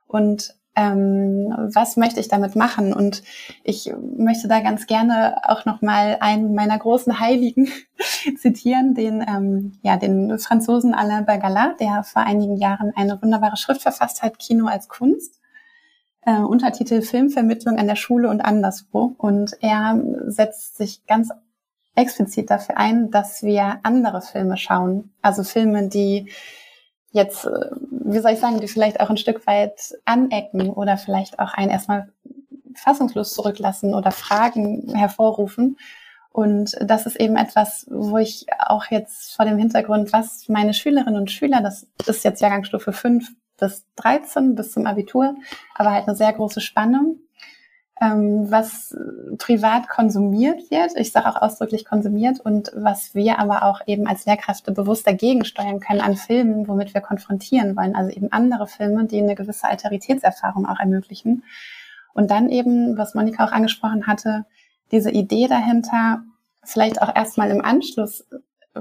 [0.08, 2.92] Und ähm, was möchte ich damit machen?
[2.92, 3.22] Und
[3.64, 7.68] ich möchte da ganz gerne auch nochmal einen meiner großen Heiligen
[8.38, 13.82] zitieren, den, ähm, ja, den Franzosen Alain Bergala, der vor einigen Jahren eine wunderbare Schrift
[13.82, 15.40] verfasst hat, Kino als Kunst.
[16.22, 19.14] Äh, Untertitel Filmvermittlung an der Schule und anderswo.
[19.18, 21.30] Und er setzt sich ganz
[21.96, 25.10] explizit dafür ein, dass wir andere Filme schauen.
[25.20, 26.30] Also Filme, die
[27.18, 31.38] jetzt, äh, wie soll ich sagen, die vielleicht auch ein Stück weit anecken oder vielleicht
[31.38, 32.08] auch einen erstmal
[32.74, 35.76] fassungslos zurücklassen oder Fragen hervorrufen.
[36.30, 41.20] Und das ist eben etwas, wo ich auch jetzt vor dem Hintergrund, was meine Schülerinnen
[41.20, 45.34] und Schüler, das ist jetzt Jahrgangsstufe 5 bis 13 bis zum Abitur,
[45.74, 47.18] aber halt eine sehr große Spannung
[48.00, 48.96] ähm, was
[49.38, 50.92] privat konsumiert wird.
[50.96, 55.44] Ich sage auch ausdrücklich konsumiert und was wir aber auch eben als Lehrkräfte bewusst dagegen
[55.44, 57.96] steuern können an Filmen, womit wir konfrontieren wollen.
[57.96, 61.44] Also eben andere Filme, die eine gewisse Alteritätserfahrung auch ermöglichen.
[62.14, 64.44] Und dann eben, was Monika auch angesprochen hatte,
[64.90, 66.22] diese Idee dahinter,
[66.64, 68.26] vielleicht auch erstmal im Anschluss
[68.74, 68.80] äh,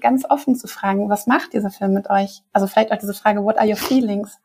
[0.00, 2.42] ganz offen zu fragen, was macht dieser Film mit euch?
[2.52, 4.38] Also vielleicht auch diese Frage, what are your feelings?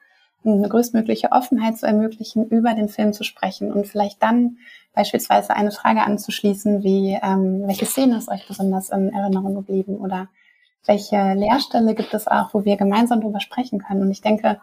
[0.45, 4.57] Eine größtmögliche Offenheit zu ermöglichen, über den Film zu sprechen und vielleicht dann
[4.93, 10.29] beispielsweise eine Frage anzuschließen, wie ähm, welche Szene ist euch besonders in Erinnerung geblieben oder
[10.85, 14.01] welche Lehrstelle gibt es auch, wo wir gemeinsam darüber sprechen können.
[14.01, 14.59] Und ich denke,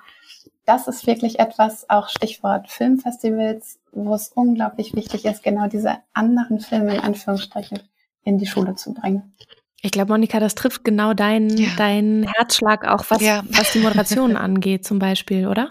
[0.65, 6.61] das ist wirklich etwas, auch Stichwort Filmfestivals, wo es unglaublich wichtig ist, genau diese anderen
[6.61, 7.81] Filme in Anführungsstrichen
[8.25, 9.35] in die Schule zu bringen.
[9.87, 11.69] Ich glaube, Monika, das trifft genau deinen ja.
[11.77, 13.45] dein Herzschlag auch, was, ja.
[13.51, 15.69] was die Moderation angeht, zum Beispiel, oder?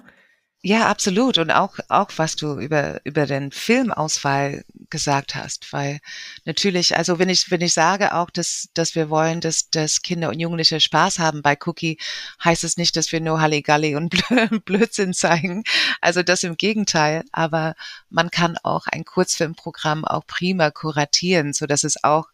[0.62, 1.38] Ja, absolut.
[1.38, 6.00] Und auch, auch was du über, über den Filmauswahl gesagt hast, weil
[6.46, 10.30] natürlich, also wenn ich, wenn ich sage auch, dass, dass wir wollen, dass, dass Kinder
[10.30, 12.00] und Jugendliche Spaß haben bei Cookie,
[12.44, 14.16] heißt es nicht, dass wir nur Halligalli und
[14.66, 15.66] Blödsinn zeigen.
[16.02, 17.26] Also das im Gegenteil.
[17.32, 17.76] Aber
[18.10, 22.30] man kann auch ein Kurzfilmprogramm auch prima kuratieren, so dass es auch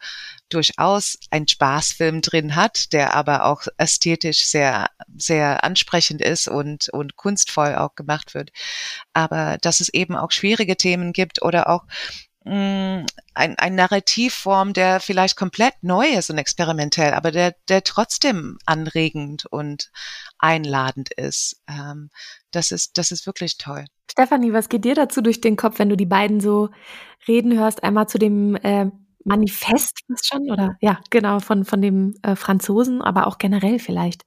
[0.54, 7.16] durchaus ein Spaßfilm drin hat, der aber auch ästhetisch sehr, sehr ansprechend ist und, und
[7.16, 8.52] kunstvoll auch gemacht wird.
[9.14, 11.86] Aber dass es eben auch schwierige Themen gibt oder auch
[12.44, 18.58] Mm, ein, ein Narrativform, der vielleicht komplett neu ist und experimentell, aber der, der trotzdem
[18.66, 19.92] anregend und
[20.40, 21.62] einladend ist.
[21.70, 22.10] Ähm,
[22.50, 23.86] das ist, das ist wirklich toll.
[24.10, 26.70] Stefanie, was geht dir dazu durch den Kopf, wenn du die beiden so
[27.28, 27.84] reden hörst?
[27.84, 28.88] Einmal zu dem äh,
[29.26, 34.24] Manifest schon oder ja, genau, von, von dem äh, Franzosen, aber auch generell vielleicht.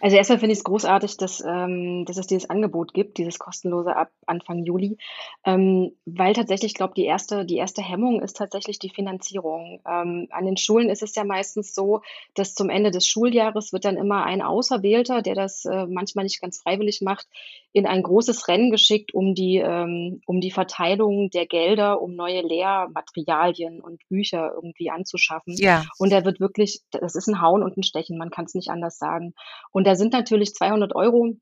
[0.00, 3.96] Also erstmal finde ich es großartig, dass, ähm, dass es dieses Angebot gibt, dieses kostenlose
[3.96, 4.98] ab Anfang Juli,
[5.44, 9.80] ähm, weil tatsächlich, ich glaube, die erste, die erste Hemmung ist tatsächlich die Finanzierung.
[9.86, 12.02] Ähm, an den Schulen ist es ja meistens so,
[12.34, 16.40] dass zum Ende des Schuljahres wird dann immer ein Auserwählter, der das äh, manchmal nicht
[16.40, 17.26] ganz freiwillig macht,
[17.72, 22.40] in ein großes Rennen geschickt um die, ähm, um die Verteilung der Gelder, um neue
[22.42, 25.54] Lehrmaterialien und Bücher irgendwie anzuschaffen.
[25.56, 25.84] Ja.
[25.98, 28.70] Und er wird wirklich, das ist ein Hauen und ein Stechen, man kann es nicht
[28.70, 29.34] anders sagen.
[29.72, 31.36] Und da sind natürlich 200 Euro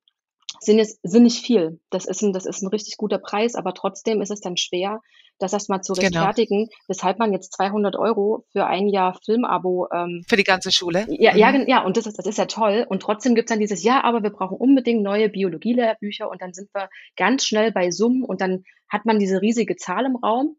[0.61, 1.81] sind, es, sind nicht viel.
[1.91, 5.01] Das ist, ein, das ist ein richtig guter Preis, aber trotzdem ist es dann schwer,
[5.39, 6.05] das erstmal zu genau.
[6.05, 6.79] rechtfertigen, genau.
[6.89, 9.89] weshalb man jetzt 200 Euro für ein Jahr Filmabo.
[9.93, 11.07] Ähm, für die ganze Schule?
[11.09, 11.39] Ja, mhm.
[11.39, 12.87] ja, ja, und das ist, das ist ja toll.
[12.89, 16.53] Und trotzdem gibt es dann dieses, ja, aber wir brauchen unbedingt neue Biologielehrbücher und dann
[16.53, 20.57] sind wir ganz schnell bei Summen und dann hat man diese riesige Zahl im Raum.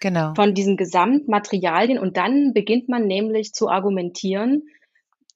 [0.00, 0.34] Genau.
[0.34, 4.64] Von diesen Gesamtmaterialien und dann beginnt man nämlich zu argumentieren,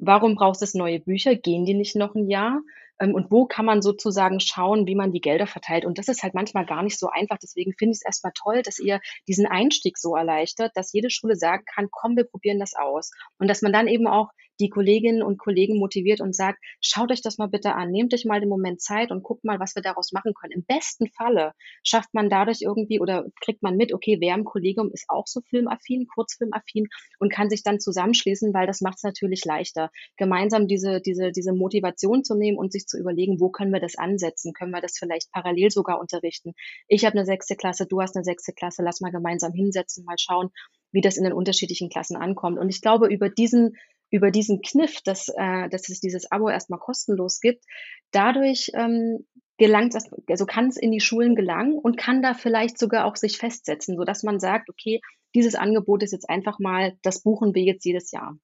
[0.01, 1.36] warum brauchst du neue Bücher?
[1.36, 2.61] Gehen die nicht noch ein Jahr?
[3.01, 5.84] Ähm, und wo kann man sozusagen schauen, wie man die Gelder verteilt?
[5.84, 7.38] Und das ist halt manchmal gar nicht so einfach.
[7.38, 11.36] Deswegen finde ich es erstmal toll, dass ihr diesen Einstieg so erleichtert, dass jede Schule
[11.36, 13.11] sagen kann, komm, wir probieren das aus.
[13.38, 14.30] Und dass man dann eben auch
[14.61, 18.24] die Kolleginnen und Kollegen motiviert und sagt, schaut euch das mal bitte an, nehmt euch
[18.24, 20.52] mal den Moment Zeit und guckt mal, was wir daraus machen können.
[20.52, 21.52] Im besten Falle
[21.82, 25.40] schafft man dadurch irgendwie oder kriegt man mit, okay, wer im Kollegium ist auch so
[25.48, 26.86] filmaffin, kurzfilmaffin
[27.18, 31.52] und kann sich dann zusammenschließen, weil das macht es natürlich leichter, gemeinsam diese, diese, diese
[31.52, 34.52] Motivation zu nehmen und sich zu überlegen, wo können wir das ansetzen?
[34.52, 36.52] Können wir das vielleicht parallel sogar unterrichten?
[36.86, 40.18] Ich habe eine sechste Klasse, du hast eine sechste Klasse, lass mal gemeinsam hinsetzen, mal
[40.18, 40.50] schauen,
[40.92, 42.58] wie das in den unterschiedlichen Klassen ankommt.
[42.58, 43.76] Und ich glaube, über diesen
[44.11, 47.64] über diesen Kniff, dass, äh, dass es dieses Abo erstmal kostenlos gibt,
[48.11, 52.78] dadurch ähm, gelangt es, also kann es in die Schulen gelangen und kann da vielleicht
[52.78, 55.00] sogar auch sich festsetzen, so dass man sagt, okay,
[55.34, 58.36] dieses Angebot ist jetzt einfach mal, das buchen wir jetzt jedes Jahr.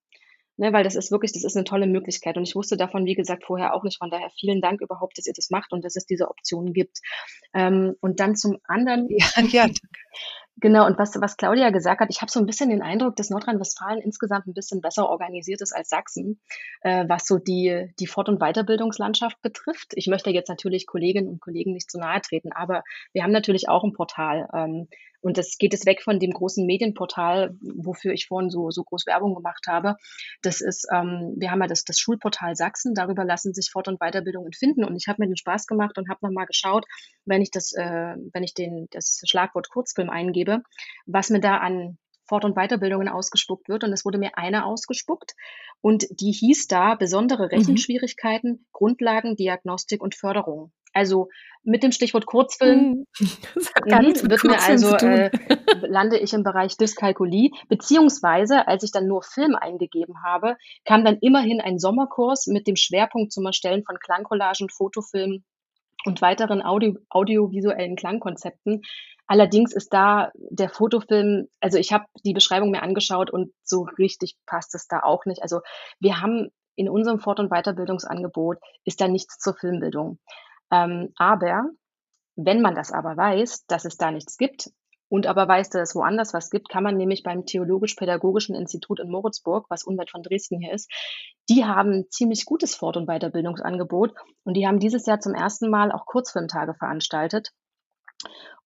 [0.58, 2.38] Ne, weil das ist wirklich, das ist eine tolle Möglichkeit.
[2.38, 3.98] Und ich wusste davon, wie gesagt, vorher auch nicht.
[3.98, 7.00] Von daher vielen Dank überhaupt, dass ihr das macht und dass es diese Optionen gibt.
[7.52, 9.06] Ähm, und dann zum anderen.
[9.10, 9.68] Ja, ja.
[10.58, 13.28] Genau, und was, was Claudia gesagt hat, ich habe so ein bisschen den Eindruck, dass
[13.28, 16.40] Nordrhein-Westfalen insgesamt ein bisschen besser organisiert ist als Sachsen,
[16.80, 19.92] äh, was so die, die Fort- und Weiterbildungslandschaft betrifft.
[19.96, 23.68] Ich möchte jetzt natürlich Kolleginnen und Kollegen nicht zu nahe treten, aber wir haben natürlich
[23.68, 24.48] auch ein Portal.
[24.54, 24.88] Ähm,
[25.26, 29.06] und das geht es weg von dem großen Medienportal, wofür ich vorhin so, so groß
[29.06, 29.96] Werbung gemacht habe.
[30.40, 33.98] Das ist, ähm, wir haben ja das, das Schulportal Sachsen, darüber lassen sich Fort- und
[33.98, 34.84] Weiterbildungen finden.
[34.84, 36.84] Und ich habe mir den Spaß gemacht und habe nochmal geschaut,
[37.24, 40.62] wenn ich das, äh, wenn ich den, das Schlagwort Kurzfilm eingebe,
[41.06, 41.98] was mir da an
[42.28, 43.82] Fort- und Weiterbildungen ausgespuckt wird.
[43.82, 45.34] Und es wurde mir eine ausgespuckt.
[45.80, 47.58] Und die hieß da besondere mhm.
[47.58, 48.66] Rechenschwierigkeiten, mhm.
[48.70, 50.70] Grundlagen, Diagnostik und Förderung.
[50.96, 51.28] Also
[51.62, 53.06] mit dem Stichwort Kurzfilm mhm.
[53.84, 55.30] mhm wird mir also äh,
[55.86, 61.18] lande ich im Bereich Dyskalkulie, beziehungsweise als ich dann nur Film eingegeben habe, kam dann
[61.20, 65.44] immerhin ein Sommerkurs mit dem Schwerpunkt zum Erstellen von Klangcollagen, Fotofilmen
[66.06, 68.80] und weiteren Audio, audiovisuellen Klangkonzepten.
[69.26, 74.36] Allerdings ist da der Fotofilm, also ich habe die Beschreibung mir angeschaut und so richtig
[74.46, 75.42] passt es da auch nicht.
[75.42, 75.60] Also
[76.00, 80.18] wir haben in unserem Fort- und Weiterbildungsangebot ist da nichts zur Filmbildung.
[80.70, 81.70] Ähm, aber
[82.36, 84.70] wenn man das aber weiß, dass es da nichts gibt
[85.08, 89.10] und aber weiß, dass es woanders was gibt, kann man nämlich beim Theologisch-Pädagogischen Institut in
[89.10, 90.90] Moritzburg, was unweit von Dresden hier ist,
[91.48, 94.14] die haben ein ziemlich gutes Fort- und Weiterbildungsangebot
[94.44, 97.52] und die haben dieses Jahr zum ersten Mal auch Kurzfilmtage veranstaltet.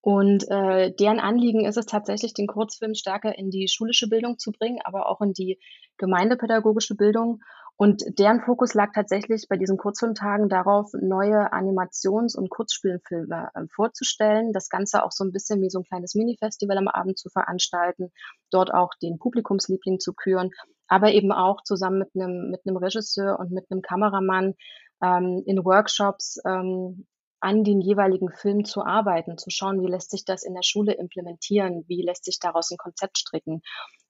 [0.02, 4.50] Und äh, deren Anliegen ist es tatsächlich, den Kurzfilm stärker in die schulische Bildung zu
[4.50, 5.60] bringen, aber auch in die
[5.98, 7.40] gemeindepädagogische Bildung.
[7.80, 14.52] Und deren Fokus lag tatsächlich bei diesen Kurzfilmtagen darauf, neue Animations- und Kurzspielfilme äh, vorzustellen.
[14.52, 18.12] Das Ganze auch so ein bisschen wie so ein kleines Mini-Festival am Abend zu veranstalten,
[18.50, 20.50] dort auch den Publikumsliebling zu küren,
[20.88, 24.56] aber eben auch zusammen mit einem, mit einem Regisseur und mit einem Kameramann
[25.02, 27.06] ähm, in Workshops ähm,
[27.40, 30.92] an den jeweiligen Film zu arbeiten, zu schauen, wie lässt sich das in der Schule
[30.92, 33.62] implementieren, wie lässt sich daraus ein Konzept stricken.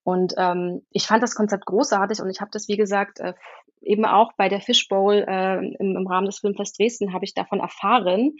[0.03, 3.35] Und ähm, ich fand das Konzept großartig und ich habe das, wie gesagt, äh,
[3.83, 7.61] eben auch bei der Fishbowl äh, im, im Rahmen des Filmfest Dresden habe ich davon
[7.61, 8.37] erfahren,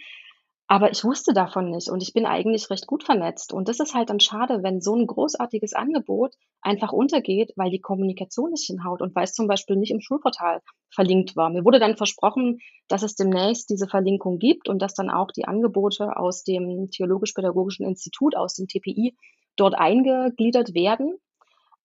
[0.71, 3.51] aber ich wusste davon nicht und ich bin eigentlich recht gut vernetzt.
[3.51, 7.81] Und das ist halt dann schade, wenn so ein großartiges Angebot einfach untergeht, weil die
[7.81, 11.49] Kommunikation nicht hinhaut und weil es zum Beispiel nicht im Schulportal verlinkt war.
[11.49, 15.43] Mir wurde dann versprochen, dass es demnächst diese Verlinkung gibt und dass dann auch die
[15.43, 19.17] Angebote aus dem Theologisch-Pädagogischen Institut, aus dem TPI,
[19.57, 21.17] dort eingegliedert werden.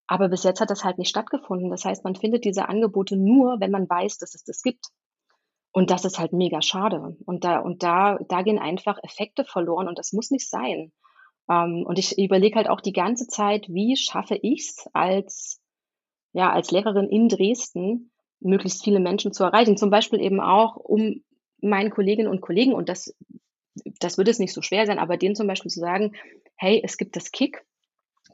[0.06, 1.70] Aber bis jetzt hat das halt nicht stattgefunden.
[1.70, 4.86] Das heißt, man findet diese Angebote nur, wenn man weiß, dass es das gibt.
[5.72, 7.16] Und das ist halt mega schade.
[7.26, 10.92] Und da, und da, da gehen einfach Effekte verloren und das muss nicht sein.
[11.50, 15.60] Ähm, und ich überlege halt auch die ganze Zeit, wie schaffe ich es als,
[16.32, 19.76] ja, als Lehrerin in Dresden, möglichst viele Menschen zu erreichen.
[19.76, 21.22] Zum Beispiel eben auch, um
[21.60, 23.14] meinen Kolleginnen und Kollegen, und das,
[24.00, 26.12] das würde es nicht so schwer sein, aber denen zum Beispiel zu sagen,
[26.56, 27.64] hey, es gibt das Kick,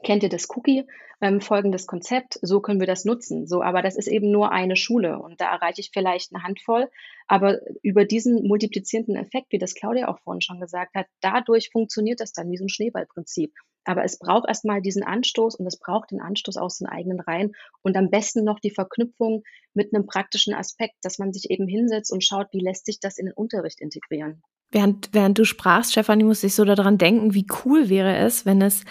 [0.03, 0.85] kennt ihr das Cookie,
[1.21, 3.47] ähm, folgendes Konzept, so können wir das nutzen.
[3.47, 6.89] So, aber das ist eben nur eine Schule und da erreiche ich vielleicht eine Handvoll.
[7.27, 12.19] Aber über diesen multiplizierenden Effekt, wie das Claudia auch vorhin schon gesagt hat, dadurch funktioniert
[12.19, 13.53] das dann wie so ein Schneeballprinzip.
[13.85, 17.53] Aber es braucht erstmal diesen Anstoß und es braucht den Anstoß aus den eigenen Reihen
[17.81, 19.43] und am besten noch die Verknüpfung
[19.73, 23.17] mit einem praktischen Aspekt, dass man sich eben hinsetzt und schaut, wie lässt sich das
[23.17, 24.41] in den Unterricht integrieren.
[24.71, 28.61] Während, während du sprachst, Stefanie, muss ich so daran denken, wie cool wäre es, wenn
[28.61, 28.85] es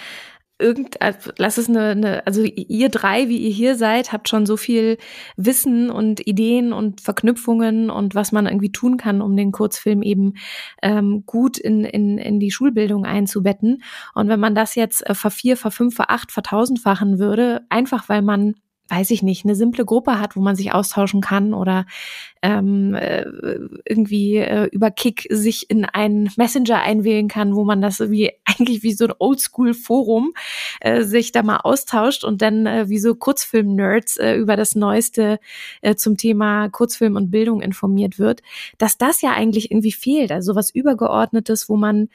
[0.58, 0.96] irgend,
[1.38, 4.98] lass es eine, eine, also ihr drei, wie ihr hier seid, habt schon so viel
[5.36, 10.34] Wissen und Ideen und Verknüpfungen und was man irgendwie tun kann, um den Kurzfilm eben
[10.82, 13.82] ähm, gut in, in, in die Schulbildung einzubetten.
[14.14, 18.54] Und wenn man das jetzt äh, vervier, verfünf, veracht, vertausendfachen würde, einfach weil man
[18.88, 21.86] weiß ich nicht, eine simple Gruppe hat, wo man sich austauschen kann oder
[22.42, 23.24] ähm, äh,
[23.84, 28.82] irgendwie äh, über Kick sich in einen Messenger einwählen kann, wo man das wie eigentlich
[28.82, 30.34] wie so ein Oldschool-Forum
[30.80, 35.38] äh, sich da mal austauscht und dann äh, wie so Kurzfilm-Nerds äh, über das Neueste
[35.80, 38.42] äh, zum Thema Kurzfilm und Bildung informiert wird,
[38.78, 40.32] dass das ja eigentlich irgendwie fehlt.
[40.32, 42.08] Also was Übergeordnetes, wo man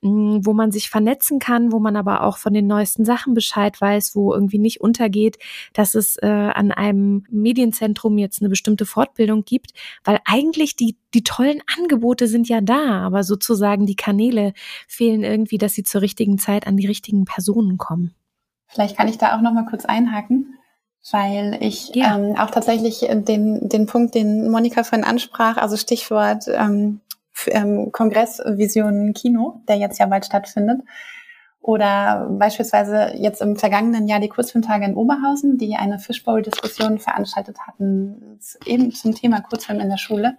[0.00, 4.14] wo man sich vernetzen kann, wo man aber auch von den neuesten Sachen Bescheid weiß,
[4.14, 5.38] wo irgendwie nicht untergeht,
[5.72, 9.67] dass es äh, an einem Medienzentrum jetzt eine bestimmte Fortbildung gibt,
[10.04, 14.52] weil eigentlich die, die tollen Angebote sind ja da, aber sozusagen die Kanäle
[14.86, 18.14] fehlen irgendwie, dass sie zur richtigen Zeit an die richtigen Personen kommen.
[18.66, 20.58] Vielleicht kann ich da auch noch mal kurz einhaken
[21.12, 22.16] weil ich ja.
[22.16, 27.00] ähm, auch tatsächlich den, den Punkt, den Monika vorhin ansprach, also Stichwort ähm,
[27.46, 30.80] ähm, Kongress Vision Kino, der jetzt ja bald stattfindet.
[31.60, 38.38] Oder beispielsweise jetzt im vergangenen Jahr die Kurzfilmtage in Oberhausen, die eine Fishbowl-Diskussion veranstaltet hatten,
[38.64, 40.38] eben zum Thema Kurzfilm in der Schule.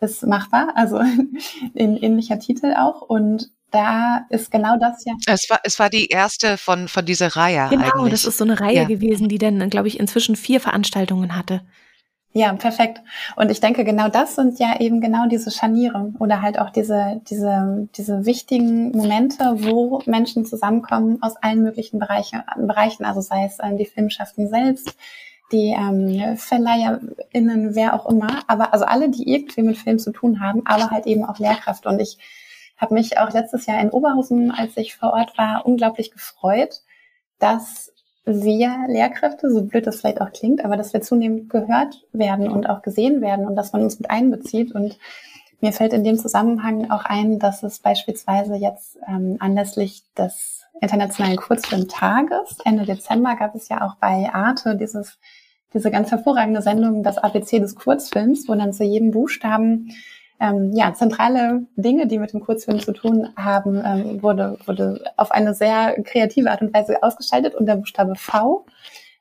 [0.00, 1.00] Ist machbar, also
[1.74, 3.02] in ähnlicher Titel auch.
[3.02, 5.14] Und da ist genau das ja.
[5.26, 7.68] Es war, es war die erste von, von dieser Reihe.
[7.70, 8.12] Genau, eigentlich.
[8.12, 8.84] das ist so eine Reihe ja.
[8.84, 11.62] gewesen, die dann, glaube ich, inzwischen vier Veranstaltungen hatte.
[12.34, 13.02] Ja, perfekt.
[13.36, 17.20] Und ich denke, genau das sind ja eben genau diese Scharniere oder halt auch diese,
[17.28, 23.58] diese, diese wichtigen Momente, wo Menschen zusammenkommen aus allen möglichen Bereiche, Bereichen, also sei es
[23.62, 24.96] ähm, die Filmschaften selbst,
[25.52, 30.40] die ähm, VerleiherInnen, wer auch immer, aber also alle, die irgendwie mit Film zu tun
[30.40, 31.90] haben, aber halt eben auch Lehrkräfte.
[31.90, 32.16] Und ich
[32.78, 36.80] habe mich auch letztes Jahr in Oberhausen, als ich vor Ort war, unglaublich gefreut,
[37.38, 37.91] dass
[38.24, 42.68] wir Lehrkräfte, so blöd das vielleicht auch klingt, aber dass wir zunehmend gehört werden und
[42.68, 44.72] auch gesehen werden und dass man uns mit einbezieht.
[44.72, 44.98] Und
[45.60, 51.36] mir fällt in dem Zusammenhang auch ein, dass es beispielsweise jetzt ähm, anlässlich des Internationalen
[51.36, 55.18] Kurzfilmtages, Ende Dezember, gab es ja auch bei Arte dieses,
[55.74, 59.94] diese ganz hervorragende Sendung, das ABC des Kurzfilms, wo dann zu jedem Buchstaben
[60.42, 65.30] ähm, ja, zentrale Dinge, die mit dem Kurzfilm zu tun haben, ähm, wurde, wurde auf
[65.30, 67.54] eine sehr kreative Art und Weise ausgestaltet.
[67.54, 68.66] Und der Buchstabe V,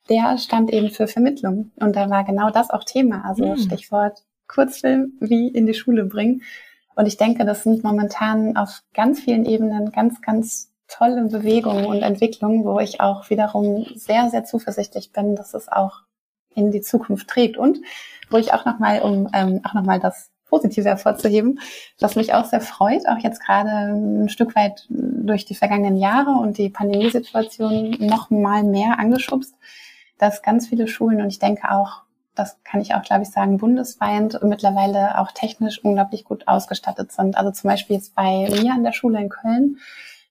[0.09, 1.69] der stand eben für Vermittlung.
[1.75, 3.23] Und da war genau das auch Thema.
[3.23, 3.57] Also mhm.
[3.57, 6.41] Stichwort Kurzfilm, wie in die Schule bringen.
[6.95, 12.01] Und ich denke, das sind momentan auf ganz vielen Ebenen ganz, ganz tolle Bewegungen und
[12.01, 16.01] Entwicklungen, wo ich auch wiederum sehr, sehr zuversichtlich bin, dass es auch
[16.55, 17.57] in die Zukunft trägt.
[17.57, 17.79] Und
[18.31, 21.59] wo ich auch nochmal, um ähm, auch nochmal das Positive hervorzuheben,
[21.99, 26.31] was mich auch sehr freut, auch jetzt gerade ein Stück weit durch die vergangenen Jahre
[26.31, 29.55] und die Pandemiesituation noch mal mehr angeschubst,
[30.19, 32.01] dass ganz viele Schulen und ich denke auch,
[32.35, 37.37] das kann ich auch, glaube ich, sagen, bundesweit mittlerweile auch technisch unglaublich gut ausgestattet sind.
[37.37, 39.77] Also zum Beispiel jetzt bei mir an der Schule in Köln.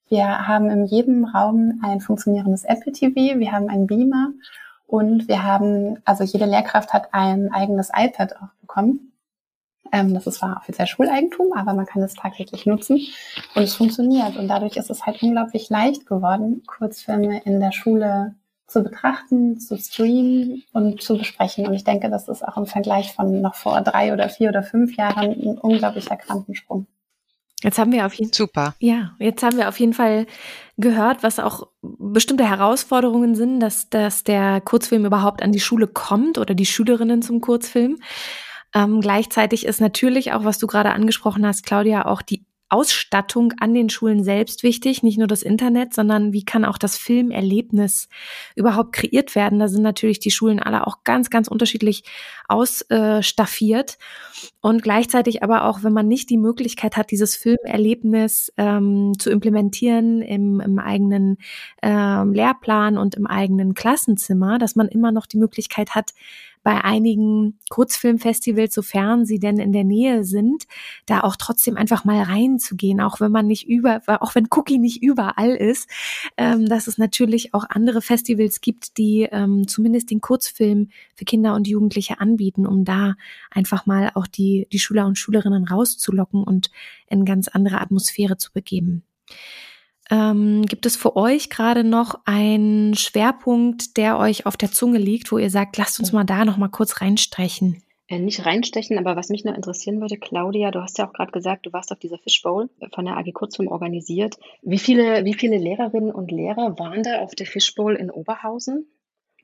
[0.09, 4.31] Wir haben in jedem Raum ein funktionierendes Apple TV, wir haben einen Beamer
[4.87, 9.10] und wir haben, also jede Lehrkraft hat ein eigenes iPad auch bekommen.
[9.93, 13.01] Ähm, das ist zwar offiziell Schuleigentum, aber man kann es tagtäglich nutzen
[13.55, 14.37] und es funktioniert.
[14.37, 18.35] Und dadurch ist es halt unglaublich leicht geworden, Kurzfilme in der Schule
[18.67, 21.67] zu betrachten, zu streamen und zu besprechen.
[21.67, 24.63] Und ich denke, das ist auch im Vergleich von noch vor drei oder vier oder
[24.63, 26.87] fünf Jahren ein unglaublicher Quantensprung.
[27.63, 28.75] Jetzt haben wir auf jeden Super.
[28.79, 30.27] Ja, jetzt haben wir auf jeden Fall
[30.79, 36.39] gehört, was auch bestimmte Herausforderungen sind, dass, dass der Kurzfilm überhaupt an die Schule kommt
[36.39, 37.99] oder die Schülerinnen zum Kurzfilm.
[38.75, 43.75] Ähm, gleichzeitig ist natürlich auch, was du gerade angesprochen hast, Claudia, auch die Ausstattung an
[43.75, 48.09] den Schulen selbst wichtig, nicht nur das Internet, sondern wie kann auch das Filmerlebnis
[48.55, 49.59] überhaupt kreiert werden.
[49.59, 52.05] Da sind natürlich die Schulen alle auch ganz, ganz unterschiedlich
[52.47, 53.99] ausstaffiert.
[54.61, 60.23] Und gleichzeitig aber auch, wenn man nicht die Möglichkeit hat, dieses Filmerlebnis ähm, zu implementieren
[60.23, 61.39] im, im eigenen
[61.83, 66.13] ähm, Lehrplan und im eigenen Klassenzimmer, dass man immer noch die Möglichkeit hat,
[66.63, 70.65] bei einigen Kurzfilmfestivals, sofern sie denn in der Nähe sind,
[71.07, 75.03] da auch trotzdem einfach mal reinzugehen, auch wenn man nicht über, auch wenn Cookie nicht
[75.03, 75.89] überall ist,
[76.37, 81.55] ähm, dass es natürlich auch andere Festivals gibt, die ähm, zumindest den Kurzfilm für Kinder
[81.55, 83.15] und Jugendliche anbieten, um da
[83.51, 86.71] einfach mal auch die, die Schüler und Schülerinnen rauszulocken und
[87.09, 89.03] in ganz andere Atmosphäre zu begeben.
[90.11, 95.31] Ähm, gibt es für euch gerade noch einen Schwerpunkt, der euch auf der Zunge liegt,
[95.31, 97.83] wo ihr sagt, lasst uns mal da noch mal kurz reinstechen?
[98.09, 101.31] Äh, nicht reinstechen, aber was mich noch interessieren würde, Claudia, du hast ja auch gerade
[101.31, 104.37] gesagt, du warst auf dieser Fishbowl von der AG Kurzfilm organisiert.
[104.63, 108.89] Wie viele, wie viele Lehrerinnen und Lehrer waren da auf der Fishbowl in Oberhausen?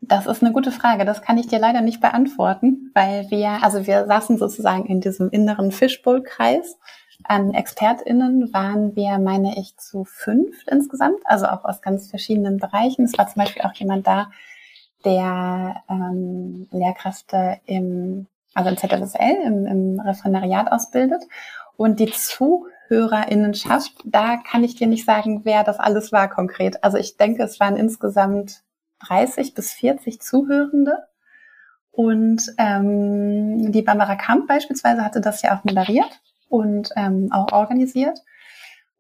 [0.01, 1.05] Das ist eine gute Frage.
[1.05, 5.31] Das kann ich dir leider nicht beantworten, weil wir, also wir saßen sozusagen in diesem
[5.31, 6.77] inneren Fishbowl-Kreis
[7.25, 13.05] an ExpertInnen waren wir, meine ich, zu fünf insgesamt, also auch aus ganz verschiedenen Bereichen.
[13.05, 14.31] Es war zum Beispiel auch jemand da,
[15.05, 21.23] der ähm, Lehrkräfte im, also im ZFSL, im, im Referendariat ausbildet.
[21.77, 26.83] Und die ZuhörerInnenschaft, da kann ich dir nicht sagen, wer das alles war konkret.
[26.83, 28.63] Also ich denke, es waren insgesamt
[29.07, 31.05] 30 bis 40 Zuhörende.
[31.93, 38.19] Und ähm, die Barbara Kamp beispielsweise hatte das ja auch moderiert und ähm, auch organisiert.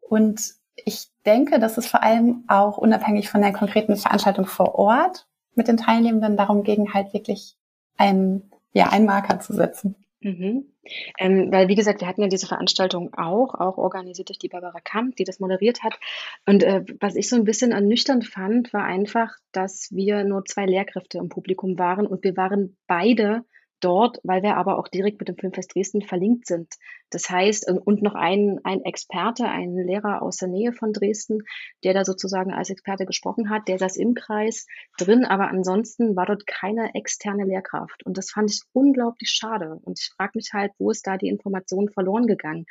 [0.01, 0.40] Und
[0.76, 5.68] ich denke, dass es vor allem auch unabhängig von der konkreten Veranstaltung vor Ort mit
[5.68, 7.57] den Teilnehmenden darum ging, halt wirklich
[7.97, 9.97] einen, ja, einen Marker zu setzen.
[10.20, 10.72] Mhm.
[11.18, 14.80] Ähm, weil, wie gesagt, wir hatten ja diese Veranstaltung auch, auch organisiert durch die Barbara
[14.80, 15.99] Kamp, die das moderiert hat.
[16.47, 20.66] Und äh, was ich so ein bisschen ernüchternd fand, war einfach, dass wir nur zwei
[20.66, 23.44] Lehrkräfte im Publikum waren und wir waren beide
[23.80, 26.74] dort, weil wir aber auch direkt mit dem Filmfest Dresden verlinkt sind.
[27.10, 31.42] Das heißt, und noch ein, ein Experte, ein Lehrer aus der Nähe von Dresden,
[31.84, 34.66] der da sozusagen als Experte gesprochen hat, der saß im Kreis
[34.98, 38.04] drin, aber ansonsten war dort keine externe Lehrkraft.
[38.04, 39.78] Und das fand ich unglaublich schade.
[39.82, 42.66] Und ich frage mich halt, wo ist da die Information verloren gegangen?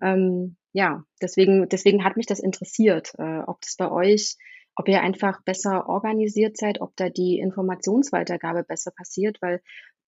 [0.00, 4.36] Ähm, ja, deswegen, deswegen hat mich das interessiert, äh, ob das bei euch
[4.78, 9.60] ob ihr einfach besser organisiert seid, ob da die Informationsweitergabe besser passiert, weil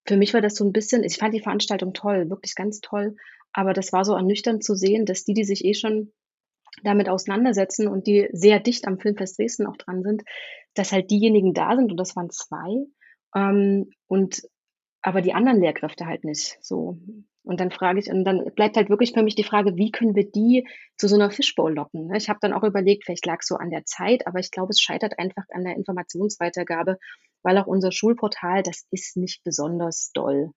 [0.05, 3.15] für mich war das so ein bisschen, ich fand die Veranstaltung toll, wirklich ganz toll,
[3.53, 6.11] aber das war so ernüchternd zu sehen, dass die, die sich eh schon
[6.83, 10.23] damit auseinandersetzen und die sehr dicht am Filmfest Dresden auch dran sind,
[10.75, 12.85] dass halt diejenigen da sind und das waren zwei
[13.35, 14.43] ähm, und
[15.01, 16.97] aber die anderen Lehrkräfte halt nicht so.
[17.49, 20.15] Und dann frage ich, und dann bleibt halt wirklich für mich die Frage, wie können
[20.15, 22.05] wir die zu so einer Fishbowl locken?
[22.05, 22.17] Ne?
[22.17, 24.69] Ich habe dann auch überlegt, vielleicht lag es so an der Zeit, aber ich glaube,
[24.69, 26.99] es scheitert einfach an der Informationsweitergabe,
[27.41, 30.51] weil auch unser Schulportal, das ist nicht besonders doll.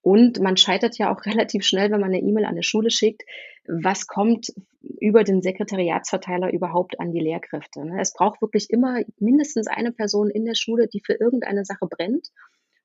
[0.00, 3.24] Und man scheitert ja auch relativ schnell, wenn man eine E-Mail an eine Schule schickt,
[3.66, 4.52] was kommt
[5.00, 7.84] über den Sekretariatsverteiler überhaupt an die Lehrkräfte.
[7.84, 8.00] Ne?
[8.00, 12.28] Es braucht wirklich immer mindestens eine Person in der Schule, die für irgendeine Sache brennt.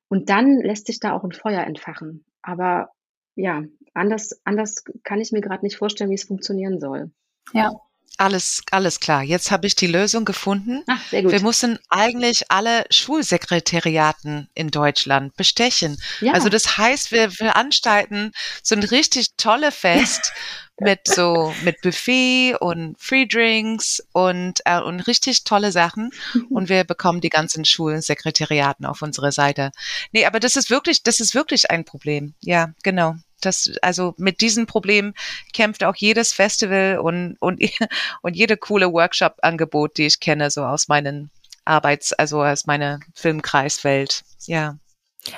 [0.08, 2.24] Und dann lässt sich da auch ein Feuer entfachen.
[2.42, 2.90] Aber
[3.36, 3.62] ja,
[3.94, 7.10] anders, anders kann ich mir gerade nicht vorstellen, wie es funktionieren soll.
[7.52, 7.72] Ja,
[8.16, 9.22] alles, alles klar.
[9.22, 10.84] Jetzt habe ich die Lösung gefunden.
[10.86, 11.32] Ach, sehr gut.
[11.32, 16.00] Wir müssen eigentlich alle Schulsekretariaten in Deutschland bestechen.
[16.20, 16.32] Ja.
[16.32, 18.30] Also das heißt, wir veranstalten
[18.62, 20.32] so ein richtig tolle Fest
[20.80, 26.10] mit so mit Buffet und Free Drinks und äh, und richtig tolle Sachen
[26.50, 29.70] und wir bekommen die ganzen Schulsekretariaten auf unsere Seite.
[30.12, 32.34] Nee, aber das ist wirklich das ist wirklich ein Problem.
[32.40, 33.16] Ja, genau.
[33.44, 35.14] Das, also mit diesem Problem
[35.52, 37.60] kämpft auch jedes Festival und, und,
[38.22, 41.30] und jede coole Workshop-Angebot, die ich kenne, so aus meinen
[41.64, 44.22] Arbeits-, also aus meiner Filmkreiswelt.
[44.46, 44.76] Ja.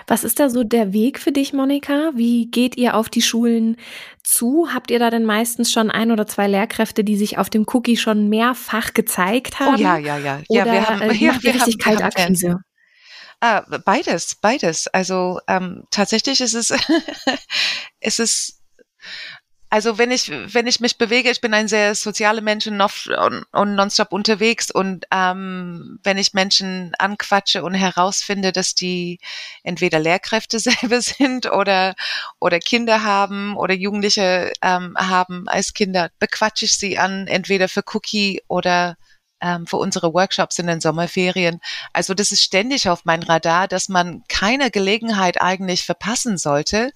[0.07, 2.11] Was ist da so der Weg für dich, Monika?
[2.15, 3.77] Wie geht ihr auf die Schulen
[4.25, 4.69] zu?
[4.75, 7.97] Habt ihr da denn meistens schon ein oder zwei Lehrkräfte, die sich auf dem Cookie
[7.97, 9.77] schon mehrfach gezeigt haben?
[9.77, 10.41] Oh ja, ja, ja.
[10.49, 12.61] Oder ja, wir haben, äh, ja, wir richtig haben, Kaltakquise?
[13.41, 14.87] Ah, beides, beides.
[14.89, 16.71] Also ähm, tatsächlich ist es,
[18.01, 18.63] ist es,
[19.69, 23.75] also wenn ich, wenn ich mich bewege, ich bin ein sehr sozialer Mensch und, und
[23.75, 29.19] nonstop unterwegs und ähm, wenn ich Menschen anquatsche und herausfinde, dass die
[29.65, 31.95] entweder Lehrkräfte selber sind oder
[32.41, 37.83] oder Kinder haben oder Jugendliche ähm, haben als Kinder, bequatsche ich sie an, entweder für
[37.93, 38.97] Cookie oder
[39.47, 41.61] ähm, für unsere Workshops in den Sommerferien.
[41.93, 46.91] Also das ist ständig auf mein Radar, dass man keine Gelegenheit eigentlich verpassen sollte,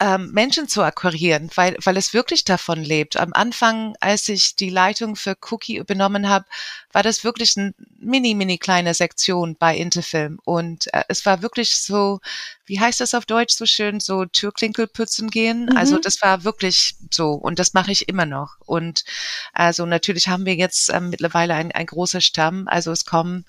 [0.00, 3.16] ähm, Menschen zu akquirieren, weil, weil es wirklich davon lebt.
[3.16, 6.44] Am Anfang, als ich die Leitung für Cookie übernommen habe,
[6.92, 10.38] war das wirklich eine mini, mini kleine Sektion bei Interfilm.
[10.44, 12.20] Und äh, es war wirklich so,
[12.66, 15.66] wie heißt das auf Deutsch so schön, so Türklinkel putzen gehen.
[15.66, 15.76] Mhm.
[15.76, 18.56] Also das war wirklich so und das mache ich immer noch.
[18.60, 19.04] Und
[19.52, 22.68] also natürlich haben wir jetzt äh, mittlerweile ein, ein großer Stamm.
[22.68, 23.46] Also es kommen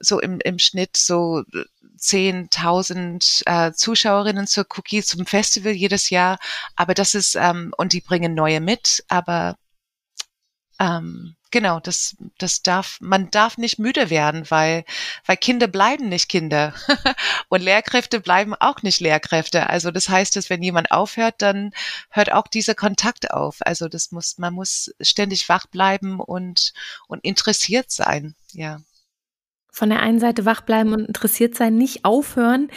[0.00, 1.44] so im, im Schnitt so
[1.98, 6.38] 10.000 äh, Zuschauerinnen zur Cookie zum Festival jedes Jahr.
[6.76, 9.56] Aber das ist, ähm, und die bringen neue mit, aber
[10.80, 14.84] ähm, genau, das, das darf, man darf nicht müde werden, weil,
[15.26, 16.72] weil Kinder bleiben nicht Kinder
[17.48, 19.68] und Lehrkräfte bleiben auch nicht Lehrkräfte.
[19.68, 21.72] Also das heißt, dass wenn jemand aufhört, dann
[22.10, 23.56] hört auch dieser Kontakt auf.
[23.60, 26.72] Also das muss, man muss ständig wach bleiben und,
[27.08, 28.34] und interessiert sein.
[28.52, 28.80] Ja
[29.78, 32.68] von der einen Seite wach bleiben und interessiert sein, nicht aufhören,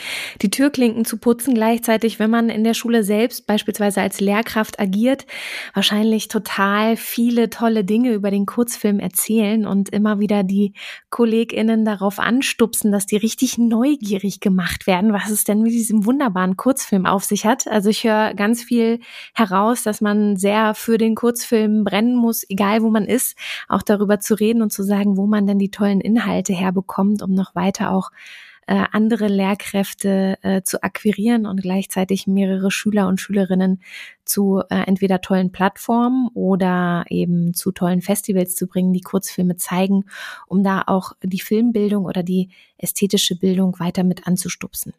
[0.42, 5.26] die Türklinken zu putzen, gleichzeitig, wenn man in der Schule selbst beispielsweise als Lehrkraft agiert,
[5.74, 10.74] wahrscheinlich total viele tolle Dinge über den Kurzfilm erzählen und immer wieder die
[11.10, 16.56] KollegInnen darauf anstupsen, dass die richtig neugierig gemacht werden, was es denn mit diesem wunderbaren
[16.56, 17.68] Kurzfilm auf sich hat.
[17.68, 19.00] Also ich höre ganz viel
[19.34, 23.36] heraus, dass man sehr für den Kurzfilm brennen muss, egal wo man ist,
[23.68, 27.22] auch darüber zu reden und zu sagen, wo man denn die tollen Inhalte herbekommt bekommt,
[27.22, 28.12] um noch weiter auch
[28.68, 33.82] äh, andere Lehrkräfte äh, zu akquirieren und gleichzeitig mehrere Schüler und Schülerinnen
[34.26, 40.06] zu äh, entweder tollen Plattformen oder eben zu tollen Festivals zu bringen, die Kurzfilme zeigen,
[40.48, 44.94] um da auch die Filmbildung oder die ästhetische Bildung weiter mit anzustupsen.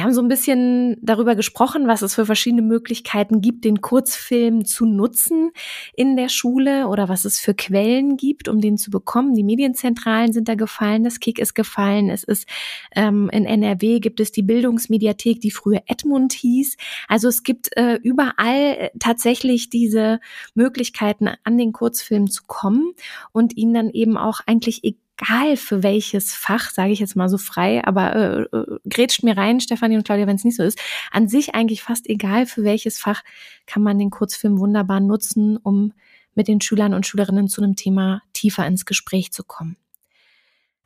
[0.00, 4.64] Wir haben so ein bisschen darüber gesprochen, was es für verschiedene Möglichkeiten gibt, den Kurzfilm
[4.64, 5.50] zu nutzen
[5.94, 9.34] in der Schule oder was es für Quellen gibt, um den zu bekommen.
[9.34, 12.08] Die Medienzentralen sind da gefallen, das Kick ist gefallen.
[12.08, 12.48] Es ist
[12.96, 16.78] ähm, in NRW gibt es die Bildungsmediathek, die früher Edmund hieß.
[17.06, 20.18] Also es gibt äh, überall tatsächlich diese
[20.54, 22.94] Möglichkeiten, an den Kurzfilm zu kommen
[23.32, 27.28] und ihn dann eben auch eigentlich egal egal für welches Fach, sage ich jetzt mal
[27.28, 30.62] so frei, aber äh, äh, grätscht mir rein, Stefanie und Claudia, wenn es nicht so
[30.62, 30.78] ist,
[31.10, 33.22] an sich eigentlich fast egal für welches Fach
[33.66, 35.92] kann man den Kurzfilm wunderbar nutzen, um
[36.34, 39.76] mit den Schülern und Schülerinnen zu einem Thema tiefer ins Gespräch zu kommen.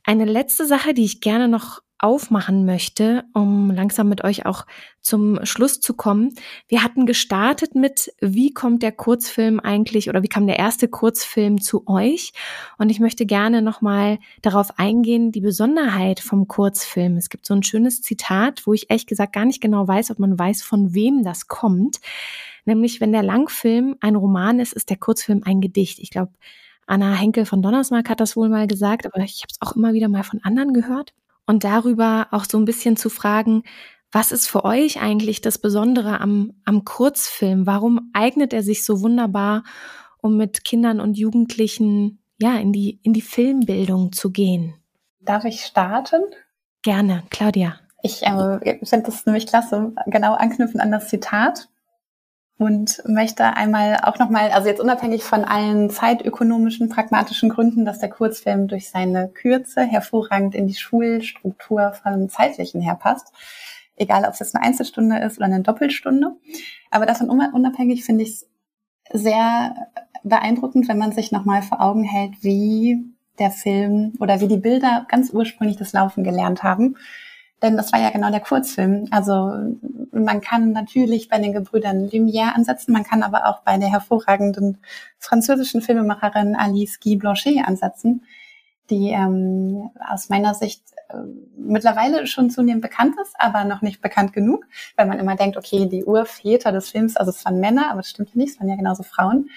[0.02, 4.66] Eine letzte Sache, die ich gerne noch aufmachen möchte, um langsam mit euch auch
[5.00, 6.34] zum Schluss zu kommen.
[6.68, 11.60] Wir hatten gestartet mit, wie kommt der Kurzfilm eigentlich oder wie kam der erste Kurzfilm
[11.60, 12.32] zu euch?
[12.78, 17.16] Und ich möchte gerne nochmal darauf eingehen, die Besonderheit vom Kurzfilm.
[17.16, 20.18] Es gibt so ein schönes Zitat, wo ich ehrlich gesagt gar nicht genau weiß, ob
[20.18, 22.00] man weiß, von wem das kommt.
[22.64, 25.98] Nämlich, wenn der Langfilm ein Roman ist, ist der Kurzfilm ein Gedicht.
[26.00, 26.32] Ich glaube,
[26.86, 29.92] Anna Henkel von Donnersmark hat das wohl mal gesagt, aber ich habe es auch immer
[29.92, 31.14] wieder mal von anderen gehört
[31.46, 33.64] und darüber auch so ein bisschen zu fragen,
[34.12, 37.66] was ist für euch eigentlich das Besondere am, am Kurzfilm?
[37.66, 39.64] Warum eignet er sich so wunderbar,
[40.18, 44.74] um mit Kindern und Jugendlichen ja in die, in die Filmbildung zu gehen?
[45.20, 46.22] Darf ich starten?
[46.82, 47.80] Gerne, Claudia.
[48.02, 51.68] Ich äh, finde das nämlich klasse, genau anknüpfen an das Zitat
[52.56, 58.10] und möchte einmal auch nochmal, also jetzt unabhängig von allen zeitökonomischen, pragmatischen Gründen, dass der
[58.10, 63.32] Kurzfilm durch seine Kürze hervorragend in die Schulstruktur von zeitlichen her passt,
[63.96, 66.36] egal ob es jetzt eine Einzelstunde ist oder eine Doppelstunde.
[66.90, 68.48] Aber davon unabhängig finde ich es
[69.12, 69.88] sehr
[70.22, 73.04] beeindruckend, wenn man sich nochmal vor Augen hält, wie
[73.40, 76.96] der Film oder wie die Bilder ganz ursprünglich das Laufen gelernt haben
[77.64, 79.08] denn das war ja genau der Kurzfilm.
[79.10, 79.52] Also
[80.12, 84.78] man kann natürlich bei den Gebrüdern Lumière ansetzen, man kann aber auch bei der hervorragenden
[85.18, 88.22] französischen Filmemacherin Alice Guy Blanchet ansetzen,
[88.90, 91.16] die ähm, aus meiner Sicht äh,
[91.56, 95.86] mittlerweile schon zunehmend bekannt ist, aber noch nicht bekannt genug, weil man immer denkt, okay,
[95.86, 98.68] die Urväter des Films, also es waren Männer, aber das stimmt ja nicht, es waren
[98.68, 99.48] ja genauso Frauen.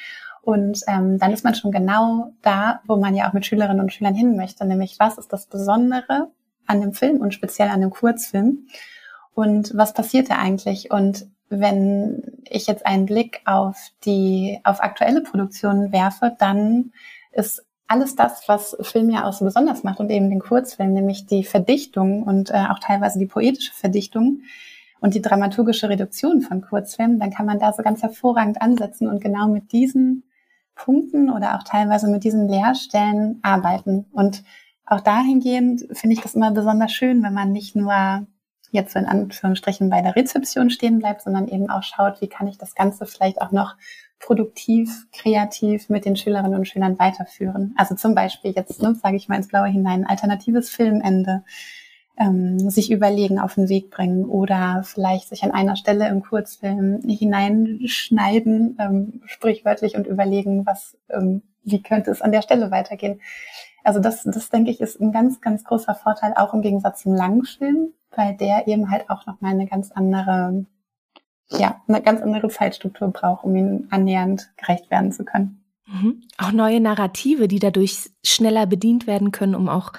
[0.41, 3.91] Und ähm, dann ist man schon genau da, wo man ja auch mit Schülerinnen und
[3.91, 6.31] Schülern hin möchte, nämlich was ist das Besondere
[6.67, 8.67] an dem Film und speziell an dem Kurzfilm.
[9.33, 10.91] Und was passiert da eigentlich?
[10.91, 16.91] Und wenn ich jetzt einen Blick auf die, auf aktuelle Produktionen werfe, dann
[17.31, 21.25] ist alles das, was Film ja auch so besonders macht und eben den Kurzfilm, nämlich
[21.25, 24.41] die Verdichtung und äh, auch teilweise die poetische Verdichtung
[24.99, 29.21] und die dramaturgische Reduktion von Kurzfilmen, dann kann man da so ganz hervorragend ansetzen und
[29.21, 30.23] genau mit diesen
[30.75, 34.05] Punkten oder auch teilweise mit diesen Leerstellen arbeiten.
[34.11, 34.43] Und
[34.87, 38.25] auch dahingehend finde ich das immer besonders schön, wenn man nicht nur
[38.71, 42.47] jetzt so in Anführungsstrichen bei der Rezeption stehen bleibt, sondern eben auch schaut, wie kann
[42.47, 43.75] ich das Ganze vielleicht auch noch
[44.19, 47.75] produktiv, kreativ mit den Schülerinnen und Schülern weiterführen.
[47.77, 51.43] Also zum Beispiel jetzt, ne, sage ich mal ins Blaue hinein, alternatives Filmende,
[52.17, 57.01] ähm, sich überlegen, auf den Weg bringen oder vielleicht sich an einer Stelle im Kurzfilm
[57.07, 63.21] hineinschneiden, ähm, sprichwörtlich und überlegen, was, ähm, wie könnte es an der Stelle weitergehen.
[63.83, 67.13] Also das, das denke ich, ist ein ganz, ganz großer Vorteil, auch im Gegensatz zum
[67.13, 70.65] Langfilm, weil der eben halt auch nochmal eine ganz andere,
[71.49, 75.63] ja, eine ganz andere Zeitstruktur braucht, um ihn annähernd gerecht werden zu können.
[75.85, 76.23] Mhm.
[76.37, 79.93] Auch neue Narrative, die dadurch schneller bedient werden können, um auch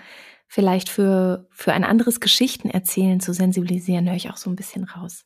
[0.47, 5.25] vielleicht für, für ein anderes Geschichtenerzählen zu sensibilisieren, höre ich auch so ein bisschen raus.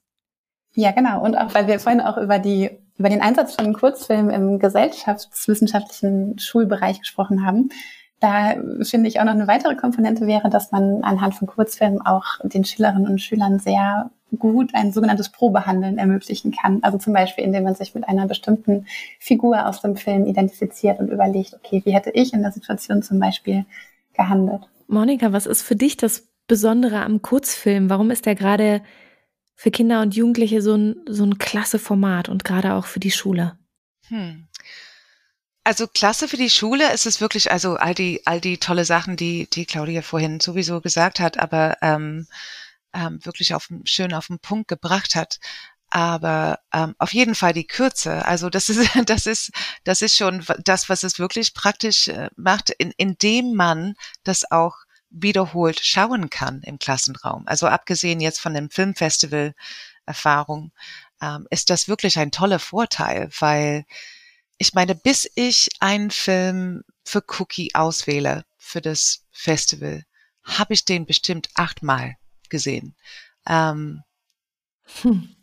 [0.75, 1.23] Ja, genau.
[1.23, 6.39] Und auch, weil wir vorhin auch über die, über den Einsatz von Kurzfilmen im gesellschaftswissenschaftlichen
[6.39, 7.69] Schulbereich gesprochen haben.
[8.23, 12.25] Da finde ich auch noch eine weitere Komponente wäre, dass man anhand von Kurzfilmen auch
[12.45, 16.79] den Schülerinnen und Schülern sehr gut ein sogenanntes Probehandeln ermöglichen kann.
[16.83, 18.87] Also zum Beispiel, indem man sich mit einer bestimmten
[19.19, 23.19] Figur aus dem Film identifiziert und überlegt, okay, wie hätte ich in der Situation zum
[23.19, 23.65] Beispiel
[24.15, 24.69] gehandelt?
[24.87, 27.91] Monika, was ist für dich das Besondere am Kurzfilm?
[27.91, 28.83] Warum ist der gerade
[29.57, 33.11] für Kinder und Jugendliche so ein, so ein klasse Format und gerade auch für die
[33.11, 33.59] Schule?
[34.07, 34.47] Hm.
[35.65, 39.17] Also klasse für die Schule ist es wirklich, also all die, all die tolle Sachen,
[39.17, 42.27] die, die Claudia vorhin sowieso gesagt hat, aber ähm,
[42.93, 45.39] ähm, wirklich auf, schön auf den Punkt gebracht hat.
[45.91, 48.25] Aber ähm, auf jeden Fall die Kürze.
[48.27, 49.53] Also das ist, das ist,
[49.85, 53.95] das ist schon das, was es wirklich praktisch äh, macht, in, indem man
[54.25, 54.77] das auch
[55.11, 57.47] wiederholt schauen kann im Klassenraum.
[57.47, 60.73] Also abgesehen jetzt von dem Filmfestival-Erfahrung,
[61.21, 63.85] ähm, ist das wirklich ein toller Vorteil, weil
[64.63, 70.05] ich meine, bis ich einen Film für Cookie auswähle für das Festival,
[70.45, 72.15] habe ich den bestimmt achtmal
[72.49, 72.95] gesehen.
[73.45, 74.05] Ähm,
[75.03, 75.35] hm.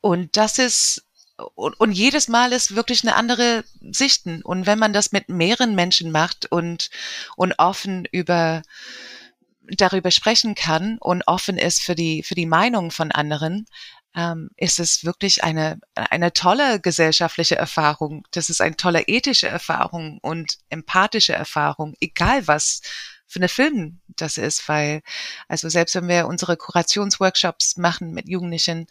[0.00, 1.06] Und das ist
[1.54, 3.62] und, und jedes Mal ist wirklich eine andere
[3.92, 4.42] Sichten.
[4.42, 6.90] Und wenn man das mit mehreren Menschen macht und,
[7.36, 8.62] und offen über,
[9.60, 13.66] darüber sprechen kann und offen ist für die, für die Meinung von anderen,
[14.16, 18.26] ähm, ist es wirklich eine, eine tolle gesellschaftliche Erfahrung.
[18.30, 22.80] Das ist eine tolle ethische Erfahrung und empathische Erfahrung, egal was
[23.26, 25.02] für eine Film das ist, weil,
[25.48, 28.86] also selbst wenn wir unsere Kurationsworkshops machen mit Jugendlichen,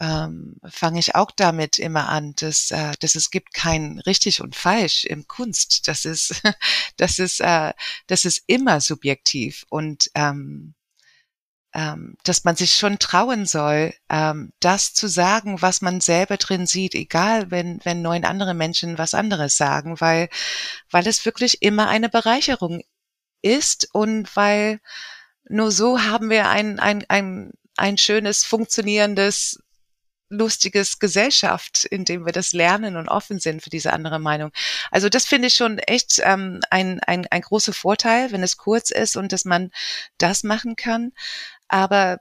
[0.00, 4.56] ähm, fange ich auch damit immer an, dass, äh, dass es gibt kein richtig und
[4.56, 5.86] falsch im Kunst.
[5.86, 6.42] Das ist,
[6.96, 7.72] das ist, äh,
[8.08, 10.74] das ist immer subjektiv und ähm,
[11.72, 16.66] ähm, dass man sich schon trauen soll, ähm, das zu sagen, was man selber drin
[16.66, 20.28] sieht, egal wenn, wenn neun andere Menschen was anderes sagen, weil,
[20.90, 22.82] weil es wirklich immer eine Bereicherung
[23.42, 24.80] ist und weil
[25.48, 29.58] nur so haben wir ein, ein, ein, ein schönes, funktionierendes
[30.30, 34.52] lustiges Gesellschaft, in dem wir das lernen und offen sind für diese andere Meinung.
[34.90, 38.90] Also das finde ich schon echt ähm, ein, ein, ein großer Vorteil, wenn es kurz
[38.90, 39.70] ist und dass man
[40.18, 41.12] das machen kann.
[41.70, 42.18] Aber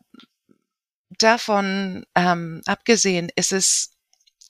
[1.09, 3.91] davon ähm, abgesehen ist es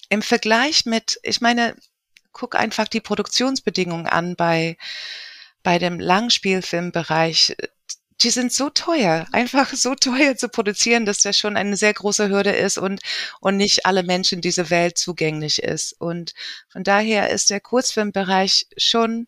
[0.10, 1.76] im Vergleich mit, ich meine,
[2.34, 4.78] guck einfach die Produktionsbedingungen an bei
[5.64, 7.56] bei dem Langspielfilmbereich
[8.22, 12.30] die sind so teuer, einfach so teuer zu produzieren, dass das schon eine sehr große
[12.30, 13.02] Hürde ist und,
[13.40, 15.94] und nicht alle Menschen dieser Welt zugänglich ist.
[16.00, 16.34] Und
[16.68, 19.28] von daher ist der Kurzfilmbereich schon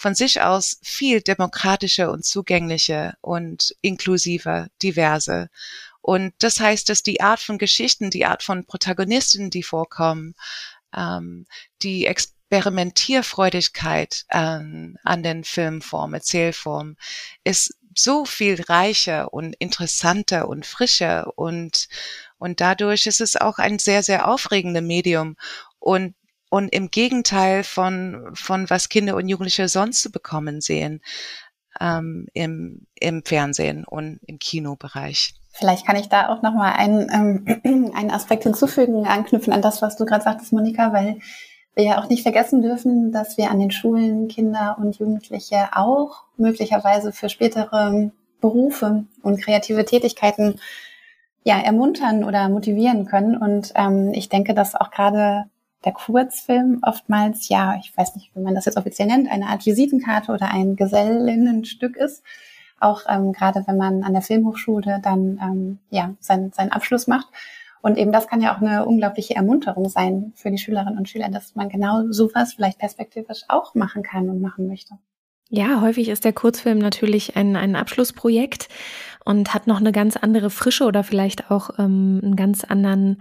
[0.00, 5.50] von sich aus viel demokratischer und zugänglicher und inklusiver, diverse.
[6.00, 10.34] Und das heißt, dass die Art von Geschichten, die Art von Protagonisten, die vorkommen,
[10.96, 11.44] ähm,
[11.82, 16.96] die Experimentierfreudigkeit ähm, an den Filmformen, Erzählformen
[17.44, 21.90] ist so viel reicher und interessanter und frischer und,
[22.38, 25.36] und dadurch ist es auch ein sehr, sehr aufregendes Medium
[25.78, 26.14] und
[26.50, 31.00] und im Gegenteil von, von was Kinder und Jugendliche sonst zu bekommen sehen
[31.80, 35.34] ähm, im, im Fernsehen und im Kinobereich.
[35.52, 37.08] Vielleicht kann ich da auch nochmal einen,
[37.64, 41.20] ähm, einen Aspekt hinzufügen, anknüpfen an das, was du gerade sagtest, Monika, weil
[41.74, 46.24] wir ja auch nicht vergessen dürfen, dass wir an den Schulen Kinder und Jugendliche auch
[46.36, 48.10] möglicherweise für spätere
[48.40, 50.60] Berufe und kreative Tätigkeiten
[51.44, 53.36] ja ermuntern oder motivieren können.
[53.36, 55.44] Und ähm, ich denke, dass auch gerade
[55.84, 59.64] der Kurzfilm oftmals, ja, ich weiß nicht, wie man das jetzt offiziell nennt, eine Art
[59.64, 62.22] Visitenkarte oder ein Gesellinnenstück ist.
[62.78, 67.28] Auch ähm, gerade wenn man an der Filmhochschule dann ähm, ja seinen, seinen Abschluss macht
[67.82, 71.28] und eben das kann ja auch eine unglaubliche Ermunterung sein für die Schülerinnen und Schüler,
[71.30, 74.94] dass man genau sowas vielleicht perspektivisch auch machen kann und machen möchte.
[75.48, 78.68] Ja, häufig ist der Kurzfilm natürlich ein, ein Abschlussprojekt
[79.24, 83.20] und hat noch eine ganz andere Frische oder vielleicht auch ähm, einen ganz anderen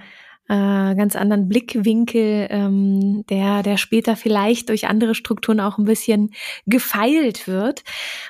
[0.50, 6.32] äh, ganz anderen Blickwinkel, ähm, der, der später vielleicht durch andere Strukturen auch ein bisschen
[6.66, 7.84] gefeilt wird.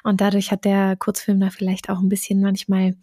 [0.04, 2.96] Und dadurch hat der Kurzfilm da vielleicht auch ein bisschen manchmal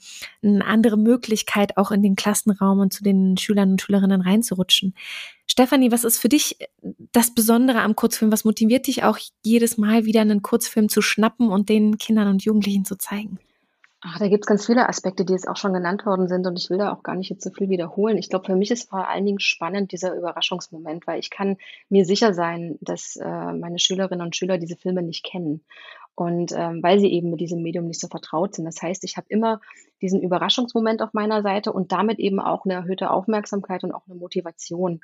[0.43, 4.95] eine andere Möglichkeit, auch in den Klassenraum und zu den Schülern und Schülerinnen reinzurutschen.
[5.47, 6.59] Stefanie, was ist für dich
[7.13, 8.31] das Besondere am Kurzfilm?
[8.31, 12.45] Was motiviert dich auch jedes Mal wieder einen Kurzfilm zu schnappen und den Kindern und
[12.45, 13.39] Jugendlichen zu zeigen?
[14.09, 16.57] Ach, da gibt es ganz viele Aspekte, die jetzt auch schon genannt worden sind und
[16.57, 18.19] ich will da auch gar nicht jetzt so viel wiederholen.
[18.19, 21.57] Ich glaube, für mich ist vor allen Dingen spannend dieser Überraschungsmoment, weil ich kann
[21.89, 25.65] mir sicher sein, dass äh, meine Schülerinnen und Schüler diese Filme nicht kennen
[26.15, 28.65] und ähm, weil sie eben mit diesem Medium nicht so vertraut sind.
[28.65, 29.61] Das heißt, ich habe immer
[30.01, 34.15] diesen Überraschungsmoment auf meiner Seite und damit eben auch eine erhöhte Aufmerksamkeit und auch eine
[34.15, 35.01] Motivation.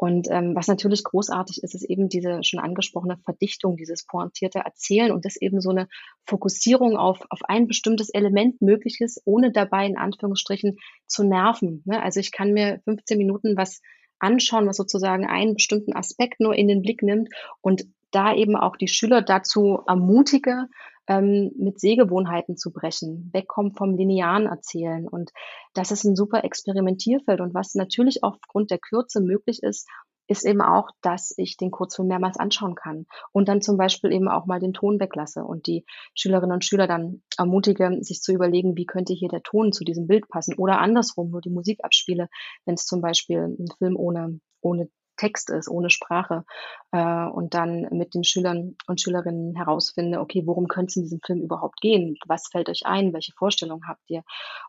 [0.00, 5.10] Und ähm, was natürlich großartig ist, ist eben diese schon angesprochene Verdichtung, dieses pointierte Erzählen
[5.10, 5.88] und dass eben so eine
[6.24, 11.82] Fokussierung auf, auf ein bestimmtes Element möglich ist, ohne dabei in Anführungsstrichen zu nerven.
[11.84, 12.00] Ne?
[12.00, 13.80] Also ich kann mir 15 Minuten was
[14.20, 17.30] anschauen, was sozusagen einen bestimmten Aspekt nur in den Blick nimmt
[17.60, 20.68] und da eben auch die Schüler dazu ermutige,
[21.08, 25.08] ähm, mit Sehgewohnheiten zu brechen, wegkommen vom linearen Erzählen.
[25.08, 25.30] Und
[25.74, 27.40] das ist ein super Experimentierfeld.
[27.40, 29.88] Und was natürlich aufgrund der Kürze möglich ist,
[30.28, 34.28] ist eben auch, dass ich den Kurzfilm mehrmals anschauen kann und dann zum Beispiel eben
[34.28, 38.76] auch mal den Ton weglasse und die Schülerinnen und Schüler dann ermutige, sich zu überlegen,
[38.76, 42.28] wie könnte hier der Ton zu diesem Bild passen oder andersrum, nur die Musik abspiele,
[42.66, 46.44] wenn es zum Beispiel ein Film ohne, ohne Text ist, ohne Sprache.
[46.92, 51.20] Äh, und dann mit den Schülern und Schülerinnen herausfinde, okay, worum könnte es in diesem
[51.20, 52.16] Film überhaupt gehen?
[52.26, 53.12] Was fällt euch ein?
[53.12, 54.22] Welche Vorstellungen habt ihr?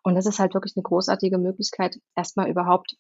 [0.04, 2.98] Und das ist halt wirklich eine großartige Möglichkeit, erstmal überhaupt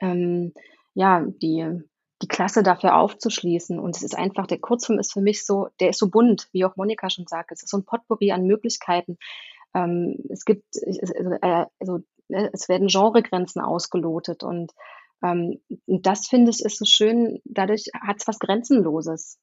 [0.00, 0.52] ähm,
[0.94, 1.82] ja, die,
[2.22, 3.78] die Klasse dafür aufzuschließen.
[3.78, 6.64] Und es ist einfach, der Kurzfilm ist für mich so, der ist so bunt, wie
[6.64, 7.52] auch Monika schon sagt.
[7.52, 9.18] Es ist so ein Potpourri an Möglichkeiten.
[9.74, 14.74] Ähm, es gibt, also, äh, also, es werden Genregrenzen ausgelotet und
[15.22, 19.38] ähm, das finde ich ist so schön, dadurch hat es was Grenzenloses.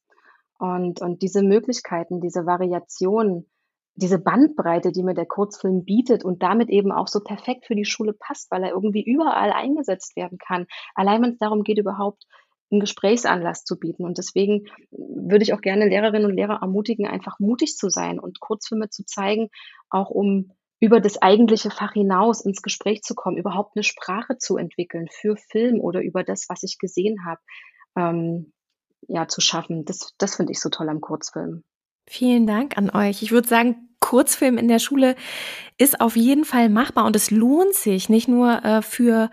[0.57, 3.49] Und, und diese Möglichkeiten, diese Variationen,
[3.95, 7.85] diese Bandbreite, die mir der Kurzfilm bietet und damit eben auch so perfekt für die
[7.85, 10.65] Schule passt, weil er irgendwie überall eingesetzt werden kann.
[10.95, 12.25] Allein wenn es darum geht, überhaupt
[12.71, 14.05] einen Gesprächsanlass zu bieten.
[14.05, 18.39] Und deswegen würde ich auch gerne Lehrerinnen und Lehrer ermutigen, einfach mutig zu sein und
[18.39, 19.49] Kurzfilme zu zeigen,
[19.89, 24.57] auch um über das eigentliche Fach hinaus ins Gespräch zu kommen, überhaupt eine Sprache zu
[24.57, 27.41] entwickeln für Film oder über das, was ich gesehen habe,
[27.97, 28.53] ähm,
[29.07, 29.85] ja, zu schaffen.
[29.85, 31.63] Das, das finde ich so toll am Kurzfilm.
[32.07, 33.23] Vielen Dank an euch.
[33.23, 35.15] Ich würde sagen, Kurzfilm in der Schule
[35.79, 37.05] ist auf jeden Fall machbar.
[37.05, 39.31] Und es lohnt sich nicht nur äh, für,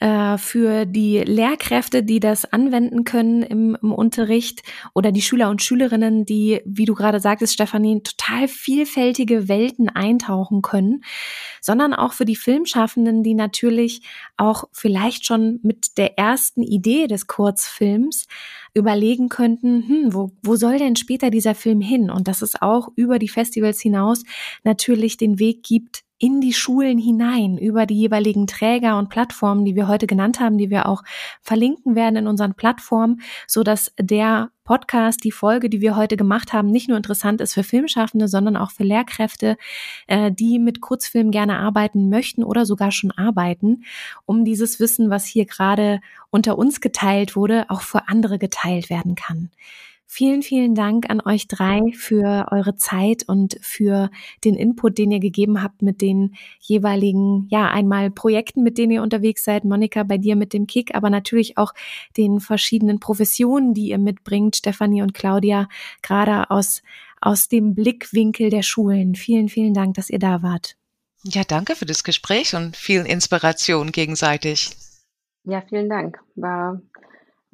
[0.00, 4.62] äh, für die Lehrkräfte, die das anwenden können im, im Unterricht
[4.94, 10.62] oder die Schüler und Schülerinnen, die, wie du gerade sagtest, Stefanie, total vielfältige Welten eintauchen
[10.62, 11.04] können,
[11.60, 14.02] sondern auch für die Filmschaffenden, die natürlich
[14.38, 18.26] auch vielleicht schon mit der ersten Idee des Kurzfilms
[18.74, 22.10] überlegen könnten, hm, wo, wo soll denn später dieser Film hin?
[22.10, 24.24] Und dass es auch über die Festivals hinaus
[24.64, 29.76] natürlich den Weg gibt, in die Schulen hinein über die jeweiligen Träger und Plattformen, die
[29.76, 31.02] wir heute genannt haben, die wir auch
[31.42, 36.54] verlinken werden in unseren Plattformen, so dass der Podcast, die Folge, die wir heute gemacht
[36.54, 39.58] haben, nicht nur interessant ist für Filmschaffende, sondern auch für Lehrkräfte,
[40.06, 43.84] äh, die mit Kurzfilm gerne arbeiten möchten oder sogar schon arbeiten,
[44.24, 49.14] um dieses Wissen, was hier gerade unter uns geteilt wurde, auch für andere geteilt werden
[49.14, 49.50] kann.
[50.06, 54.10] Vielen, vielen Dank an euch drei für eure Zeit und für
[54.44, 59.02] den Input, den ihr gegeben habt mit den jeweiligen, ja, einmal Projekten, mit denen ihr
[59.02, 59.64] unterwegs seid.
[59.64, 61.72] Monika, bei dir mit dem Kick, aber natürlich auch
[62.16, 65.68] den verschiedenen Professionen, die ihr mitbringt, Stefanie und Claudia,
[66.02, 66.82] gerade aus,
[67.20, 69.16] aus dem Blickwinkel der Schulen.
[69.16, 70.76] Vielen, vielen Dank, dass ihr da wart.
[71.24, 74.70] Ja, danke für das Gespräch und viel Inspiration gegenseitig.
[75.44, 76.18] Ja, vielen Dank.
[76.36, 76.80] War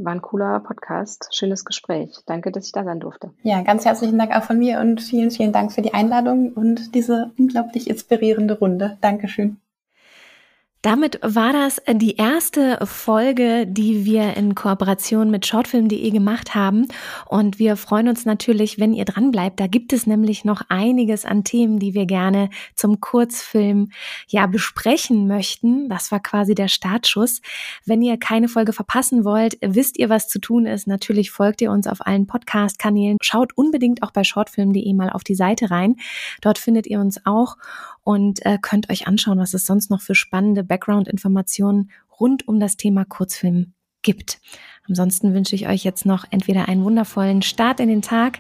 [0.05, 2.17] war ein cooler Podcast, schönes Gespräch.
[2.27, 3.31] Danke, dass ich da sein durfte.
[3.43, 6.95] Ja, ganz herzlichen Dank auch von mir und vielen, vielen Dank für die Einladung und
[6.95, 8.99] diese unglaublich inspirierende Runde.
[9.01, 9.60] Dankeschön.
[10.83, 16.89] Damit war das die erste Folge, die wir in Kooperation mit shortfilm.de gemacht haben.
[17.27, 19.61] Und wir freuen uns natürlich, wenn ihr dran bleibt.
[19.61, 23.91] Da gibt es nämlich noch einiges an Themen, die wir gerne zum Kurzfilm
[24.27, 25.91] ja besprechen möchten.
[25.91, 27.43] Das war quasi der Startschuss.
[27.85, 30.87] Wenn ihr keine Folge verpassen wollt, wisst ihr, was zu tun ist.
[30.87, 33.19] Natürlich folgt ihr uns auf allen Podcast-Kanälen.
[33.21, 35.97] Schaut unbedingt auch bei shortfilm.de mal auf die Seite rein.
[36.41, 37.57] Dort findet ihr uns auch
[38.03, 42.77] und äh, könnt euch anschauen, was es sonst noch für spannende Background-Informationen rund um das
[42.77, 44.41] Thema Kurzfilm gibt.
[44.89, 48.39] Ansonsten wünsche ich euch jetzt noch entweder einen wundervollen Start in den Tag,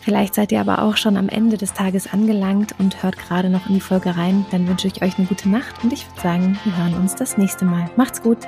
[0.00, 3.68] vielleicht seid ihr aber auch schon am Ende des Tages angelangt und hört gerade noch
[3.68, 4.46] in die Folge rein.
[4.50, 7.36] Dann wünsche ich euch eine gute Nacht und ich würde sagen, wir hören uns das
[7.36, 7.90] nächste Mal.
[7.96, 8.38] Macht's gut!